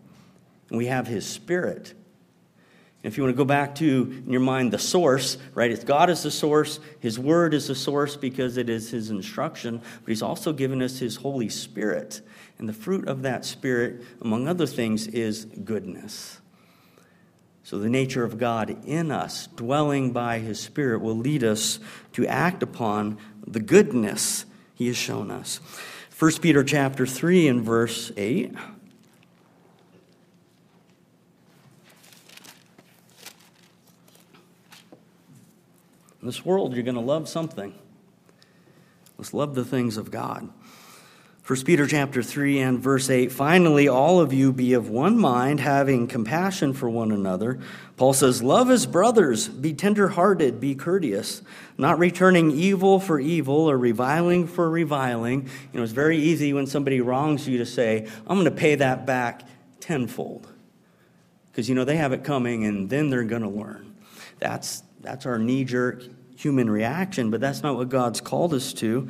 We 0.70 0.88
have 0.88 1.08
His 1.08 1.26
Spirit. 1.26 1.94
If 3.04 3.18
you 3.18 3.24
want 3.24 3.34
to 3.34 3.38
go 3.38 3.46
back 3.46 3.74
to, 3.76 4.22
in 4.26 4.32
your 4.32 4.42
mind, 4.42 4.72
the 4.72 4.78
source, 4.78 5.38
right? 5.56 5.72
It's 5.72 5.84
God 5.84 6.12
is 6.12 6.22
the 6.22 6.30
source. 6.30 6.80
His 7.00 7.18
word 7.18 7.56
is 7.56 7.68
the 7.68 7.76
source 7.76 8.16
because 8.16 8.58
it 8.58 8.70
is 8.70 8.92
His 8.92 9.10
instruction, 9.10 9.80
but 9.80 10.10
He's 10.10 10.22
also 10.22 10.54
given 10.54 10.84
us 10.84 11.00
His 11.00 11.16
Holy 11.16 11.50
Spirit. 11.50 12.22
And 12.60 12.70
the 12.70 12.74
fruit 12.74 13.08
of 13.08 13.24
that 13.24 13.44
Spirit, 13.44 14.04
among 14.22 14.48
other 14.48 14.68
things, 14.68 15.08
is 15.08 15.46
goodness. 15.46 16.40
So 17.64 17.80
the 17.80 17.90
nature 17.90 18.24
of 18.24 18.38
God 18.38 18.86
in 18.86 19.12
us, 19.12 19.48
dwelling 19.48 20.12
by 20.12 20.38
His 20.38 20.60
Spirit, 20.60 21.02
will 21.02 21.18
lead 21.18 21.44
us 21.44 21.80
to 22.14 22.28
act 22.28 22.62
upon 22.62 23.18
the 23.48 23.60
goodness 23.60 24.46
He 24.76 24.86
has 24.88 24.98
shown 24.98 25.32
us. 25.32 25.60
1 26.20 26.34
Peter 26.34 26.64
chapter 26.64 27.08
3 27.08 27.48
and 27.48 27.64
verse 27.64 28.12
8. 28.16 28.54
In 36.22 36.28
this 36.28 36.46
world, 36.46 36.74
you're 36.74 36.84
going 36.84 36.96
to 36.96 37.02
love 37.02 37.28
something. 37.28 37.74
Let's 39.18 39.34
love 39.34 39.56
the 39.56 39.66
things 39.66 39.98
of 39.98 40.12
God. 40.12 40.50
1 41.48 41.64
Peter 41.64 41.88
chapter 41.88 42.22
3 42.22 42.60
and 42.60 42.80
verse 42.80 43.10
8 43.10 43.32
Finally, 43.32 43.88
all 43.88 44.22
of 44.22 44.32
you 44.32 44.54
be 44.54 44.74
of 44.74 44.90
one 44.90 45.18
mind, 45.18 45.60
having 45.60 46.08
compassion 46.08 46.74
for 46.74 46.88
one 46.88 47.12
another. 47.12 47.60
Paul 47.98 48.14
says, 48.14 48.44
Love 48.44 48.70
as 48.70 48.86
brothers, 48.86 49.48
be 49.48 49.74
tenderhearted, 49.74 50.60
be 50.60 50.76
courteous, 50.76 51.42
not 51.80 51.98
returning 51.98 52.52
evil 52.52 53.00
for 53.00 53.20
evil 53.20 53.70
or 53.70 53.78
reviling 53.78 54.46
for 54.46 54.70
reviling. 54.70 55.50
You 55.74 55.78
know, 55.80 55.84
it's 55.84 55.92
very 55.92 56.18
easy 56.18 56.54
when 56.54 56.68
somebody 56.68 57.02
wrongs 57.02 57.48
you 57.48 57.58
to 57.58 57.66
say, 57.66 58.08
I'm 58.28 58.38
going 58.38 58.46
to 58.46 58.52
pay 58.52 58.76
that 58.76 59.08
back 59.08 59.42
tenfold. 59.80 60.48
Because, 61.52 61.68
you 61.68 61.74
know, 61.74 61.84
they 61.84 61.98
have 61.98 62.14
it 62.14 62.24
coming 62.24 62.66
and 62.66 62.90
then 62.90 63.10
they're 63.10 63.24
going 63.24 63.42
to 63.42 63.50
learn. 63.50 63.96
That's, 64.40 64.84
that's 65.02 65.26
our 65.26 65.38
knee 65.38 65.64
jerk 65.64 66.04
human 66.36 66.70
reaction, 66.70 67.30
but 67.30 67.40
that's 67.40 67.62
not 67.62 67.76
what 67.76 67.90
God's 67.90 68.22
called 68.22 68.54
us 68.54 68.74
to 68.74 69.08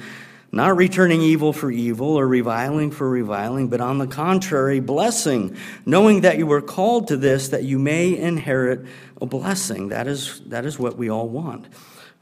not 0.51 0.75
returning 0.75 1.21
evil 1.21 1.53
for 1.53 1.71
evil 1.71 2.07
or 2.07 2.27
reviling 2.27 2.91
for 2.91 3.09
reviling, 3.09 3.69
but 3.69 3.79
on 3.79 3.97
the 3.99 4.07
contrary, 4.07 4.79
blessing, 4.81 5.55
knowing 5.85 6.21
that 6.21 6.37
you 6.37 6.45
were 6.45 6.61
called 6.61 7.07
to 7.07 7.17
this, 7.17 7.49
that 7.49 7.63
you 7.63 7.79
may 7.79 8.17
inherit 8.17 8.85
a 9.21 9.25
blessing. 9.25 9.89
That 9.89 10.07
is, 10.07 10.41
that 10.47 10.65
is 10.65 10.77
what 10.77 10.97
we 10.97 11.09
all 11.09 11.29
want. 11.29 11.67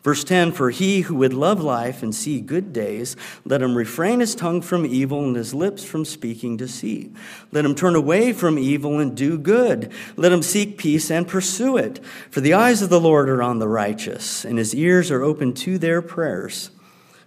Verse 0.09 0.23
10 0.23 0.53
For 0.53 0.71
he 0.71 1.01
who 1.01 1.13
would 1.17 1.35
love 1.35 1.61
life 1.61 2.01
and 2.01 2.15
see 2.15 2.41
good 2.41 2.73
days, 2.73 3.15
let 3.45 3.61
him 3.61 3.77
refrain 3.77 4.21
his 4.21 4.33
tongue 4.33 4.59
from 4.59 4.83
evil 4.83 5.23
and 5.23 5.35
his 5.35 5.53
lips 5.53 5.83
from 5.83 6.03
speaking 6.03 6.57
deceit. 6.57 7.15
Let 7.51 7.63
him 7.63 7.75
turn 7.75 7.93
away 7.93 8.33
from 8.33 8.57
evil 8.57 8.97
and 8.97 9.15
do 9.15 9.37
good. 9.37 9.91
Let 10.15 10.31
him 10.31 10.41
seek 10.41 10.79
peace 10.79 11.11
and 11.11 11.27
pursue 11.27 11.77
it. 11.77 12.03
For 12.31 12.41
the 12.41 12.55
eyes 12.55 12.81
of 12.81 12.89
the 12.89 12.99
Lord 12.99 13.29
are 13.29 13.43
on 13.43 13.59
the 13.59 13.67
righteous, 13.67 14.43
and 14.43 14.57
his 14.57 14.73
ears 14.73 15.11
are 15.11 15.21
open 15.21 15.53
to 15.53 15.77
their 15.77 16.01
prayers. 16.01 16.71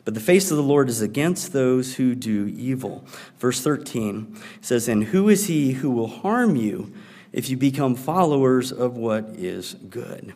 But 0.04 0.14
the 0.14 0.20
face 0.20 0.50
of 0.50 0.56
the 0.56 0.62
Lord 0.64 0.88
is 0.88 1.00
against 1.00 1.52
those 1.52 1.94
who 1.94 2.16
do 2.16 2.48
evil. 2.48 3.04
Verse 3.38 3.60
13 3.60 4.36
says, 4.60 4.88
And 4.88 5.04
who 5.04 5.28
is 5.28 5.46
he 5.46 5.74
who 5.74 5.92
will 5.92 6.08
harm 6.08 6.56
you 6.56 6.92
if 7.32 7.48
you 7.48 7.56
become 7.56 7.94
followers 7.94 8.72
of 8.72 8.96
what 8.96 9.26
is 9.36 9.74
good? 9.88 10.34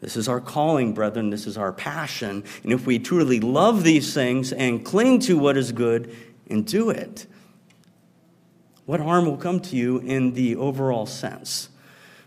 This 0.00 0.16
is 0.16 0.28
our 0.28 0.40
calling, 0.40 0.92
brethren. 0.92 1.30
This 1.30 1.46
is 1.46 1.58
our 1.58 1.72
passion. 1.72 2.44
And 2.62 2.72
if 2.72 2.86
we 2.86 2.98
truly 2.98 3.40
love 3.40 3.82
these 3.82 4.14
things 4.14 4.52
and 4.52 4.84
cling 4.84 5.20
to 5.20 5.36
what 5.36 5.56
is 5.56 5.72
good 5.72 6.14
and 6.48 6.66
do 6.66 6.90
it, 6.90 7.26
what 8.86 9.00
harm 9.00 9.26
will 9.26 9.36
come 9.36 9.60
to 9.60 9.76
you 9.76 9.98
in 9.98 10.34
the 10.34 10.56
overall 10.56 11.06
sense? 11.06 11.68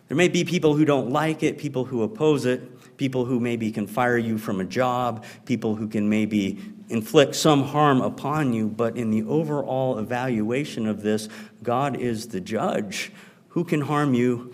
There 0.07 0.17
may 0.17 0.27
be 0.27 0.43
people 0.43 0.75
who 0.75 0.83
don't 0.83 1.09
like 1.09 1.43
it, 1.43 1.57
people 1.57 1.85
who 1.85 2.03
oppose 2.03 2.45
it 2.45 2.61
people 3.01 3.25
who 3.25 3.39
maybe 3.39 3.71
can 3.71 3.87
fire 3.87 4.15
you 4.15 4.37
from 4.37 4.59
a 4.59 4.63
job, 4.63 5.25
people 5.47 5.73
who 5.73 5.87
can 5.87 6.07
maybe 6.07 6.59
inflict 6.89 7.33
some 7.33 7.63
harm 7.63 7.99
upon 7.99 8.53
you, 8.53 8.67
but 8.67 8.95
in 8.95 9.09
the 9.09 9.23
overall 9.23 9.97
evaluation 9.97 10.85
of 10.85 11.01
this, 11.01 11.27
God 11.63 11.99
is 11.99 12.27
the 12.27 12.39
judge. 12.39 13.11
Who 13.47 13.63
can 13.63 13.81
harm 13.81 14.13
you? 14.13 14.53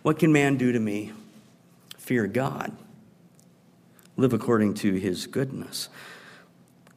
What 0.00 0.18
can 0.18 0.32
man 0.32 0.56
do 0.56 0.72
to 0.72 0.80
me? 0.80 1.12
Fear 2.04 2.26
God. 2.26 2.76
Live 4.18 4.34
according 4.34 4.74
to 4.74 4.92
his 4.92 5.26
goodness. 5.26 5.88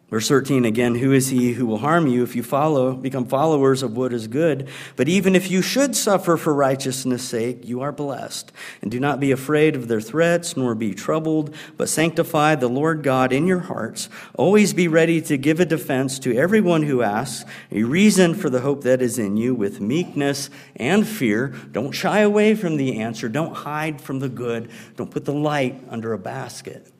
Verse 0.10 0.30
13 0.30 0.64
again, 0.64 0.95
who 0.95 1.12
is 1.12 1.28
he 1.28 1.51
who 1.51 1.66
will 1.66 1.80
harm 1.80 2.08
you 2.08 2.24
if 2.24 2.34
you 2.34 2.41
follow, 2.41 2.93
become 2.93 3.26
followers 3.26 3.84
of 3.84 3.97
what 3.97 4.14
is 4.14 4.30
good? 4.30 4.70
But 4.95 5.10
even 5.10 5.36
if 5.36 5.51
you 5.51 5.62
should 5.62 5.97
suffer 5.97 6.38
for 6.38 6.53
righteousness' 6.53 7.28
sake, 7.28 7.68
you 7.68 7.82
are 7.82 7.91
blessed. 7.91 8.53
And 8.82 8.89
do 8.89 9.01
not 9.01 9.20
be 9.20 9.34
afraid 9.34 9.76
of 9.76 9.89
their 9.89 9.99
threats, 9.99 10.55
nor 10.55 10.76
be 10.76 10.93
troubled, 10.93 11.53
but 11.76 11.89
sanctify 11.89 12.55
the 12.55 12.70
Lord 12.70 13.03
God 13.03 13.34
in 13.34 13.47
your 13.47 13.60
hearts. 13.60 14.08
Always 14.36 14.74
be 14.74 14.88
ready 14.88 15.20
to 15.24 15.36
give 15.36 15.60
a 15.60 15.66
defense 15.66 16.20
to 16.20 16.38
everyone 16.38 16.84
who 16.84 17.01
asks, 17.01 17.43
a 17.70 17.84
reason 17.84 18.34
for 18.34 18.49
the 18.49 18.62
hope 18.62 18.84
that 18.84 19.01
is 19.01 19.20
in 19.20 19.36
you 19.36 19.53
with 19.53 19.82
meekness 19.82 20.49
and 20.78 21.05
fear. 21.05 21.53
Don't 21.74 21.91
shy 21.91 22.20
away 22.20 22.55
from 22.55 22.78
the 22.78 23.01
answer. 23.01 23.28
Don't 23.28 23.53
hide 23.53 23.99
from 23.99 24.20
the 24.20 24.30
good. 24.30 24.70
Don't 24.95 25.12
put 25.12 25.26
the 25.26 25.34
light 25.34 25.84
under 25.89 26.14
a 26.14 26.18
basket. 26.18 26.93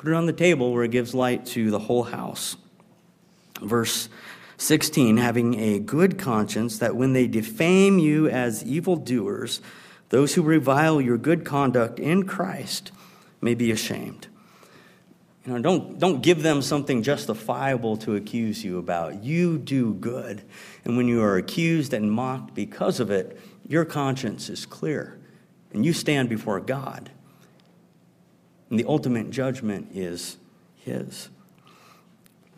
Put 0.00 0.12
it 0.12 0.14
on 0.14 0.24
the 0.24 0.32
table 0.32 0.72
where 0.72 0.84
it 0.84 0.92
gives 0.92 1.14
light 1.14 1.44
to 1.48 1.70
the 1.70 1.78
whole 1.78 2.04
house. 2.04 2.56
Verse 3.60 4.08
16 4.56 5.18
having 5.18 5.60
a 5.60 5.78
good 5.78 6.18
conscience, 6.18 6.78
that 6.78 6.96
when 6.96 7.12
they 7.12 7.26
defame 7.26 7.98
you 7.98 8.26
as 8.26 8.64
evildoers, 8.64 9.60
those 10.08 10.32
who 10.32 10.42
revile 10.42 11.02
your 11.02 11.18
good 11.18 11.44
conduct 11.44 11.98
in 12.00 12.22
Christ 12.22 12.92
may 13.42 13.54
be 13.54 13.70
ashamed. 13.70 14.28
You 15.44 15.52
know, 15.52 15.58
don't, 15.60 15.98
don't 15.98 16.22
give 16.22 16.42
them 16.42 16.62
something 16.62 17.02
justifiable 17.02 17.98
to 17.98 18.16
accuse 18.16 18.64
you 18.64 18.78
about. 18.78 19.22
You 19.22 19.58
do 19.58 19.92
good. 19.92 20.40
And 20.82 20.96
when 20.96 21.08
you 21.08 21.22
are 21.22 21.36
accused 21.36 21.92
and 21.92 22.10
mocked 22.10 22.54
because 22.54 23.00
of 23.00 23.10
it, 23.10 23.38
your 23.68 23.84
conscience 23.84 24.48
is 24.48 24.64
clear. 24.64 25.18
And 25.74 25.84
you 25.84 25.92
stand 25.92 26.30
before 26.30 26.58
God 26.58 27.10
and 28.70 28.78
the 28.78 28.86
ultimate 28.86 29.30
judgment 29.30 29.88
is 29.92 30.38
his. 30.76 31.28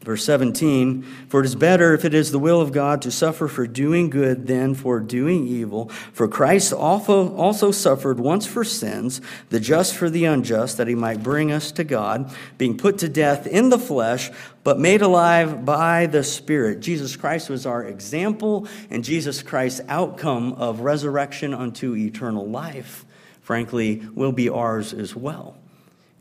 Verse 0.03 0.25
17, 0.25 1.03
for 1.29 1.41
it 1.41 1.47
is 1.47 1.55
better 1.55 1.95
if 1.95 2.05
it 2.05 2.13
is 2.13 2.33
the 2.33 2.39
will 2.39 2.61
of 2.61 2.73
God 2.73 3.03
to 3.03 3.11
suffer 3.13 3.47
for 3.47 3.69
doing 3.69 4.11
good 4.11 4.49
than 4.49 4.75
for 4.75 4.99
doing 4.99 5.47
evil. 5.47 5.91
For 6.13 6.27
Christ 6.27 6.73
also, 6.73 7.33
also 7.37 7.71
suffered 7.71 8.19
once 8.19 8.45
for 8.45 8.65
sins, 8.65 9.21
the 9.51 9.61
just 9.61 9.95
for 9.95 10.11
the 10.11 10.25
unjust, 10.25 10.77
that 10.79 10.89
he 10.89 10.97
might 10.97 11.23
bring 11.23 11.53
us 11.53 11.71
to 11.73 11.85
God, 11.85 12.35
being 12.59 12.77
put 12.77 12.99
to 12.99 13.09
death 13.09 13.47
in 13.47 13.69
the 13.69 13.79
flesh, 13.79 14.29
but 14.65 14.81
made 14.81 15.03
alive 15.03 15.65
by 15.65 16.07
the 16.07 16.25
Spirit. 16.25 16.81
Jesus 16.81 17.15
Christ 17.15 17.49
was 17.49 17.65
our 17.65 17.85
example, 17.85 18.67
and 18.91 19.05
Jesus 19.05 19.41
Christ's 19.41 19.83
outcome 19.87 20.55
of 20.55 20.81
resurrection 20.81 21.55
unto 21.55 21.95
eternal 21.95 22.49
life, 22.49 23.05
frankly, 23.41 24.03
will 24.17 24.33
be 24.33 24.49
ours 24.49 24.93
as 24.93 25.15
well 25.15 25.62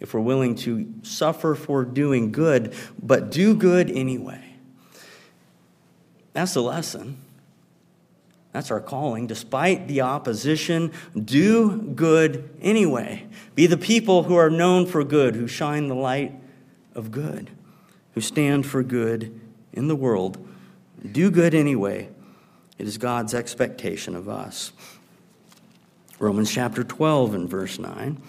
if 0.02 0.16
we're 0.16 0.20
willing 0.20 0.56
to 0.56 0.94
suffer 1.04 1.54
for 1.56 1.86
doing 1.86 2.32
good, 2.32 2.74
but 3.02 3.32
do 3.32 3.56
good 3.56 3.90
anyway. 3.90 4.44
That's 6.34 6.56
the 6.56 6.64
lesson. 6.64 7.18
That's 8.52 8.72
our 8.72 8.82
calling. 8.82 9.28
Despite 9.28 9.88
the 9.88 10.02
opposition, 10.02 10.92
do 11.24 11.78
good 11.78 12.50
anyway. 12.62 13.28
Be 13.56 13.68
the 13.68 13.78
people 13.78 14.24
who 14.24 14.36
are 14.36 14.50
known 14.50 14.88
for 14.88 15.04
good, 15.04 15.36
who 15.36 15.48
shine 15.48 15.88
the 15.88 15.96
light 15.96 16.34
of 16.96 17.12
good, 17.12 17.52
who 18.16 18.22
stand 18.22 18.66
for 18.66 18.84
good 18.84 19.40
in 19.72 19.88
the 19.88 19.96
world. 19.96 20.46
Do 21.10 21.30
good 21.30 21.54
anyway. 21.54 22.10
It 22.80 22.88
is 22.88 22.98
God's 22.98 23.36
expectation 23.36 24.16
of 24.16 24.28
us. 24.28 24.74
Romans 26.18 26.52
chapter 26.52 26.84
12 26.84 27.36
and 27.36 27.50
verse 27.50 27.78
9. 27.78 28.22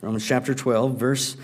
Romans 0.00 0.24
chapter 0.24 0.54
12, 0.54 0.96
verse 0.96 1.36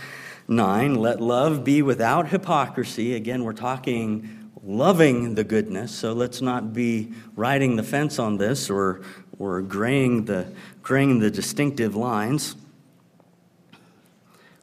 9 0.46 0.94
let 0.94 1.20
love 1.20 1.64
be 1.64 1.82
without 1.82 2.28
hypocrisy. 2.28 3.14
Again, 3.14 3.42
we're 3.42 3.52
talking 3.52 4.50
loving 4.62 5.34
the 5.34 5.42
goodness, 5.42 5.92
so 5.92 6.12
let's 6.12 6.40
not 6.40 6.72
be 6.72 7.12
riding 7.34 7.74
the 7.74 7.82
fence 7.82 8.20
on 8.20 8.36
this 8.36 8.70
or, 8.70 9.02
or 9.40 9.60
graying, 9.60 10.26
the, 10.26 10.46
graying 10.82 11.18
the 11.18 11.32
distinctive 11.32 11.96
lines. 11.96 12.54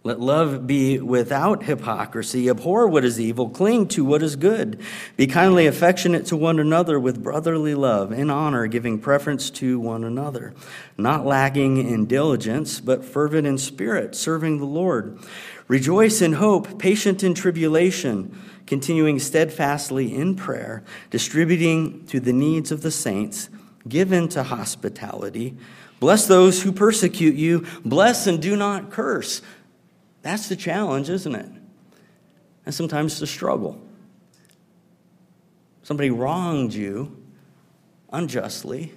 Let 0.03 0.19
love 0.19 0.65
be 0.65 0.99
without 0.99 1.63
hypocrisy. 1.63 2.49
Abhor 2.49 2.87
what 2.87 3.05
is 3.05 3.19
evil. 3.19 3.49
Cling 3.49 3.87
to 3.89 4.03
what 4.03 4.23
is 4.23 4.35
good. 4.35 4.81
Be 5.15 5.27
kindly 5.27 5.67
affectionate 5.67 6.25
to 6.27 6.35
one 6.35 6.59
another 6.59 6.99
with 6.99 7.21
brotherly 7.21 7.75
love, 7.75 8.11
in 8.11 8.31
honor, 8.31 8.65
giving 8.65 8.97
preference 8.97 9.51
to 9.51 9.79
one 9.79 10.03
another. 10.03 10.55
Not 10.97 11.27
lacking 11.27 11.87
in 11.87 12.07
diligence, 12.07 12.79
but 12.79 13.05
fervent 13.05 13.45
in 13.45 13.59
spirit, 13.59 14.15
serving 14.15 14.57
the 14.57 14.65
Lord. 14.65 15.19
Rejoice 15.67 16.19
in 16.19 16.33
hope, 16.33 16.79
patient 16.79 17.23
in 17.23 17.35
tribulation, 17.35 18.35
continuing 18.65 19.19
steadfastly 19.19 20.15
in 20.15 20.35
prayer, 20.35 20.83
distributing 21.11 22.07
to 22.07 22.19
the 22.19 22.33
needs 22.33 22.71
of 22.71 22.81
the 22.81 22.89
saints, 22.89 23.49
given 23.87 24.27
to 24.29 24.41
hospitality. 24.41 25.55
Bless 25.99 26.25
those 26.25 26.63
who 26.63 26.71
persecute 26.71 27.35
you. 27.35 27.67
Bless 27.85 28.25
and 28.25 28.41
do 28.41 28.55
not 28.55 28.89
curse. 28.89 29.43
That's 30.21 30.49
the 30.49 30.55
challenge, 30.55 31.09
isn't 31.09 31.35
it? 31.35 31.49
And 32.65 32.75
sometimes 32.75 33.19
the 33.19 33.27
struggle. 33.27 33.81
Somebody 35.83 36.11
wronged 36.11 36.73
you 36.73 37.17
unjustly. 38.11 38.93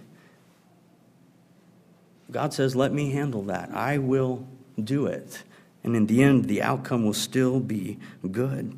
God 2.31 2.53
says, 2.53 2.77
Let 2.77 2.93
me 2.93 3.11
handle 3.11 3.43
that. 3.45 3.71
I 3.73 3.99
will 3.99 4.47
do 4.83 5.07
it. 5.07 5.43
And 5.83 5.95
in 5.95 6.07
the 6.07 6.23
end, 6.23 6.47
the 6.47 6.63
outcome 6.63 7.05
will 7.05 7.15
still 7.15 7.61
be 7.61 7.99
good. 8.31 8.77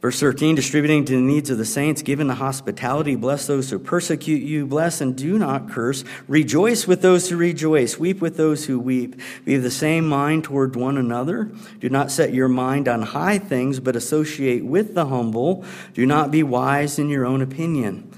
Verse 0.00 0.18
13, 0.18 0.54
distributing 0.54 1.04
to 1.04 1.12
the 1.12 1.20
needs 1.20 1.50
of 1.50 1.58
the 1.58 1.66
saints, 1.66 2.00
given 2.00 2.26
the 2.26 2.36
hospitality, 2.36 3.16
bless 3.16 3.46
those 3.46 3.68
who 3.68 3.78
persecute 3.78 4.42
you, 4.42 4.64
bless 4.66 5.02
and 5.02 5.14
do 5.14 5.38
not 5.38 5.68
curse. 5.68 6.04
Rejoice 6.26 6.86
with 6.86 7.02
those 7.02 7.28
who 7.28 7.36
rejoice, 7.36 7.98
weep 7.98 8.22
with 8.22 8.38
those 8.38 8.64
who 8.64 8.80
weep. 8.80 9.20
Be 9.44 9.56
of 9.56 9.62
the 9.62 9.70
same 9.70 10.08
mind 10.08 10.44
toward 10.44 10.74
one 10.74 10.96
another. 10.96 11.52
Do 11.80 11.90
not 11.90 12.10
set 12.10 12.32
your 12.32 12.48
mind 12.48 12.88
on 12.88 13.02
high 13.02 13.36
things, 13.36 13.78
but 13.78 13.94
associate 13.94 14.64
with 14.64 14.94
the 14.94 15.04
humble. 15.04 15.66
Do 15.92 16.06
not 16.06 16.30
be 16.30 16.42
wise 16.42 16.98
in 16.98 17.10
your 17.10 17.26
own 17.26 17.42
opinion. 17.42 18.10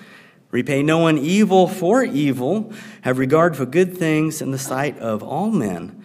Repay 0.52 0.84
no 0.84 0.98
one 0.98 1.18
evil 1.18 1.66
for 1.66 2.04
evil. 2.04 2.72
Have 3.00 3.18
regard 3.18 3.56
for 3.56 3.66
good 3.66 3.98
things 3.98 4.40
in 4.40 4.52
the 4.52 4.58
sight 4.58 4.96
of 5.00 5.20
all 5.20 5.50
men. 5.50 6.00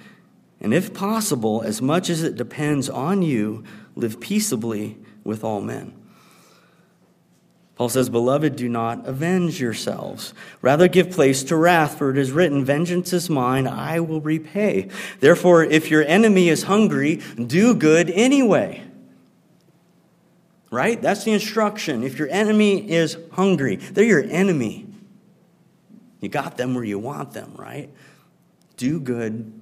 And 0.60 0.74
if 0.74 0.92
possible, 0.92 1.62
as 1.62 1.84
much 1.84 2.10
as 2.10 2.24
it 2.24 2.36
depends 2.36 2.90
on 2.90 3.22
you, 3.22 3.64
live 3.96 4.20
peaceably 4.20 4.98
with 5.28 5.44
all 5.44 5.62
men. 5.62 5.94
Paul 7.76 7.90
says, 7.90 8.10
Beloved, 8.10 8.56
do 8.56 8.68
not 8.68 9.06
avenge 9.06 9.62
yourselves. 9.62 10.34
Rather, 10.64 10.88
give 10.88 11.12
place 11.12 11.44
to 11.44 11.56
wrath, 11.56 12.00
for 12.00 12.10
it 12.10 12.18
is 12.18 12.32
written, 12.32 12.66
Vengeance 12.66 13.14
is 13.14 13.30
mine, 13.30 13.68
I 13.68 14.00
will 14.00 14.22
repay. 14.22 14.90
Therefore, 15.20 15.64
if 15.64 15.92
your 15.92 16.04
enemy 16.06 16.50
is 16.50 16.64
hungry, 16.64 17.18
do 17.36 17.76
good 17.76 18.10
anyway. 18.10 18.84
Right? 20.72 21.00
That's 21.00 21.24
the 21.24 21.34
instruction. 21.34 22.04
If 22.04 22.18
your 22.18 22.30
enemy 22.30 22.90
is 22.90 23.16
hungry, 23.34 23.76
they're 23.76 24.06
your 24.06 24.24
enemy. 24.24 24.88
You 26.20 26.30
got 26.30 26.58
them 26.58 26.74
where 26.74 26.84
you 26.84 26.98
want 26.98 27.34
them, 27.34 27.54
right? 27.56 27.92
Do 28.78 29.00
good 29.00 29.54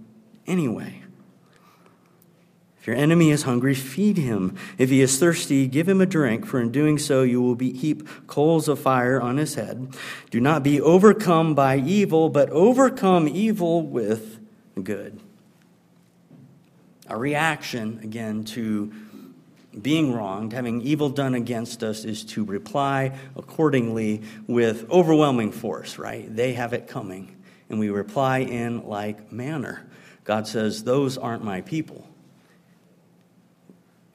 anyway. 0.48 1.02
If 2.86 2.90
your 2.90 2.98
enemy 2.98 3.32
is 3.32 3.42
hungry, 3.42 3.74
feed 3.74 4.16
him. 4.16 4.56
If 4.78 4.92
he 4.92 5.02
is 5.02 5.18
thirsty, 5.18 5.66
give 5.66 5.90
him 5.90 6.02
a 6.02 6.06
drink, 6.06 6.46
for 6.46 6.62
in 6.62 6.72
doing 6.72 7.00
so 7.00 7.24
you 7.24 7.42
will 7.42 7.56
be, 7.56 7.74
heap 7.74 8.08
coals 8.28 8.68
of 8.68 8.78
fire 8.78 9.20
on 9.20 9.38
his 9.38 9.56
head. 9.56 9.88
Do 10.30 10.40
not 10.40 10.62
be 10.62 10.80
overcome 10.80 11.56
by 11.56 11.80
evil, 11.80 12.30
but 12.30 12.52
overcome 12.52 13.28
evil 13.28 13.82
with 13.82 14.40
good. 14.84 15.20
Our 17.10 17.18
reaction, 17.18 18.02
again, 18.04 18.44
to 18.44 18.94
being 19.82 20.14
wronged, 20.14 20.54
having 20.54 20.84
evil 20.84 21.10
done 21.10 21.34
against 21.34 21.82
us, 21.82 22.06
is 22.06 22.24
to 22.26 22.46
reply 22.46 23.18
accordingly 23.36 24.22
with 24.46 24.88
overwhelming 24.92 25.54
force, 25.54 25.98
right? 25.98 26.28
They 26.36 26.54
have 26.54 26.74
it 26.74 26.88
coming. 26.88 27.36
And 27.68 27.80
we 27.80 27.90
reply 27.90 28.42
in 28.42 28.86
like 28.86 29.32
manner. 29.32 29.88
God 30.24 30.48
says, 30.48 30.84
Those 30.84 31.18
aren't 31.18 31.44
my 31.44 31.62
people. 31.62 32.08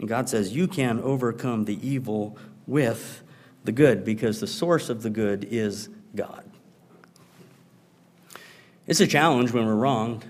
And 0.00 0.08
God 0.08 0.28
says, 0.28 0.56
You 0.56 0.66
can 0.66 0.98
overcome 0.98 1.66
the 1.66 1.86
evil 1.86 2.36
with 2.66 3.22
the 3.64 3.72
good 3.72 4.04
because 4.04 4.40
the 4.40 4.46
source 4.46 4.88
of 4.88 5.02
the 5.02 5.10
good 5.10 5.44
is 5.44 5.90
God. 6.16 6.44
It's 8.86 9.00
a 9.00 9.06
challenge 9.06 9.52
when 9.52 9.66
we're 9.66 9.74
wronged, 9.74 10.24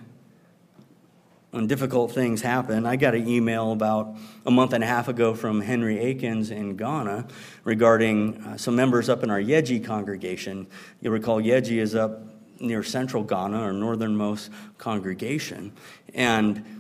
when 1.53 1.69
difficult 1.69 2.13
things 2.13 2.43
happen. 2.43 2.85
I 2.85 2.97
got 2.97 3.15
an 3.15 3.29
email 3.29 3.71
about 3.71 4.17
a 4.45 4.51
month 4.51 4.73
and 4.73 4.83
a 4.83 4.87
half 4.89 5.07
ago 5.07 5.35
from 5.35 5.61
Henry 5.61 6.01
Akins 6.01 6.51
in 6.51 6.77
Ghana 6.77 7.29
regarding 7.63 8.43
uh, 8.43 8.57
some 8.57 8.75
members 8.75 9.09
up 9.09 9.23
in 9.23 9.31
our 9.31 9.41
Yeji 9.41 9.85
congregation. 9.85 10.67
You'll 11.01 11.13
recall 11.13 11.41
Yeji 11.41 11.79
is 11.79 11.95
up 11.95 12.23
near 12.59 12.83
central 12.83 13.23
Ghana, 13.23 13.57
our 13.57 13.73
northernmost 13.73 14.51
congregation. 14.79 15.73
And 16.13 16.80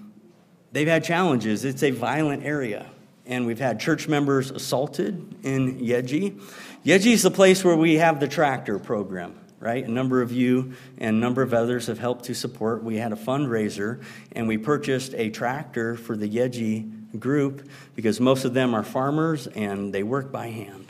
they've 0.72 0.88
had 0.88 1.04
challenges. 1.04 1.64
It's 1.64 1.82
a 1.82 1.90
violent 1.90 2.44
area. 2.44 2.86
And 3.26 3.46
we've 3.46 3.60
had 3.60 3.78
church 3.78 4.08
members 4.08 4.50
assaulted 4.50 5.36
in 5.44 5.78
Yeji. 5.78 6.40
Yeji 6.84 7.12
is 7.12 7.22
the 7.22 7.30
place 7.30 7.64
where 7.64 7.76
we 7.76 7.94
have 7.94 8.18
the 8.18 8.26
tractor 8.26 8.78
program, 8.78 9.38
right? 9.60 9.84
A 9.84 9.90
number 9.90 10.20
of 10.20 10.32
you 10.32 10.72
and 10.98 11.16
a 11.16 11.18
number 11.18 11.42
of 11.42 11.54
others 11.54 11.86
have 11.86 11.98
helped 11.98 12.24
to 12.24 12.34
support. 12.34 12.82
We 12.82 12.96
had 12.96 13.12
a 13.12 13.16
fundraiser 13.16 14.02
and 14.32 14.48
we 14.48 14.58
purchased 14.58 15.14
a 15.14 15.30
tractor 15.30 15.96
for 15.96 16.16
the 16.16 16.28
Yeji 16.28 17.18
group 17.20 17.68
because 17.94 18.20
most 18.20 18.44
of 18.44 18.54
them 18.54 18.74
are 18.74 18.82
farmers 18.82 19.46
and 19.48 19.92
they 19.92 20.02
work 20.02 20.32
by 20.32 20.48
hand. 20.48 20.89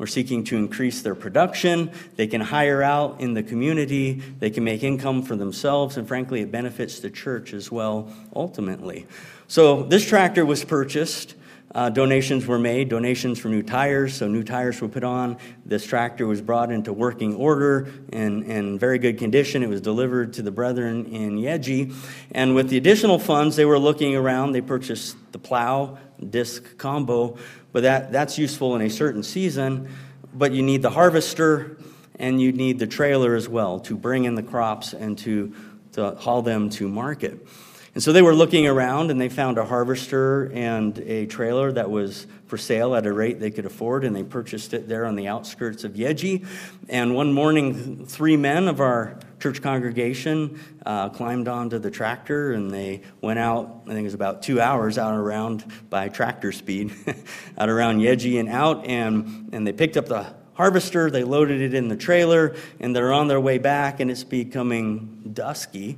We're 0.00 0.06
seeking 0.06 0.44
to 0.44 0.56
increase 0.56 1.02
their 1.02 1.14
production. 1.14 1.90
They 2.16 2.26
can 2.26 2.40
hire 2.40 2.82
out 2.82 3.20
in 3.20 3.34
the 3.34 3.42
community. 3.42 4.14
They 4.14 4.48
can 4.48 4.64
make 4.64 4.82
income 4.82 5.22
for 5.22 5.36
themselves. 5.36 5.98
And 5.98 6.08
frankly, 6.08 6.40
it 6.40 6.50
benefits 6.50 7.00
the 7.00 7.10
church 7.10 7.52
as 7.52 7.70
well, 7.70 8.10
ultimately. 8.34 9.06
So 9.46 9.82
this 9.82 10.08
tractor 10.08 10.46
was 10.46 10.64
purchased. 10.64 11.34
Uh, 11.74 11.90
donations 11.90 12.46
were 12.46 12.58
made, 12.58 12.88
donations 12.88 13.38
for 13.38 13.48
new 13.48 13.62
tires, 13.62 14.14
so 14.14 14.26
new 14.26 14.42
tires 14.42 14.80
were 14.80 14.88
put 14.88 15.04
on. 15.04 15.36
This 15.66 15.84
tractor 15.86 16.26
was 16.26 16.40
brought 16.40 16.72
into 16.72 16.94
working 16.94 17.34
order 17.34 17.86
and 18.10 18.42
in 18.44 18.78
very 18.78 18.98
good 18.98 19.18
condition. 19.18 19.62
It 19.62 19.68
was 19.68 19.82
delivered 19.82 20.32
to 20.32 20.42
the 20.42 20.50
brethren 20.50 21.06
in 21.06 21.36
Yeji. 21.36 21.94
And 22.32 22.54
with 22.54 22.70
the 22.70 22.78
additional 22.78 23.18
funds, 23.18 23.54
they 23.54 23.66
were 23.66 23.78
looking 23.78 24.16
around. 24.16 24.52
They 24.52 24.62
purchased 24.62 25.16
the 25.30 25.38
plow, 25.38 25.98
disc 26.28 26.76
combo, 26.76 27.36
but 27.72 27.82
that, 27.82 28.12
that's 28.12 28.38
useful 28.38 28.74
in 28.76 28.82
a 28.82 28.90
certain 28.90 29.22
season. 29.22 29.88
But 30.32 30.52
you 30.52 30.62
need 30.62 30.82
the 30.82 30.90
harvester 30.90 31.76
and 32.18 32.40
you 32.40 32.52
need 32.52 32.78
the 32.78 32.86
trailer 32.86 33.34
as 33.34 33.48
well 33.48 33.80
to 33.80 33.96
bring 33.96 34.24
in 34.24 34.34
the 34.34 34.42
crops 34.42 34.92
and 34.92 35.16
to, 35.18 35.54
to 35.92 36.12
haul 36.16 36.42
them 36.42 36.70
to 36.70 36.88
market. 36.88 37.46
And 37.92 38.02
so 38.02 38.12
they 38.12 38.22
were 38.22 38.34
looking 38.34 38.68
around 38.68 39.10
and 39.10 39.20
they 39.20 39.28
found 39.28 39.58
a 39.58 39.64
harvester 39.64 40.50
and 40.52 40.96
a 40.98 41.26
trailer 41.26 41.72
that 41.72 41.90
was 41.90 42.26
for 42.46 42.56
sale 42.56 42.94
at 42.94 43.04
a 43.04 43.12
rate 43.12 43.40
they 43.40 43.50
could 43.50 43.66
afford, 43.66 44.04
and 44.04 44.14
they 44.14 44.22
purchased 44.22 44.74
it 44.74 44.88
there 44.88 45.06
on 45.06 45.16
the 45.16 45.26
outskirts 45.26 45.82
of 45.82 45.92
Yeji. 45.92 46.46
And 46.88 47.14
one 47.14 47.32
morning, 47.32 48.06
three 48.06 48.36
men 48.36 48.68
of 48.68 48.80
our 48.80 49.18
church 49.40 49.60
congregation 49.60 50.60
uh, 50.86 51.08
climbed 51.08 51.48
onto 51.48 51.78
the 51.78 51.90
tractor 51.90 52.52
and 52.52 52.70
they 52.70 53.02
went 53.20 53.38
out, 53.38 53.82
I 53.86 53.88
think 53.88 54.00
it 54.00 54.04
was 54.04 54.14
about 54.14 54.42
two 54.42 54.60
hours 54.60 54.98
out 54.98 55.12
and 55.12 55.20
around 55.20 55.64
by 55.88 56.08
tractor 56.08 56.52
speed, 56.52 56.92
out 57.58 57.68
around 57.68 58.00
Yeji 58.00 58.38
and 58.38 58.48
out, 58.48 58.86
and, 58.86 59.48
and 59.52 59.66
they 59.66 59.72
picked 59.72 59.96
up 59.96 60.06
the 60.06 60.26
harvester, 60.54 61.10
they 61.10 61.24
loaded 61.24 61.60
it 61.60 61.74
in 61.74 61.88
the 61.88 61.96
trailer, 61.96 62.54
and 62.78 62.94
they're 62.94 63.12
on 63.12 63.28
their 63.28 63.40
way 63.40 63.58
back, 63.58 63.98
and 63.98 64.10
it's 64.10 64.24
becoming 64.24 65.30
dusky, 65.32 65.96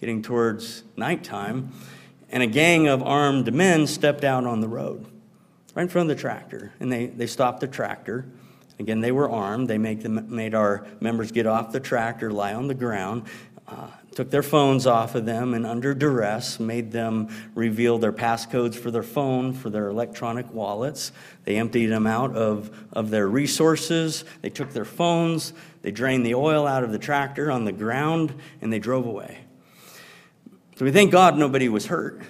getting 0.00 0.22
towards 0.22 0.84
nighttime. 0.96 1.72
And 2.30 2.42
a 2.42 2.46
gang 2.46 2.88
of 2.88 3.02
armed 3.02 3.52
men 3.52 3.86
stepped 3.86 4.24
out 4.24 4.44
on 4.44 4.60
the 4.60 4.68
road 4.68 5.06
right 5.74 5.82
in 5.82 5.88
front 5.88 6.10
of 6.10 6.16
the 6.16 6.20
tractor, 6.20 6.72
and 6.80 6.90
they, 6.90 7.06
they 7.06 7.26
stopped 7.26 7.60
the 7.60 7.68
tractor 7.68 8.26
Again, 8.78 9.00
they 9.00 9.12
were 9.12 9.28
armed. 9.28 9.68
They 9.68 9.78
make 9.78 10.02
them, 10.02 10.26
made 10.34 10.54
our 10.54 10.86
members 11.00 11.32
get 11.32 11.46
off 11.46 11.72
the 11.72 11.80
tractor, 11.80 12.30
lie 12.30 12.54
on 12.54 12.68
the 12.68 12.74
ground, 12.74 13.24
uh, 13.66 13.88
took 14.14 14.30
their 14.30 14.42
phones 14.42 14.86
off 14.86 15.14
of 15.14 15.26
them, 15.26 15.52
and 15.52 15.66
under 15.66 15.94
duress 15.94 16.60
made 16.60 16.92
them 16.92 17.28
reveal 17.54 17.98
their 17.98 18.12
passcodes 18.12 18.76
for 18.76 18.90
their 18.90 19.02
phone, 19.02 19.52
for 19.52 19.68
their 19.68 19.88
electronic 19.88 20.52
wallets. 20.54 21.12
They 21.44 21.56
emptied 21.56 21.86
them 21.86 22.06
out 22.06 22.36
of, 22.36 22.70
of 22.92 23.10
their 23.10 23.26
resources. 23.26 24.24
They 24.42 24.50
took 24.50 24.72
their 24.72 24.84
phones. 24.84 25.52
They 25.82 25.90
drained 25.90 26.24
the 26.24 26.34
oil 26.34 26.66
out 26.66 26.84
of 26.84 26.92
the 26.92 26.98
tractor 26.98 27.50
on 27.50 27.64
the 27.64 27.72
ground, 27.72 28.32
and 28.62 28.72
they 28.72 28.78
drove 28.78 29.06
away. 29.06 29.38
So 30.78 30.84
we 30.84 30.92
thank 30.92 31.10
God 31.10 31.36
nobody 31.36 31.68
was 31.68 31.86
hurt. 31.86 32.22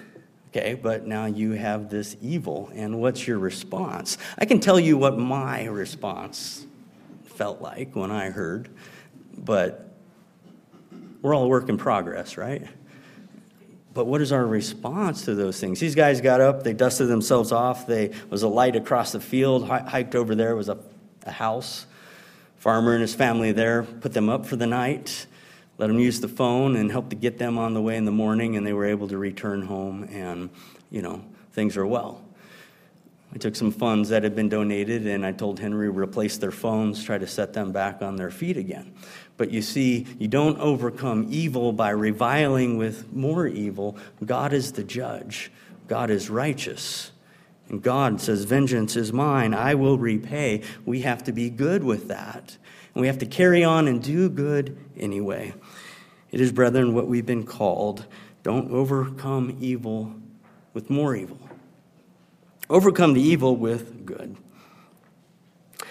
Okay, 0.47 0.73
but 0.73 1.05
now 1.05 1.27
you 1.27 1.51
have 1.51 1.87
this 1.87 2.17
evil, 2.19 2.71
and 2.73 2.99
what's 2.99 3.27
your 3.27 3.37
response? 3.37 4.17
I 4.39 4.45
can 4.45 4.59
tell 4.59 4.79
you 4.79 4.97
what 4.97 5.19
my 5.19 5.65
response 5.65 6.65
felt 7.25 7.61
like 7.61 7.95
when 7.95 8.09
I 8.09 8.31
heard, 8.31 8.67
but 9.37 9.93
we're 11.21 11.35
all 11.35 11.43
a 11.43 11.47
work 11.47 11.69
in 11.69 11.77
progress, 11.77 12.37
right? 12.37 12.65
But 13.93 14.07
what 14.07 14.19
is 14.19 14.31
our 14.31 14.47
response 14.47 15.25
to 15.25 15.35
those 15.35 15.59
things? 15.59 15.79
These 15.79 15.93
guys 15.93 16.19
got 16.19 16.41
up, 16.41 16.63
they 16.63 16.73
dusted 16.73 17.07
themselves 17.07 17.51
off. 17.51 17.85
They 17.85 18.13
was 18.31 18.41
a 18.41 18.47
light 18.47 18.75
across 18.75 19.11
the 19.11 19.21
field, 19.21 19.67
hiked 19.67 20.15
over 20.15 20.33
there 20.33 20.55
was 20.55 20.69
a, 20.69 20.79
a 21.23 21.31
house. 21.31 21.85
Farmer 22.57 22.93
and 22.93 23.01
his 23.01 23.13
family 23.13 23.51
there 23.51 23.83
put 23.83 24.13
them 24.13 24.27
up 24.27 24.47
for 24.47 24.55
the 24.55 24.65
night 24.65 25.27
let 25.79 25.87
them 25.87 25.97
use 25.97 26.19
the 26.19 26.27
phone 26.27 26.75
and 26.75 26.91
help 26.91 27.09
to 27.09 27.15
get 27.15 27.39
them 27.39 27.57
on 27.57 27.73
the 27.73 27.81
way 27.81 27.95
in 27.95 28.03
the 28.03 28.11
morning, 28.11 28.57
and 28.57 28.67
they 28.67 28.73
were 28.73 28.85
able 28.85 29.07
to 29.07 29.17
return 29.17 29.63
home, 29.63 30.03
and, 30.11 30.49
you 30.91 31.01
know, 31.01 31.23
things 31.53 31.77
are 31.77 31.87
well. 31.87 32.21
I 33.33 33.37
took 33.37 33.55
some 33.55 33.71
funds 33.71 34.09
that 34.09 34.23
had 34.23 34.35
been 34.35 34.49
donated, 34.49 35.07
and 35.07 35.25
I 35.25 35.31
told 35.31 35.59
Henry 35.59 35.87
replace 35.89 36.37
their 36.37 36.51
phones, 36.51 37.03
try 37.03 37.17
to 37.17 37.27
set 37.27 37.53
them 37.53 37.71
back 37.71 38.01
on 38.01 38.17
their 38.17 38.29
feet 38.29 38.57
again. 38.57 38.93
But 39.37 39.51
you 39.51 39.61
see, 39.61 40.05
you 40.17 40.27
don't 40.27 40.59
overcome 40.59 41.27
evil 41.29 41.71
by 41.71 41.91
reviling 41.91 42.77
with 42.77 43.13
more 43.13 43.47
evil. 43.47 43.97
God 44.25 44.51
is 44.51 44.73
the 44.73 44.83
judge, 44.83 45.49
God 45.87 46.09
is 46.09 46.29
righteous. 46.29 47.11
And 47.69 47.81
God 47.83 48.19
says, 48.19 48.43
Vengeance 48.45 48.95
is 48.95 49.13
mine, 49.13 49.53
I 49.53 49.75
will 49.75 49.97
repay. 49.97 50.63
We 50.85 51.01
have 51.01 51.23
to 51.25 51.31
be 51.31 51.49
good 51.49 51.83
with 51.83 52.07
that. 52.07 52.57
And 52.93 53.01
we 53.01 53.07
have 53.07 53.19
to 53.19 53.25
carry 53.25 53.63
on 53.63 53.87
and 53.87 54.01
do 54.01 54.29
good 54.29 54.77
anyway. 54.97 55.53
It 56.31 56.41
is, 56.41 56.51
brethren, 56.51 56.93
what 56.93 57.07
we've 57.07 57.25
been 57.25 57.45
called. 57.45 58.05
Don't 58.43 58.71
overcome 58.71 59.57
evil 59.59 60.15
with 60.73 60.89
more 60.89 61.15
evil. 61.15 61.39
Overcome 62.69 63.13
the 63.13 63.21
evil 63.21 63.55
with 63.55 64.05
good. 64.05 64.35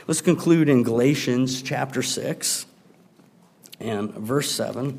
Let's 0.07 0.21
conclude 0.21 0.69
in 0.69 0.83
Galatians 0.83 1.61
chapter 1.61 2.03
6 2.03 2.67
and 3.81 4.13
verse 4.15 4.51
7. 4.51 4.99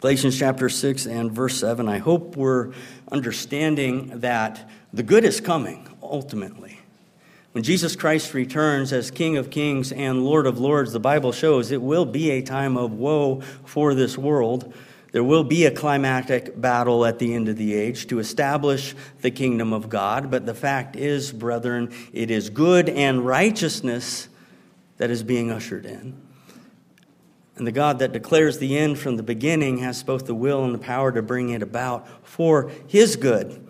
Galatians 0.00 0.38
chapter 0.38 0.68
6 0.68 1.06
and 1.06 1.32
verse 1.32 1.58
7. 1.58 1.88
I 1.88 1.98
hope 1.98 2.36
we're 2.36 2.72
understanding 3.10 4.20
that 4.20 4.70
the 4.92 5.02
good 5.02 5.24
is 5.24 5.40
coming 5.40 5.88
ultimately. 6.00 6.78
When 7.50 7.64
Jesus 7.64 7.96
Christ 7.96 8.32
returns 8.32 8.92
as 8.92 9.10
King 9.10 9.36
of 9.36 9.50
Kings 9.50 9.90
and 9.90 10.24
Lord 10.24 10.46
of 10.46 10.60
Lords, 10.60 10.92
the 10.92 11.00
Bible 11.00 11.32
shows 11.32 11.72
it 11.72 11.82
will 11.82 12.04
be 12.04 12.30
a 12.30 12.42
time 12.42 12.76
of 12.76 12.92
woe 12.92 13.40
for 13.64 13.92
this 13.92 14.16
world. 14.16 14.72
There 15.10 15.24
will 15.24 15.42
be 15.42 15.66
a 15.66 15.72
climactic 15.72 16.60
battle 16.60 17.04
at 17.04 17.18
the 17.18 17.34
end 17.34 17.48
of 17.48 17.56
the 17.56 17.74
age 17.74 18.06
to 18.06 18.20
establish 18.20 18.94
the 19.22 19.32
kingdom 19.32 19.72
of 19.72 19.88
God. 19.88 20.30
But 20.30 20.46
the 20.46 20.54
fact 20.54 20.94
is, 20.94 21.32
brethren, 21.32 21.92
it 22.12 22.30
is 22.30 22.50
good 22.50 22.88
and 22.88 23.26
righteousness 23.26 24.28
that 24.98 25.10
is 25.10 25.24
being 25.24 25.50
ushered 25.50 25.86
in. 25.86 26.27
And 27.58 27.66
the 27.66 27.72
God 27.72 27.98
that 27.98 28.12
declares 28.12 28.58
the 28.58 28.78
end 28.78 28.98
from 28.98 29.16
the 29.16 29.22
beginning 29.22 29.78
has 29.78 30.02
both 30.04 30.26
the 30.26 30.34
will 30.34 30.64
and 30.64 30.72
the 30.72 30.78
power 30.78 31.10
to 31.10 31.22
bring 31.22 31.50
it 31.50 31.60
about 31.60 32.06
for 32.26 32.70
his 32.86 33.16
good 33.16 33.66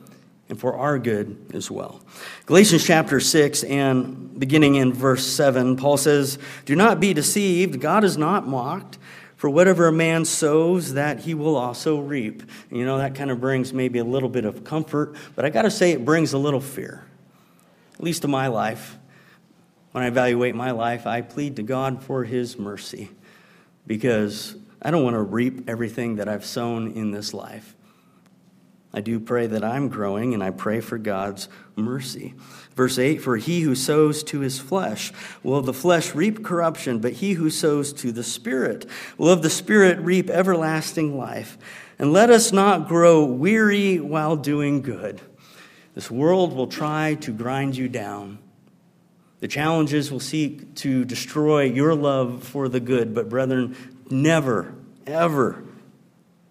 and 0.51 0.61
for 0.61 0.77
our 0.77 0.99
good 0.99 1.51
as 1.55 1.71
well. 1.71 2.03
Galatians 2.45 2.85
chapter 2.85 3.19
6 3.19 3.65
and 3.65 4.39
beginning 4.39 4.75
in 4.75 4.93
verse 4.93 5.27
7, 5.27 5.77
Paul 5.77 5.97
says, 5.97 6.39
Do 6.67 6.77
not 6.77 7.01
be 7.01 7.15
deceived, 7.15 7.81
God 7.81 8.05
is 8.05 8.17
not 8.17 8.47
mocked. 8.47 8.99
For 9.37 9.49
whatever 9.49 9.87
a 9.87 9.93
man 9.93 10.25
sows, 10.25 10.95
that 10.95 11.21
he 11.21 11.33
will 11.33 11.55
also 11.55 12.01
reap. 12.01 12.43
And 12.71 12.79
you 12.79 12.85
know, 12.85 12.99
that 12.99 13.15
kind 13.15 13.31
of 13.31 13.41
brings 13.41 13.73
maybe 13.73 14.01
a 14.01 14.05
little 14.05 14.29
bit 14.29 14.45
of 14.45 14.65
comfort, 14.65 15.15
but 15.37 15.45
I 15.45 15.51
got 15.51 15.63
to 15.63 15.71
say, 15.71 15.93
it 15.93 16.05
brings 16.05 16.33
a 16.33 16.39
little 16.39 16.61
fear, 16.61 17.05
at 17.95 18.03
least 18.03 18.25
in 18.25 18.33
my 18.33 18.49
life. 18.49 18.99
When 19.93 20.03
I 20.03 20.09
evaluate 20.09 20.57
my 20.57 20.73
life, 20.73 21.07
I 21.07 21.21
plead 21.21 21.55
to 21.57 21.63
God 21.63 22.03
for 22.03 22.25
his 22.25 22.59
mercy 22.59 23.11
because 23.89 24.55
I 24.81 24.93
don't 24.93 25.03
want 25.03 25.15
to 25.15 25.23
reap 25.23 25.69
everything 25.69 26.17
that 26.17 26.29
I've 26.29 26.45
sown 26.45 26.93
in 26.93 27.11
this 27.11 27.35
life. 27.35 27.75
I 28.93 29.01
do 29.01 29.19
pray 29.19 29.47
that 29.49 29.65
I'm 29.65 29.89
growing, 29.89 30.35
and 30.35 30.43
I 30.43 30.51
pray 30.51 30.81
for 30.81 30.99
God's 30.99 31.49
mercy. 31.77 32.35
Verse 32.75 32.99
8 32.99 33.21
For 33.21 33.37
he 33.37 33.61
who 33.61 33.75
sows 33.75 34.23
to 34.25 34.41
his 34.41 34.59
flesh 34.59 35.13
will 35.43 35.57
of 35.57 35.67
the 35.67 35.75
flesh 35.75 36.15
reap 36.15 36.45
corruption, 36.45 36.99
but 36.99 37.15
he 37.15 37.33
who 37.33 37.51
sows 37.51 37.93
to 37.95 38.13
the 38.13 38.23
Spirit 38.23 38.87
will 39.17 39.31
of 39.31 39.43
the 39.43 39.51
Spirit 39.51 39.99
reap 40.01 40.31
everlasting 40.31 41.19
life. 41.19 41.59
And 41.99 42.13
let 42.13 42.31
us 42.31 42.53
not 42.53 42.89
grow 42.89 43.25
weary 43.25 43.99
while 43.99 44.37
doing 44.37 44.83
good. 44.83 45.21
This 45.95 46.11
world 46.11 46.55
will 46.55 46.69
try 46.69 47.15
to 47.23 47.33
grind 47.33 47.77
you 47.77 47.89
down. 47.89 48.39
The 49.41 49.49
challenges 49.49 50.11
will 50.11 50.21
seek 50.21 50.75
to 50.77 51.05
destroy 51.05 51.63
your 51.63 51.95
love 51.95 52.43
for 52.43 52.69
the 52.69 52.81
good, 52.81 53.15
but 53.15 53.29
brethren, 53.29 53.77
never, 54.11 54.75
ever, 55.07 55.63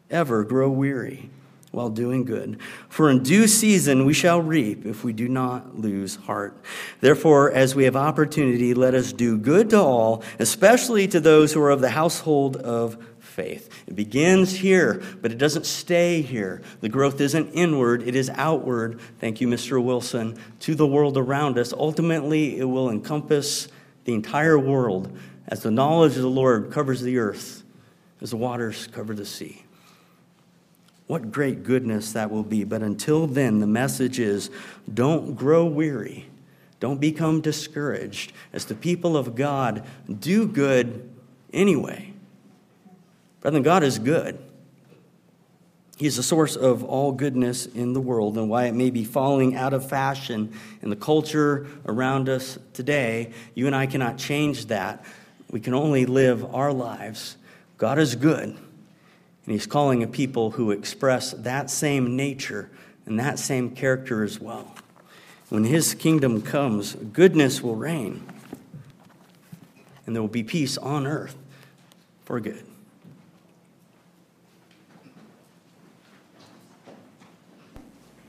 ever 0.09 0.43
grow 0.43 0.69
weary 0.69 1.29
while 1.71 1.89
doing 1.89 2.23
good. 2.23 2.59
For 2.89 3.09
in 3.09 3.23
due 3.23 3.47
season 3.47 4.05
we 4.05 4.13
shall 4.13 4.41
reap 4.41 4.85
if 4.85 5.03
we 5.03 5.13
do 5.13 5.27
not 5.27 5.77
lose 5.77 6.15
heart. 6.15 6.57
Therefore, 7.01 7.51
as 7.51 7.75
we 7.75 7.83
have 7.83 7.95
opportunity, 7.95 8.73
let 8.73 8.95
us 8.95 9.11
do 9.11 9.37
good 9.37 9.69
to 9.71 9.79
all, 9.79 10.23
especially 10.39 11.07
to 11.09 11.19
those 11.19 11.53
who 11.53 11.61
are 11.61 11.69
of 11.69 11.81
the 11.81 11.89
household 11.89 12.55
of 12.57 12.97
faith. 13.37 13.69
It 13.85 13.95
begins 13.95 14.55
here, 14.55 14.99
but 15.21 15.31
it 15.31 15.37
doesn't 15.37 15.67
stay 15.67 16.23
here. 16.23 16.63
The 16.81 16.89
growth 16.89 17.21
isn't 17.21 17.51
inward, 17.51 18.01
it 18.01 18.15
is 18.15 18.31
outward. 18.31 18.99
Thank 19.19 19.39
you, 19.39 19.47
Mr. 19.47 19.81
Wilson, 19.81 20.39
to 20.61 20.73
the 20.73 20.87
world 20.87 21.17
around 21.17 21.59
us. 21.59 21.71
Ultimately, 21.71 22.57
it 22.57 22.63
will 22.63 22.89
encompass 22.89 23.67
the 24.05 24.15
entire 24.15 24.57
world 24.57 25.15
as 25.47 25.61
the 25.61 25.69
knowledge 25.69 26.15
of 26.15 26.23
the 26.23 26.29
Lord 26.29 26.71
covers 26.71 27.01
the 27.03 27.19
earth, 27.19 27.61
as 28.21 28.31
the 28.31 28.37
waters 28.37 28.87
cover 28.87 29.13
the 29.13 29.25
sea. 29.25 29.63
What 31.05 31.31
great 31.31 31.63
goodness 31.63 32.13
that 32.13 32.31
will 32.31 32.43
be. 32.43 32.63
But 32.63 32.81
until 32.81 33.27
then, 33.27 33.59
the 33.59 33.67
message 33.67 34.19
is 34.19 34.49
don't 34.91 35.35
grow 35.35 35.63
weary. 35.63 36.25
Don't 36.79 36.99
become 36.99 37.41
discouraged. 37.41 38.33
As 38.51 38.65
the 38.65 38.75
people 38.75 39.15
of 39.15 39.35
God, 39.35 39.85
do 40.19 40.47
good 40.47 41.07
anyway. 41.53 42.06
Brethren, 43.47 43.63
God 43.63 43.83
is 43.83 43.97
good. 43.97 44.37
He's 45.95 46.17
the 46.17 46.23
source 46.23 46.57
of 46.57 46.83
all 46.83 47.13
goodness 47.13 47.65
in 47.65 47.93
the 47.93 48.01
world, 48.01 48.37
and 48.37 48.49
why 48.49 48.65
it 48.65 48.73
may 48.73 48.89
be 48.89 49.05
falling 49.05 49.55
out 49.55 49.71
of 49.71 49.87
fashion 49.87 50.51
in 50.81 50.89
the 50.89 50.97
culture 50.97 51.65
around 51.85 52.27
us 52.27 52.59
today, 52.73 53.31
you 53.55 53.65
and 53.65 53.73
I 53.73 53.85
cannot 53.85 54.17
change 54.17 54.65
that. 54.65 55.05
We 55.49 55.61
can 55.61 55.73
only 55.73 56.05
live 56.05 56.43
our 56.53 56.73
lives. 56.73 57.37
God 57.77 57.99
is 57.99 58.15
good. 58.15 58.49
And 58.49 58.59
he's 59.45 59.65
calling 59.65 60.03
a 60.03 60.07
people 60.07 60.51
who 60.51 60.71
express 60.71 61.31
that 61.31 61.69
same 61.69 62.17
nature 62.17 62.69
and 63.05 63.17
that 63.17 63.39
same 63.39 63.69
character 63.69 64.25
as 64.25 64.41
well. 64.41 64.75
When 65.47 65.63
his 65.63 65.93
kingdom 65.93 66.41
comes, 66.41 66.95
goodness 66.95 67.61
will 67.61 67.77
reign, 67.77 68.27
and 70.05 70.13
there 70.13 70.21
will 70.21 70.27
be 70.27 70.43
peace 70.43 70.77
on 70.77 71.07
earth 71.07 71.37
for 72.25 72.41
good. 72.41 72.66